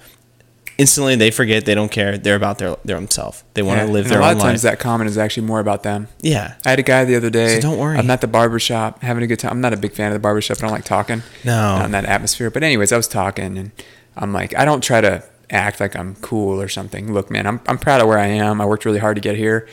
instantly 0.78 1.16
they 1.16 1.30
forget 1.30 1.66
they 1.66 1.76
don't 1.76 1.91
care 1.91 2.18
they're 2.18 2.36
about 2.36 2.58
their 2.58 2.76
their 2.84 2.97
own 2.97 3.10
self 3.10 3.43
they 3.54 3.62
want 3.62 3.80
Yeah, 3.80 3.86
to 3.86 3.91
live 3.91 4.08
their 4.10 4.18
a 4.20 4.22
lot 4.22 4.36
of 4.36 4.41
times 4.41 4.64
life 4.64 4.72
that 4.74 4.80
comment 4.80 5.10
is 5.10 5.18
actually 5.18 5.45
more 5.45 5.60
about 5.60 5.84
them. 5.84 6.08
yeah 6.22 6.56
I 6.66 6.72
had 6.72 6.80
a 6.80 6.84
guy 6.84 7.06
the 7.06 7.16
other 7.16 7.30
day. 7.30 7.56
So 7.56 7.62
don't 7.70 7.78
worry. 7.78 7.97
I'm 7.97 8.10
at 8.10 8.22
the 8.22 8.28
barber 8.28 8.58
shop 8.60 9.02
having 9.04 9.22
a 9.24 9.28
good 9.28 9.38
time. 9.39 9.52
I'm 9.52 9.62
not 9.62 9.74
a 9.74 9.78
big 9.78 9.93
fan 9.93 10.08
of 10.08 10.14
the 10.14 10.20
barber 10.20 10.41
shop. 10.41 10.58
I 10.58 10.62
don't 10.62 10.72
like 10.72 10.86
talking. 10.86 11.22
No. 11.43 11.78
Not 11.78 11.86
in 11.86 11.91
that 11.91 12.06
atmosphere. 12.06 12.49
But 12.49 12.64
anyways, 12.64 12.91
I 12.91 12.97
was 12.97 13.08
talking 13.08 13.58
and 13.58 13.72
I'm 14.16 14.34
like, 14.34 14.56
I 14.58 14.66
don't 14.66 14.82
try 14.82 15.02
to 15.02 15.24
act 15.52 15.80
like 15.80 15.95
I'm 15.95 16.16
cool 16.16 16.62
or 16.62 16.68
something. 16.68 17.14
Look, 17.14 17.30
man, 17.30 17.45
I'm 17.45 17.62
I'm 17.68 17.78
proud 17.78 18.02
of 18.02 18.08
where 18.08 18.18
I 18.20 18.28
am. 18.28 18.62
I 18.62 18.66
worked 18.66 18.86
really 18.86 18.99
hard 18.99 19.16
to 19.16 19.22
get 19.22 19.36
here. 19.36 19.68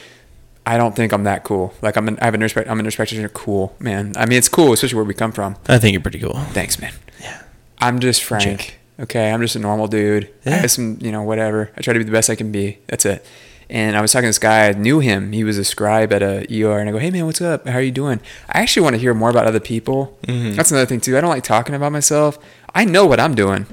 I 0.66 0.76
don't 0.76 0.95
think 0.95 1.12
I'm 1.12 1.24
that 1.24 1.45
cool. 1.45 1.72
Like 1.81 1.97
I'm 1.97 2.09
an, 2.09 2.18
I 2.20 2.26
have 2.26 2.35
a 2.35 2.39
nurse. 2.39 2.55
I'm 2.57 2.79
a 2.79 2.83
nurse 2.83 2.97
practitioner. 2.97 3.29
Cool, 3.31 3.74
man. 3.79 4.12
I 4.16 4.26
mean, 4.26 4.37
it's 4.39 4.49
cool, 4.51 4.72
especially 4.74 4.97
where 4.97 5.05
we 5.05 5.14
come 5.14 5.33
from. 5.33 5.57
i 5.66 5.79
think 5.79 5.93
you're 5.95 6.03
pretty 6.03 6.18
cool 6.18 6.35
Thanks, 6.53 6.79
man. 6.79 6.93
yeah 7.20 7.43
I'm 7.79 8.01
just 8.01 8.22
Frank. 8.24 8.79
Okay, 9.01 9.31
I'm 9.31 9.41
just 9.41 9.55
a 9.57 9.61
normal 9.61 9.87
dude. 9.87 10.24
I 10.45 10.51
Yeah. 10.51 10.57
have 10.57 10.70
some, 10.72 10.99
you 11.01 11.12
know, 11.12 11.22
whatever. 11.22 11.70
I 11.76 11.81
try 11.81 11.93
to 11.95 12.01
be 12.01 12.05
the 12.05 12.11
best 12.12 12.29
I 12.29 12.35
can 12.35 12.51
be. 12.51 12.79
That's 12.89 13.07
it. 13.07 13.24
And 13.70 13.97
I 13.97 14.01
was 14.01 14.11
talking 14.12 14.24
to 14.24 14.29
this 14.31 14.39
guy. 14.41 14.66
I 14.68 14.72
knew 14.72 14.99
him. 14.99 15.31
He 15.33 15.45
was 15.45 15.57
a 15.59 15.64
scribe 15.64 16.11
at 16.12 16.22
a 16.22 16.47
ER, 16.51 16.79
and 16.79 16.89
I 16.89 16.93
go, 16.93 16.99
"Hey, 16.99 17.11
man, 17.11 17.26
what's 17.26 17.41
up? 17.41 17.68
How 17.68 17.76
are 17.79 17.83
you 17.83 17.93
doing?" 17.93 18.18
I 18.49 18.61
actually 18.62 18.83
want 18.83 18.95
to 18.97 18.99
hear 19.01 19.12
more 19.14 19.29
about 19.31 19.47
other 19.47 19.61
people. 19.61 20.18
Mm-hmm. 20.26 20.57
That's 20.57 20.70
another 20.70 20.87
thing 20.87 21.01
too. 21.01 21.16
I 21.16 21.20
don't 21.20 21.31
like 21.31 21.45
talking 21.45 21.74
about 21.74 21.93
myself. 21.93 22.39
I 22.74 22.85
know 22.87 23.05
what 23.07 23.20
I'm 23.20 23.35
doing. 23.35 23.66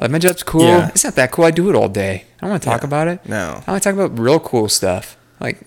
Like 0.00 0.10
my 0.10 0.18
job's 0.18 0.42
cool. 0.42 0.62
Yeah. 0.62 0.88
It's 0.88 1.04
not 1.04 1.14
that 1.16 1.30
cool. 1.30 1.44
I 1.44 1.50
do 1.50 1.68
it 1.68 1.76
all 1.76 1.88
day. 1.88 2.24
I 2.38 2.40
don't 2.42 2.50
want 2.50 2.62
to 2.62 2.68
talk 2.68 2.80
Yeah. 2.82 2.86
about 2.86 3.08
it. 3.08 3.20
No. 3.26 3.62
I 3.66 3.70
want 3.70 3.82
to 3.82 3.88
talk 3.88 3.94
about 3.94 4.18
real 4.18 4.40
cool 4.40 4.68
stuff. 4.68 5.16
Like, 5.40 5.58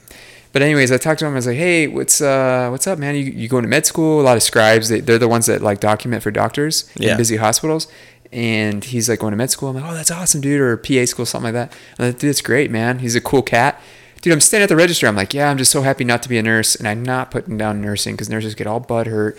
but 0.51 0.61
anyways, 0.61 0.91
I 0.91 0.97
talked 0.97 1.19
to 1.19 1.25
him. 1.25 1.33
I 1.33 1.35
was 1.35 1.47
like, 1.47 1.57
"Hey, 1.57 1.87
what's 1.87 2.21
uh, 2.21 2.67
what's 2.69 2.85
up, 2.87 2.97
man? 2.99 3.15
You 3.15 3.23
you 3.23 3.47
going 3.47 3.63
to 3.63 3.69
med 3.69 3.85
school? 3.85 4.21
A 4.21 4.23
lot 4.23 4.37
of 4.37 4.43
scribes. 4.43 4.89
They, 4.89 4.99
they're 4.99 5.17
the 5.17 5.27
ones 5.27 5.45
that 5.47 5.61
like 5.61 5.79
document 5.79 6.23
for 6.23 6.31
doctors 6.31 6.89
Yeah. 6.95 7.11
in 7.11 7.17
busy 7.17 7.37
hospitals." 7.37 7.87
And 8.31 8.83
he's 8.83 9.07
like 9.09 9.19
going 9.19 9.31
to 9.31 9.37
med 9.37 9.51
school. 9.51 9.69
I'm 9.69 9.75
like, 9.75 9.83
"Oh, 9.87 9.93
that's 9.93 10.09
awesome, 10.11 10.41
dude," 10.41 10.59
or 10.61 10.75
PA 10.77 11.05
school, 11.05 11.25
something 11.25 11.53
like 11.53 11.69
that. 11.69 11.77
I'm 11.99 12.05
like, 12.07 12.17
"Dude, 12.19 12.29
that's 12.29 12.41
great, 12.41 12.71
man. 12.71 12.99
He's 12.99 13.15
a 13.15 13.21
cool 13.21 13.41
cat." 13.43 13.79
Dude, 14.21 14.31
I'm 14.33 14.41
standing 14.41 14.63
at 14.63 14.69
the 14.69 14.75
register. 14.75 15.05
I'm 15.07 15.15
like, 15.15 15.33
"Yeah, 15.33 15.49
I'm 15.51 15.57
just 15.57 15.69
so 15.71 15.81
happy 15.83 16.03
not 16.03 16.23
to 16.23 16.29
be 16.29 16.37
a 16.37 16.43
nurse," 16.43 16.75
and 16.75 16.87
I'm 16.87 17.03
not 17.03 17.29
putting 17.29 17.57
down 17.57 17.81
nursing 17.81 18.15
because 18.15 18.29
nurses 18.29 18.55
get 18.55 18.65
all 18.67 18.79
butt 18.79 19.05
hurt. 19.07 19.37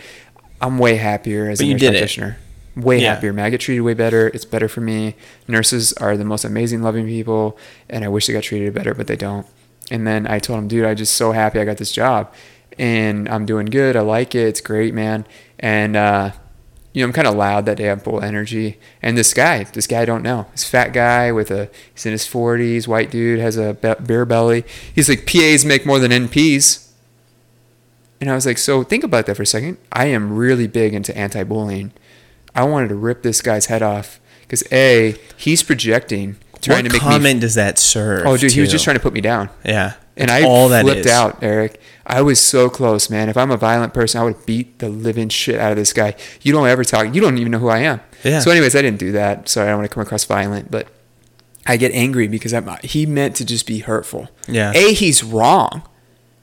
I'm 0.61 0.78
way 0.78 0.97
happier 0.97 1.49
as 1.51 1.59
But 1.59 1.66
a 1.66 1.70
nurse 1.72 1.80
did 1.80 1.95
it. 1.95 2.01
Way 2.77 3.01
Yeah. 3.01 3.14
happier, 3.14 3.33
man. 3.33 3.45
I 3.45 3.51
get 3.51 3.61
treated 3.61 3.83
way 3.83 3.95
better. 3.95 4.29
It's 4.35 4.45
better 4.45 4.68
for 4.68 4.81
me. 4.81 5.14
Nurses 5.47 5.93
are 5.95 6.16
the 6.16 6.25
most 6.25 6.45
amazing, 6.45 6.83
loving 6.83 7.07
people, 7.07 7.57
and 7.89 8.05
I 8.05 8.09
wish 8.09 8.27
they 8.27 8.33
got 8.33 8.43
treated 8.43 8.75
better, 8.75 8.95
but 8.95 9.07
they 9.07 9.16
don't. 9.16 9.47
And 9.91 10.07
then 10.07 10.27
I 10.27 10.39
told 10.41 10.59
him, 10.59 10.68
dude, 10.68 10.85
I'm 10.85 10.97
just 10.97 11.14
so 11.14 11.33
happy 11.33 11.61
I 11.61 11.64
got 11.64 11.77
this 11.77 11.93
job, 11.93 12.33
and 12.79 13.29
I'm 13.29 13.47
doing 13.47 13.66
good. 13.66 13.97
I 13.97 14.01
like 14.01 14.35
it. 14.35 14.49
It's 14.49 14.61
great, 14.61 14.93
man. 14.95 15.25
And 15.61 15.95
uh, 15.95 16.33
you 16.93 17.03
know, 17.03 17.07
I'm 17.09 17.12
kind 17.12 17.27
of 17.29 17.35
loud 17.35 17.66
that 17.66 17.77
day. 17.77 17.91
I'm 17.91 18.01
full 18.01 18.18
of 18.18 18.25
energy. 18.25 18.79
And 19.03 19.16
this 19.18 19.35
guy, 19.35 19.64
this 19.64 19.87
guy 19.87 20.03
I 20.03 20.05
don't 20.05 20.22
know, 20.22 20.47
this 20.53 20.64
fat 20.64 20.93
guy 20.93 21.31
with 21.33 21.51
a, 21.51 21.68
he's 21.93 22.07
in 22.07 22.12
his 22.12 22.22
40s, 22.25 22.87
white 22.89 23.11
dude, 23.11 23.41
has 23.41 23.57
a 23.57 23.75
be- 23.75 23.95
beer 24.07 24.25
belly. 24.25 24.64
He's 24.95 25.09
like, 25.09 25.27
PAs 25.27 25.64
make 25.64 25.85
more 25.87 25.99
than 25.99 26.11
NPs. 26.12 26.89
And 28.20 28.31
I 28.31 28.35
was 28.35 28.47
like, 28.47 28.59
so 28.59 28.83
think 28.85 29.05
about 29.05 29.27
that 29.27 29.35
for 29.37 29.43
a 29.43 29.47
second. 29.47 29.77
I 29.93 30.07
am 30.07 30.35
really 30.37 30.66
big 30.66 30.95
into 30.95 31.16
anti-bullying. 31.16 31.93
I 32.55 32.64
wanted 32.64 32.88
to 32.88 32.94
rip 32.94 33.22
this 33.22 33.40
guy's 33.42 33.66
head 33.66 33.82
off 33.82 34.20
because 34.42 34.62
a 34.72 35.16
he's 35.36 35.62
projecting, 35.62 36.36
trying 36.61 36.84
what 36.84 36.88
to 36.88 36.92
make 36.94 37.02
comment 37.02 37.34
me. 37.36 37.40
does 37.40 37.55
that 37.55 37.78
serve 37.78 38.26
Oh, 38.26 38.36
dude, 38.36 38.52
he 38.52 38.61
was 38.61 38.70
just 38.70 38.84
trying 38.84 38.96
to 38.96 39.02
put 39.02 39.12
me 39.12 39.20
down. 39.20 39.50
yeah 39.64 39.94
And 40.16 40.30
I 40.30 40.42
all 40.44 40.68
that 40.68 40.82
flipped 40.82 41.00
is. 41.07 41.12
out, 41.12 41.42
Eric. 41.42 41.80
I 42.07 42.20
was 42.22 42.38
so 42.40 42.68
close, 42.70 43.09
man. 43.11 43.28
If 43.28 43.36
I'm 43.36 43.50
a 43.50 43.57
violent 43.57 43.94
person, 43.94 44.20
I 44.20 44.24
would 44.24 44.44
beat 44.46 44.78
the 44.78 44.88
living 44.90 45.30
shit 45.30 45.59
out 45.59 45.72
of 45.72 45.76
this 45.78 45.92
guy. 45.94 46.14
You 46.42 46.52
don't 46.52 46.68
ever 46.68 46.84
talk. 46.84 47.14
You 47.14 47.20
don't 47.20 47.38
even 47.38 47.50
know 47.50 47.59
who 47.59 47.68
I 47.68 47.78
am. 47.78 48.00
Yeah. 48.22 48.40
So, 48.40 48.50
anyways, 48.50 48.76
I 48.76 48.82
didn't 48.82 48.98
do 49.00 49.12
that. 49.12 49.48
Sorry, 49.48 49.66
I 49.68 49.70
don't 49.70 49.78
want 49.80 49.90
to 49.90 49.94
come 49.94 50.02
across 50.02 50.24
violent, 50.24 50.70
but 50.70 50.86
I 51.66 51.78
get 51.78 51.92
angry 51.92 52.28
because 52.28 52.52
I'm, 52.52 52.68
he 52.82 53.07
meant 53.07 53.36
to 53.36 53.44
just 53.46 53.66
be 53.66 53.78
hurtful. 53.78 54.28
Yeah. 54.46 54.72
A, 54.74 54.92
he's 54.92 55.24
wrong. 55.24 55.82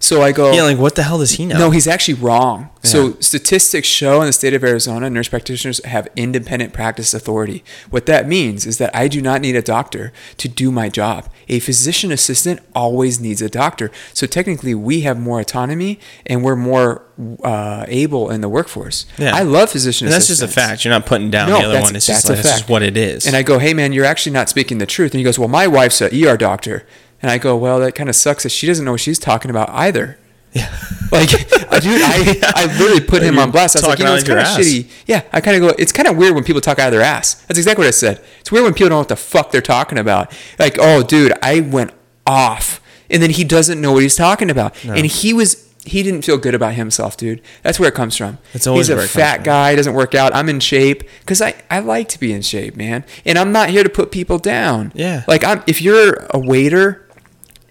So 0.02 0.22
I 0.24 0.32
go. 0.32 0.52
Yeah, 0.52 0.64
like 0.64 0.80
what 0.80 0.95
the 0.95 1.04
hell 1.04 1.20
does 1.20 1.34
he 1.34 1.45
know? 1.45 1.58
No, 1.58 1.70
he's 1.70 1.88
actually 1.88 2.16
wrong. 2.16 2.70
So 2.84 3.14
statistics 3.20 3.88
show 3.88 4.20
in 4.22 4.26
the 4.26 4.34
state 4.34 4.56
of 4.56 4.64
Arizona, 4.64 5.08
nurse 5.10 5.30
practitioners 5.30 5.84
have 5.86 6.08
independent 6.16 6.74
practice 6.74 7.14
authority. 7.14 7.64
What 7.91 8.08
that 8.08 8.28
means 8.28 8.66
is 8.66 8.80
that 8.80 8.93
I 8.95 9.08
do 9.08 9.22
not 9.22 9.39
need 9.39 9.56
a 9.56 9.62
doctor 9.62 10.12
to 10.38 10.49
do 10.49 10.72
my 10.72 10.89
job. 10.89 11.30
A 11.47 11.60
physician 11.60 12.12
assistant 12.12 12.60
always 12.74 13.20
needs 13.20 13.39
a 13.41 13.49
doctor. 13.49 13.91
So 14.14 14.26
technically, 14.26 14.74
we 14.74 15.02
have 15.02 15.20
more 15.20 15.39
autonomy 15.39 15.99
and 16.26 16.43
we're 16.43 16.56
more 16.56 17.06
uh, 17.43 17.86
able 17.88 18.32
in 18.32 18.41
the 18.41 18.49
workforce. 18.49 19.06
Yeah. 19.20 19.36
I 19.36 19.43
love 19.43 19.70
physician 19.70 20.08
and 20.08 20.14
that's 20.14 20.28
just 20.28 20.41
a 20.41 20.47
fact. 20.47 20.84
You're 20.84 20.93
not 20.93 21.06
putting 21.06 21.30
down 21.30 21.49
No, 21.49 21.60
the 21.60 21.66
other 21.66 21.82
one. 21.82 21.95
It's 21.95 22.08
just, 22.08 22.24
that's 22.24 22.30
like, 22.30 22.39
a 22.39 22.41
that's 22.41 22.49
just 22.49 22.62
fact. 22.64 22.70
what 22.72 22.82
it 22.82 22.97
is. 22.97 23.28
And 23.28 23.36
I 23.36 23.43
go, 23.43 23.60
hey 23.60 23.76
man, 23.76 23.93
you're 23.93 24.06
actually 24.06 24.34
not 24.34 24.49
speaking 24.49 24.80
the 24.80 24.88
truth. 24.88 25.12
And 25.12 25.20
he 25.20 25.24
goes, 25.24 25.38
well, 25.38 25.47
my 25.47 25.68
wife's 25.68 26.02
a 26.02 26.08
ER 26.26 26.36
doctor. 26.36 26.88
And 27.22 27.30
I 27.30 27.38
go, 27.38 27.55
well, 27.55 27.80
that 27.80 27.93
kind 27.93 28.09
of 28.09 28.15
sucks 28.15 28.43
that 28.43 28.49
she 28.49 28.67
doesn't 28.67 28.84
know 28.84 28.91
what 28.91 29.01
she's 29.01 29.19
talking 29.19 29.51
about 29.51 29.69
either. 29.69 30.17
yeah. 30.53 30.76
Like, 31.11 31.30
dude, 31.30 32.01
I, 32.01 32.39
I 32.55 32.78
literally 32.78 32.99
put 32.99 33.24
him 33.24 33.36
You're 33.36 33.43
on 33.43 33.51
blast. 33.51 33.76
I 33.78 33.80
was 33.80 33.88
like, 33.88 33.99
you 33.99 34.05
know, 34.05 34.15
it's 34.15 34.28
kind 34.28 34.39
of 34.39 34.45
shitty. 34.45 34.89
Yeah, 35.05 35.24
I 35.32 35.39
kind 35.39 35.55
of 35.55 35.69
go, 35.69 35.76
it's 35.78 35.91
kind 35.93 36.07
of 36.07 36.17
weird 36.17 36.36
when 36.36 36.43
people 36.43 36.61
talk 36.61 36.78
out 36.78 36.88
of 36.88 36.91
their 36.91 37.01
ass. 37.01 37.36
That's 37.45 37.57
exactly 37.57 37.84
what 37.84 37.88
I 37.88 37.91
said. 37.91 38.22
It's 38.41 38.51
weird 38.51 38.65
when 38.65 38.74
people 38.74 38.89
don't 38.89 38.95
know 38.95 38.99
what 38.99 39.07
the 39.07 39.15
fuck 39.15 39.51
they're 39.51 39.61
talking 39.61 39.97
about. 39.97 40.32
Like, 40.59 40.78
oh, 40.80 41.03
dude, 41.03 41.34
I 41.41 41.61
went 41.61 41.91
off. 42.28 42.82
And 43.09 43.22
then 43.22 43.30
he 43.30 43.43
doesn't 43.43 43.80
know 43.80 43.93
what 43.93 44.03
he's 44.03 44.15
talking 44.15 44.49
about. 44.49 44.84
And 44.86 45.05
he 45.05 45.34
was, 45.34 45.69
he 45.86 46.03
didn't 46.03 46.24
feel 46.24 46.38
good 46.38 46.55
about 46.55 46.74
himself, 46.76 47.17
dude. 47.17 47.41
That's 47.61 47.80
where 47.80 47.89
it 47.89 47.95
comes 47.95 48.15
from. 48.15 48.38
That's 48.53 48.67
always 48.67 48.88
He's 48.88 48.93
a 48.93 48.95
where 48.95 49.05
it 49.05 49.07
comes 49.07 49.13
fat 49.13 49.43
guy, 49.43 49.76
doesn't 49.76 49.93
work 49.93 50.15
out. 50.15 50.34
I'm 50.34 50.47
in 50.49 50.59
shape 50.59 51.03
because 51.19 51.41
I, 51.41 51.55
I 51.69 51.80
like 51.80 52.07
to 52.09 52.19
be 52.19 52.32
in 52.34 52.41
shape, 52.41 52.76
man. 52.76 53.03
And 53.26 53.38
I'm 53.38 53.51
not 53.51 53.69
here 53.69 53.84
to 53.84 53.89
put 53.89 54.11
people 54.11 54.38
down. 54.38 54.91
Yeah. 54.95 55.24
Like, 55.28 55.43
I'm, 55.43 55.63
if 55.67 55.82
you're 55.82 56.28
a 56.30 56.39
waiter 56.39 57.07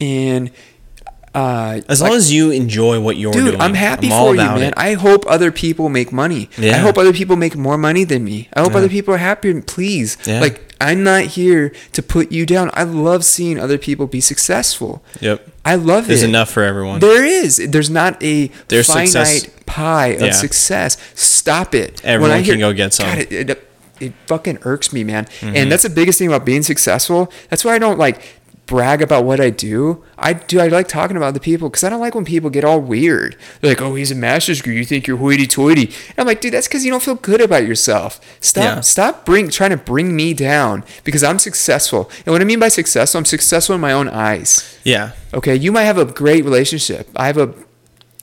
and, 0.00 0.50
uh, 1.34 1.80
as 1.88 2.00
like- 2.00 2.10
long 2.10 2.16
as 2.16 2.32
you 2.32 2.50
enjoy 2.50 2.98
what 3.00 3.16
you're 3.16 3.32
Dude, 3.32 3.44
doing, 3.52 3.60
I'm 3.60 3.74
happy 3.74 4.10
all 4.10 4.28
for 4.28 4.34
you, 4.34 4.40
man. 4.40 4.62
it. 4.62 4.74
I 4.76 4.94
hope 4.94 5.24
other 5.28 5.52
people 5.52 5.88
make 5.88 6.12
money. 6.12 6.48
I 6.58 6.72
hope 6.78 6.98
other 6.98 7.12
people 7.12 7.36
make 7.36 7.56
more 7.56 7.78
money 7.78 8.04
than 8.04 8.24
me. 8.24 8.48
I 8.54 8.60
hope 8.60 8.72
Yeah. 8.72 8.78
other 8.78 8.88
people 8.88 9.14
are 9.14 9.18
happier. 9.18 9.60
Please, 9.62 10.16
Yeah. 10.24 10.40
like 10.40 10.66
I'm 10.82 11.04
not 11.04 11.24
here 11.24 11.72
to 11.92 12.02
put 12.02 12.32
you 12.32 12.46
down. 12.46 12.70
I 12.72 12.84
love 12.84 13.22
seeing 13.24 13.60
other 13.60 13.76
people 13.76 14.06
be 14.06 14.20
successful. 14.22 15.02
Yep. 15.20 15.46
I 15.62 15.74
love 15.74 16.06
There's 16.06 16.20
it. 16.20 16.22
There's 16.22 16.22
enough 16.22 16.50
for 16.50 16.62
everyone. 16.64 17.00
There 17.00 17.22
is. 17.24 17.58
There's 17.68 17.90
not 17.90 18.20
a 18.22 18.50
There's 18.68 18.86
finite 18.86 19.10
success- 19.10 19.46
pie 19.66 20.06
of 20.14 20.22
Yeah. 20.22 20.30
success. 20.32 20.96
Stop 21.14 21.74
it. 21.74 22.00
Everyone 22.02 22.42
can 22.42 22.58
go 22.58 22.72
get 22.72 22.94
some. 22.94 23.06
God, 23.06 23.18
it, 23.18 23.50
it, 23.50 23.68
it 24.00 24.12
fucking 24.26 24.58
irks 24.62 24.90
me, 24.90 25.04
man. 25.04 25.26
Mm-hmm. 25.42 25.54
And 25.54 25.70
that's 25.70 25.82
the 25.82 25.90
biggest 25.90 26.18
thing 26.18 26.28
about 26.28 26.46
being 26.46 26.62
successful. 26.62 27.30
That's 27.50 27.62
why 27.62 27.74
I 27.74 27.78
don't 27.78 27.98
like 27.98 28.22
brag 28.70 29.02
about 29.02 29.24
what 29.24 29.40
I 29.40 29.50
do. 29.50 30.04
I 30.16 30.32
do. 30.32 30.60
I 30.60 30.68
like 30.68 30.86
talking 30.86 31.16
about 31.16 31.34
the 31.34 31.40
people 31.40 31.68
because 31.68 31.82
I 31.82 31.88
don't 31.88 31.98
like 31.98 32.14
when 32.14 32.24
people 32.24 32.50
get 32.50 32.64
all 32.64 32.80
weird. 32.80 33.36
They're 33.60 33.72
like, 33.72 33.82
"Oh, 33.82 33.96
he's 33.96 34.12
a 34.12 34.14
master's 34.14 34.58
degree. 34.58 34.76
You 34.76 34.84
think 34.84 35.08
you're 35.08 35.16
hoity-toity?" 35.16 35.86
And 35.86 36.18
I'm 36.18 36.26
like, 36.26 36.40
"Dude, 36.40 36.54
that's 36.54 36.68
because 36.68 36.84
you 36.84 36.90
don't 36.92 37.02
feel 37.02 37.16
good 37.16 37.40
about 37.40 37.66
yourself. 37.66 38.20
Stop. 38.40 38.62
Yeah. 38.62 38.80
Stop 38.80 39.26
bring 39.26 39.50
trying 39.50 39.70
to 39.70 39.76
bring 39.76 40.14
me 40.14 40.32
down 40.34 40.84
because 41.02 41.24
I'm 41.24 41.40
successful. 41.40 42.08
And 42.24 42.32
what 42.32 42.40
I 42.40 42.44
mean 42.44 42.60
by 42.60 42.68
successful, 42.68 43.18
I'm 43.18 43.24
successful 43.24 43.74
in 43.74 43.80
my 43.80 43.92
own 43.92 44.08
eyes. 44.08 44.78
yeah. 44.84 45.12
Okay, 45.34 45.54
you 45.54 45.72
might 45.72 45.84
have 45.84 45.98
a 45.98 46.04
great 46.04 46.44
relationship. 46.44 47.08
I 47.14 47.26
have 47.26 47.38
a, 47.38 47.54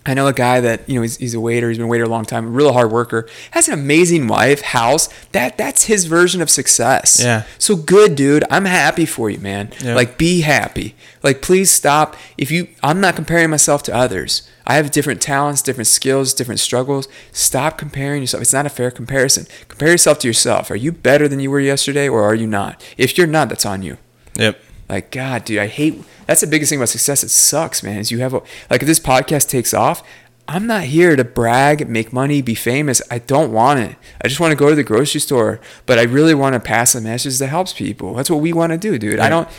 I 0.08 0.14
know 0.14 0.28
a 0.28 0.34
guy 0.34 0.62
that 0.62 0.88
you 0.90 0.96
know 0.96 1.02
he's, 1.02 1.18
he's 1.18 1.34
a 1.34 1.40
waiter. 1.40 1.68
He's 1.68 1.78
been 1.78 1.86
a 1.86 1.90
waiter 1.90 2.06
a 2.06 2.10
long 2.10 2.26
time. 2.26 2.46
A 2.46 2.50
real 2.50 2.74
hard 2.74 2.92
worker. 2.92 3.28
Has 3.52 3.68
an 3.68 3.74
amazing 3.74 4.28
wife, 4.28 4.62
house. 4.62 5.10
That 5.34 5.58
that's 5.58 5.84
his 5.84 6.06
version 6.06 6.42
of 6.42 6.50
success. 6.50 7.20
Yeah. 7.22 7.44
So 7.60 7.76
good, 7.76 8.16
dude. 8.16 8.44
I'm 8.50 8.66
happy 8.66 9.06
for 9.06 9.30
you, 9.30 9.40
man. 9.40 9.72
Yeah. 9.84 9.96
Like 9.96 10.18
be 10.18 10.42
happy. 10.42 10.96
Like 11.24 11.42
please 11.42 11.70
stop. 11.70 12.16
If 12.38 12.52
you, 12.52 12.70
I'm 12.82 13.02
not 13.02 13.16
comparing 13.16 13.50
myself 13.50 13.84
to 13.84 13.96
others. 13.96 14.50
I 14.66 14.76
have 14.76 14.92
different 14.92 15.22
talents, 15.22 15.62
different 15.62 15.88
skills, 15.88 16.34
different 16.34 16.60
struggles. 16.60 17.08
Stop 17.32 17.78
comparing 17.78 18.22
yourself. 18.22 18.42
It's 18.42 18.54
not 18.54 18.66
a 18.66 18.70
fair 18.70 18.92
comparison. 18.92 19.46
Compare 19.68 19.90
yourself 19.90 20.20
to 20.20 20.28
yourself. 20.28 20.70
Are 20.70 20.76
you 20.76 20.92
better 20.92 21.28
than 21.28 21.40
you 21.40 21.50
were 21.50 21.60
yesterday, 21.60 22.10
or 22.10 22.24
are 22.24 22.36
you 22.36 22.48
not? 22.48 22.84
If 22.98 23.18
you're 23.18 23.28
not, 23.28 23.50
that's 23.50 23.66
on 23.66 23.82
you. 23.82 23.98
Yep. 24.36 24.60
Like, 24.90 25.12
God, 25.12 25.46
dude, 25.46 25.60
I 25.60 25.68
hate. 25.68 26.02
That's 26.26 26.42
the 26.42 26.48
biggest 26.48 26.70
thing 26.70 26.80
about 26.80 26.90
success. 26.90 27.24
It 27.24 27.30
sucks, 27.30 27.84
man. 27.84 28.00
Is 28.00 28.12
you 28.12 28.20
have 28.20 28.34
a 28.34 28.42
like 28.70 28.82
if 28.82 28.88
this 28.88 29.00
podcast 29.00 29.50
takes 29.50 29.74
off. 29.74 30.04
I'm 30.50 30.66
not 30.66 30.84
here 30.84 31.18
to 31.18 31.26
brag, 31.26 31.90
make 31.90 32.14
money, 32.14 32.42
be 32.42 32.56
famous. 32.56 33.02
I 33.12 33.20
don't 33.20 33.52
want 33.52 33.82
it. 33.82 33.98
I 34.24 34.30
just 34.30 34.40
want 34.40 34.52
to 34.52 34.56
go 34.56 34.70
to 34.70 34.76
the 34.76 34.84
grocery 34.84 35.20
store, 35.20 35.60
but 35.86 36.00
I 36.00 36.04
really 36.04 36.34
want 36.34 36.54
to 36.54 36.62
pass 36.62 36.96
a 36.96 37.02
message 37.02 37.38
that 37.40 37.48
helps 37.48 37.74
people. 37.74 38.14
That's 38.14 38.30
what 38.30 38.40
we 38.40 38.54
want 38.54 38.72
to 38.72 38.78
do, 38.78 38.98
dude. 38.98 39.20
I 39.20 39.28
don't. 39.30 39.50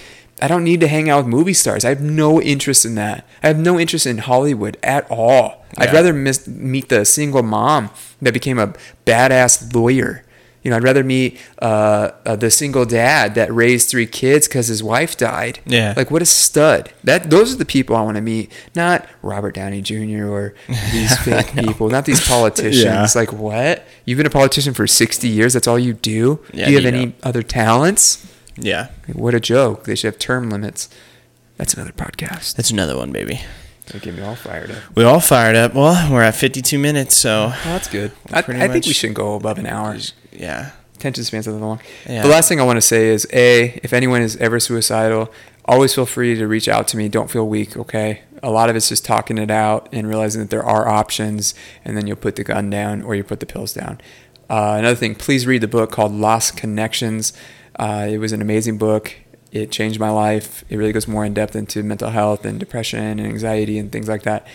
I 0.40 0.46
don't 0.46 0.62
need 0.64 0.80
to 0.80 0.88
hang 0.88 1.10
out 1.10 1.24
with 1.24 1.26
movie 1.26 1.52
stars. 1.52 1.84
I 1.84 1.88
have 1.88 2.00
no 2.00 2.40
interest 2.40 2.84
in 2.84 2.94
that. 2.94 3.26
I 3.42 3.48
have 3.48 3.58
no 3.58 3.78
interest 3.78 4.06
in 4.06 4.18
Hollywood 4.18 4.78
at 4.82 5.10
all. 5.10 5.64
I'd 5.76 5.92
rather 5.92 6.12
miss, 6.12 6.46
meet 6.46 6.88
the 6.88 7.04
single 7.04 7.42
mom 7.42 7.90
that 8.22 8.32
became 8.32 8.58
a 8.58 8.72
badass 9.04 9.74
lawyer. 9.74 10.24
You 10.68 10.72
know, 10.72 10.76
I'd 10.76 10.84
rather 10.84 11.02
meet 11.02 11.40
uh, 11.62 12.10
uh, 12.26 12.36
the 12.36 12.50
single 12.50 12.84
dad 12.84 13.34
that 13.36 13.50
raised 13.50 13.88
three 13.88 14.04
kids 14.04 14.46
because 14.46 14.66
his 14.66 14.82
wife 14.82 15.16
died. 15.16 15.60
Yeah. 15.64 15.94
Like, 15.96 16.10
what 16.10 16.20
a 16.20 16.26
stud. 16.26 16.92
That 17.04 17.30
those 17.30 17.54
are 17.54 17.56
the 17.56 17.64
people 17.64 17.96
I 17.96 18.02
want 18.02 18.16
to 18.16 18.20
meet, 18.20 18.52
not 18.74 19.08
Robert 19.22 19.54
Downey 19.54 19.80
Jr. 19.80 20.26
or 20.26 20.54
these 20.92 21.16
fake 21.24 21.54
people, 21.54 21.88
not 21.88 22.04
these 22.04 22.20
politicians. 22.28 22.84
Yeah. 22.84 23.08
Like, 23.14 23.32
what? 23.32 23.86
You've 24.04 24.18
been 24.18 24.26
a 24.26 24.30
politician 24.30 24.74
for 24.74 24.86
sixty 24.86 25.28
years. 25.28 25.54
That's 25.54 25.66
all 25.66 25.78
you 25.78 25.94
do. 25.94 26.44
Yeah, 26.52 26.66
do 26.66 26.72
you 26.72 26.76
have 26.76 26.82
you 26.92 26.98
any 26.98 27.06
know. 27.06 27.12
other 27.22 27.42
talents? 27.42 28.30
Yeah. 28.58 28.90
Like, 29.06 29.16
what 29.16 29.34
a 29.34 29.40
joke. 29.40 29.84
They 29.84 29.94
should 29.94 30.12
have 30.12 30.18
term 30.18 30.50
limits. 30.50 30.90
That's 31.56 31.72
another 31.72 31.92
podcast. 31.92 32.56
That's 32.56 32.70
another 32.70 32.94
one, 32.94 33.10
baby. 33.10 33.40
They 33.86 34.00
get 34.00 34.14
me 34.14 34.22
all 34.22 34.34
fired 34.34 34.70
up. 34.70 34.76
We 34.94 35.04
all 35.04 35.20
fired 35.20 35.56
up. 35.56 35.72
Well, 35.72 36.12
we're 36.12 36.22
at 36.22 36.34
52 36.34 36.78
minutes, 36.78 37.16
so 37.16 37.46
Well, 37.46 37.56
that's 37.64 37.88
good. 37.88 38.12
I, 38.30 38.40
I 38.40 38.68
think 38.68 38.84
we 38.84 38.92
shouldn't 38.92 39.16
go 39.16 39.34
above 39.34 39.56
an 39.56 39.66
hour. 39.66 39.96
Yeah. 40.38 40.70
attention 40.94 41.24
spans 41.24 41.46
are 41.48 41.52
the 41.52 41.58
long. 41.58 41.80
Yeah. 42.08 42.22
The 42.22 42.28
last 42.28 42.48
thing 42.48 42.60
I 42.60 42.64
want 42.64 42.78
to 42.78 42.82
say 42.82 43.08
is 43.08 43.26
a 43.32 43.78
if 43.82 43.92
anyone 43.92 44.22
is 44.22 44.36
ever 44.36 44.60
suicidal, 44.60 45.32
always 45.64 45.94
feel 45.94 46.06
free 46.06 46.34
to 46.34 46.46
reach 46.46 46.68
out 46.68 46.88
to 46.88 46.96
me. 46.96 47.08
Don't 47.08 47.30
feel 47.30 47.46
weak, 47.46 47.76
okay? 47.76 48.22
A 48.42 48.50
lot 48.50 48.70
of 48.70 48.76
it's 48.76 48.88
just 48.88 49.04
talking 49.04 49.36
it 49.36 49.50
out 49.50 49.88
and 49.92 50.08
realizing 50.08 50.40
that 50.40 50.50
there 50.50 50.64
are 50.64 50.88
options, 50.88 51.54
and 51.84 51.96
then 51.96 52.06
you'll 52.06 52.16
put 52.16 52.36
the 52.36 52.44
gun 52.44 52.70
down 52.70 53.02
or 53.02 53.14
you 53.14 53.24
put 53.24 53.40
the 53.40 53.46
pills 53.46 53.74
down. 53.74 54.00
Uh, 54.48 54.76
another 54.78 54.94
thing, 54.94 55.14
please 55.14 55.46
read 55.46 55.60
the 55.60 55.68
book 55.68 55.90
called 55.92 56.12
Lost 56.12 56.56
Connections. 56.56 57.32
Uh, 57.76 58.06
it 58.08 58.18
was 58.18 58.32
an 58.32 58.40
amazing 58.40 58.78
book. 58.78 59.14
It 59.52 59.70
changed 59.70 60.00
my 60.00 60.10
life. 60.10 60.64
It 60.68 60.76
really 60.76 60.92
goes 60.92 61.08
more 61.08 61.24
in 61.24 61.34
depth 61.34 61.56
into 61.56 61.82
mental 61.82 62.10
health 62.10 62.44
and 62.44 62.58
depression 62.58 63.00
and 63.00 63.20
anxiety 63.20 63.78
and 63.78 63.90
things 63.90 64.08
like 64.08 64.22
that. 64.22 64.46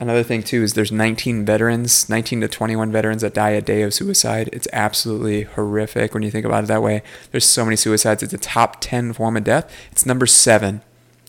Another 0.00 0.22
thing 0.22 0.42
too 0.42 0.62
is 0.62 0.72
there's 0.72 0.90
19 0.90 1.44
veterans, 1.44 2.08
19 2.08 2.40
to 2.40 2.48
21 2.48 2.90
veterans 2.90 3.20
that 3.20 3.34
die 3.34 3.50
a 3.50 3.60
day 3.60 3.82
of 3.82 3.92
suicide. 3.92 4.48
It's 4.50 4.66
absolutely 4.72 5.42
horrific 5.42 6.14
when 6.14 6.22
you 6.22 6.30
think 6.30 6.46
about 6.46 6.64
it 6.64 6.68
that 6.68 6.82
way. 6.82 7.02
There's 7.30 7.44
so 7.44 7.64
many 7.66 7.76
suicides. 7.76 8.22
It's 8.22 8.32
a 8.32 8.38
top 8.38 8.78
10 8.80 9.12
form 9.12 9.36
of 9.36 9.44
death. 9.44 9.70
It's 9.92 10.06
number 10.06 10.24
seven. 10.24 10.80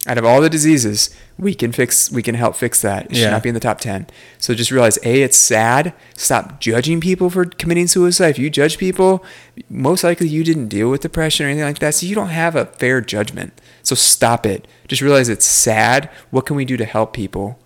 Out 0.07 0.17
of 0.17 0.25
all 0.25 0.41
the 0.41 0.49
diseases, 0.49 1.15
we 1.37 1.53
can 1.53 1.71
fix. 1.71 2.09
We 2.11 2.23
can 2.23 2.33
help 2.33 2.55
fix 2.55 2.81
that. 2.81 3.11
It 3.11 3.17
should 3.17 3.29
not 3.29 3.43
be 3.43 3.49
in 3.49 3.55
the 3.55 3.59
top 3.59 3.79
10. 3.81 4.07
So 4.39 4.55
just 4.55 4.71
realize, 4.71 4.97
a, 5.03 5.21
it's 5.21 5.37
sad. 5.37 5.93
Stop 6.15 6.59
judging 6.59 7.01
people 7.01 7.29
for 7.29 7.45
committing 7.45 7.85
suicide. 7.85 8.29
If 8.29 8.39
you 8.39 8.49
judge 8.49 8.79
people, 8.79 9.23
most 9.69 10.03
likely 10.03 10.27
you 10.27 10.43
didn't 10.43 10.69
deal 10.69 10.89
with 10.89 11.01
depression 11.01 11.45
or 11.45 11.49
anything 11.49 11.65
like 11.65 11.79
that, 11.79 11.93
so 11.93 12.07
you 12.07 12.15
don't 12.15 12.29
have 12.29 12.55
a 12.55 12.65
fair 12.65 12.99
judgment. 13.01 13.53
So 13.83 13.93
stop 13.93 14.45
it. 14.45 14.67
Just 14.87 15.03
realize 15.03 15.29
it's 15.29 15.45
sad. 15.45 16.09
What 16.31 16.47
can 16.47 16.55
we 16.55 16.65
do 16.65 16.77
to 16.77 16.85
help 16.85 17.13
people? 17.13 17.59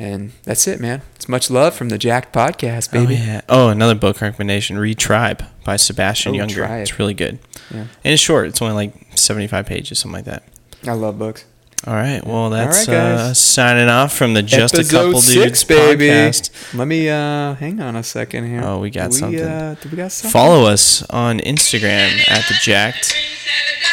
And 0.00 0.32
that's 0.44 0.66
it, 0.66 0.80
man. 0.80 1.02
It's 1.14 1.28
much 1.28 1.50
love 1.50 1.74
from 1.74 1.90
the 1.90 1.98
Jacked 1.98 2.32
Podcast, 2.32 2.90
baby. 2.90 3.16
Oh, 3.20 3.22
yeah. 3.22 3.40
Oh, 3.50 3.68
another 3.68 3.94
book 3.94 4.18
recommendation, 4.22 4.76
Retribe 4.78 5.46
by 5.62 5.76
Sebastian 5.76 6.34
Oh, 6.34 6.38
Junger. 6.38 6.54
Tribe. 6.54 6.80
It's 6.80 6.98
really 6.98 7.12
good. 7.12 7.38
Yeah. 7.70 7.80
And 7.80 8.14
it's 8.14 8.22
short. 8.22 8.46
It's 8.46 8.62
only 8.62 8.72
like 8.74 8.94
75 9.18 9.66
pages, 9.66 9.98
something 9.98 10.14
like 10.16 10.24
that. 10.24 10.42
I 10.88 10.92
love 10.92 11.18
books. 11.18 11.44
All 11.86 11.92
right. 11.92 12.24
Well, 12.26 12.48
that's 12.48 12.88
right, 12.88 12.94
uh, 12.96 13.34
signing 13.34 13.90
off 13.90 14.14
from 14.14 14.32
the 14.32 14.42
Just 14.42 14.72
a 14.78 14.84
Couple 14.84 15.20
six, 15.20 15.62
Dudes 15.62 15.64
podcast. 15.64 16.74
Let 16.78 16.88
me 16.88 17.08
uh 17.10 17.54
hang 17.54 17.80
on 17.80 17.96
a 17.96 18.02
second 18.02 18.46
here. 18.50 18.62
Oh, 18.64 18.78
we 18.80 18.88
got 18.90 19.10
Do 19.10 19.16
something. 19.18 19.40
Uh, 19.40 19.76
we 19.90 19.96
got 19.98 20.12
something? 20.12 20.30
Follow 20.30 20.64
us 20.66 21.02
on 21.10 21.38
Instagram 21.40 22.26
at 22.30 22.46
the 22.48 22.54
Jacked 22.62 23.14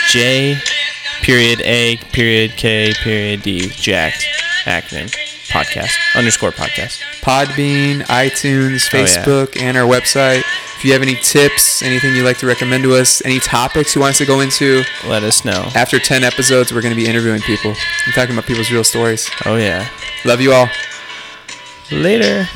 J 0.09 0.57
period 1.21 1.61
A 1.61 1.97
period 2.11 2.51
K 2.57 2.93
period 2.93 3.41
D 3.43 3.67
Jacked 3.69 4.25
acronym 4.65 5.13
podcast 5.47 5.93
underscore 6.15 6.51
podcast. 6.51 6.99
Podbean, 7.21 8.01
iTunes, 8.03 8.87
Oh, 8.93 8.97
yeah. 8.97 9.05
Facebook, 9.05 9.61
and 9.61 9.77
our 9.77 9.85
website. 9.85 10.43
If 10.77 10.85
you 10.85 10.93
have 10.93 11.01
any 11.01 11.15
tips, 11.15 11.81
anything 11.81 12.15
you'd 12.15 12.23
like 12.25 12.37
to 12.39 12.45
recommend 12.47 12.83
to 12.83 12.93
us, 12.95 13.21
any 13.25 13.39
topics 13.39 13.95
you 13.95 14.01
want 14.01 14.11
us 14.11 14.17
to 14.19 14.25
go 14.25 14.41
into, 14.41 14.83
Let 15.07 15.23
us 15.23 15.43
know. 15.43 15.69
after 15.75 15.97
10 15.99 16.23
episodes, 16.23 16.71
we're 16.71 16.81
going 16.81 16.93
to 16.95 17.01
be 17.01 17.07
interviewing 17.07 17.41
people 17.41 17.71
and 18.05 18.13
talking 18.13 18.33
about 18.35 18.45
people's 18.45 18.69
real 18.71 18.83
stories. 18.83 19.29
Oh 19.45 19.55
yeah. 19.55 19.89
Love 20.25 20.39
you 20.41 20.53
all. 20.53 20.67
Later. 21.91 22.47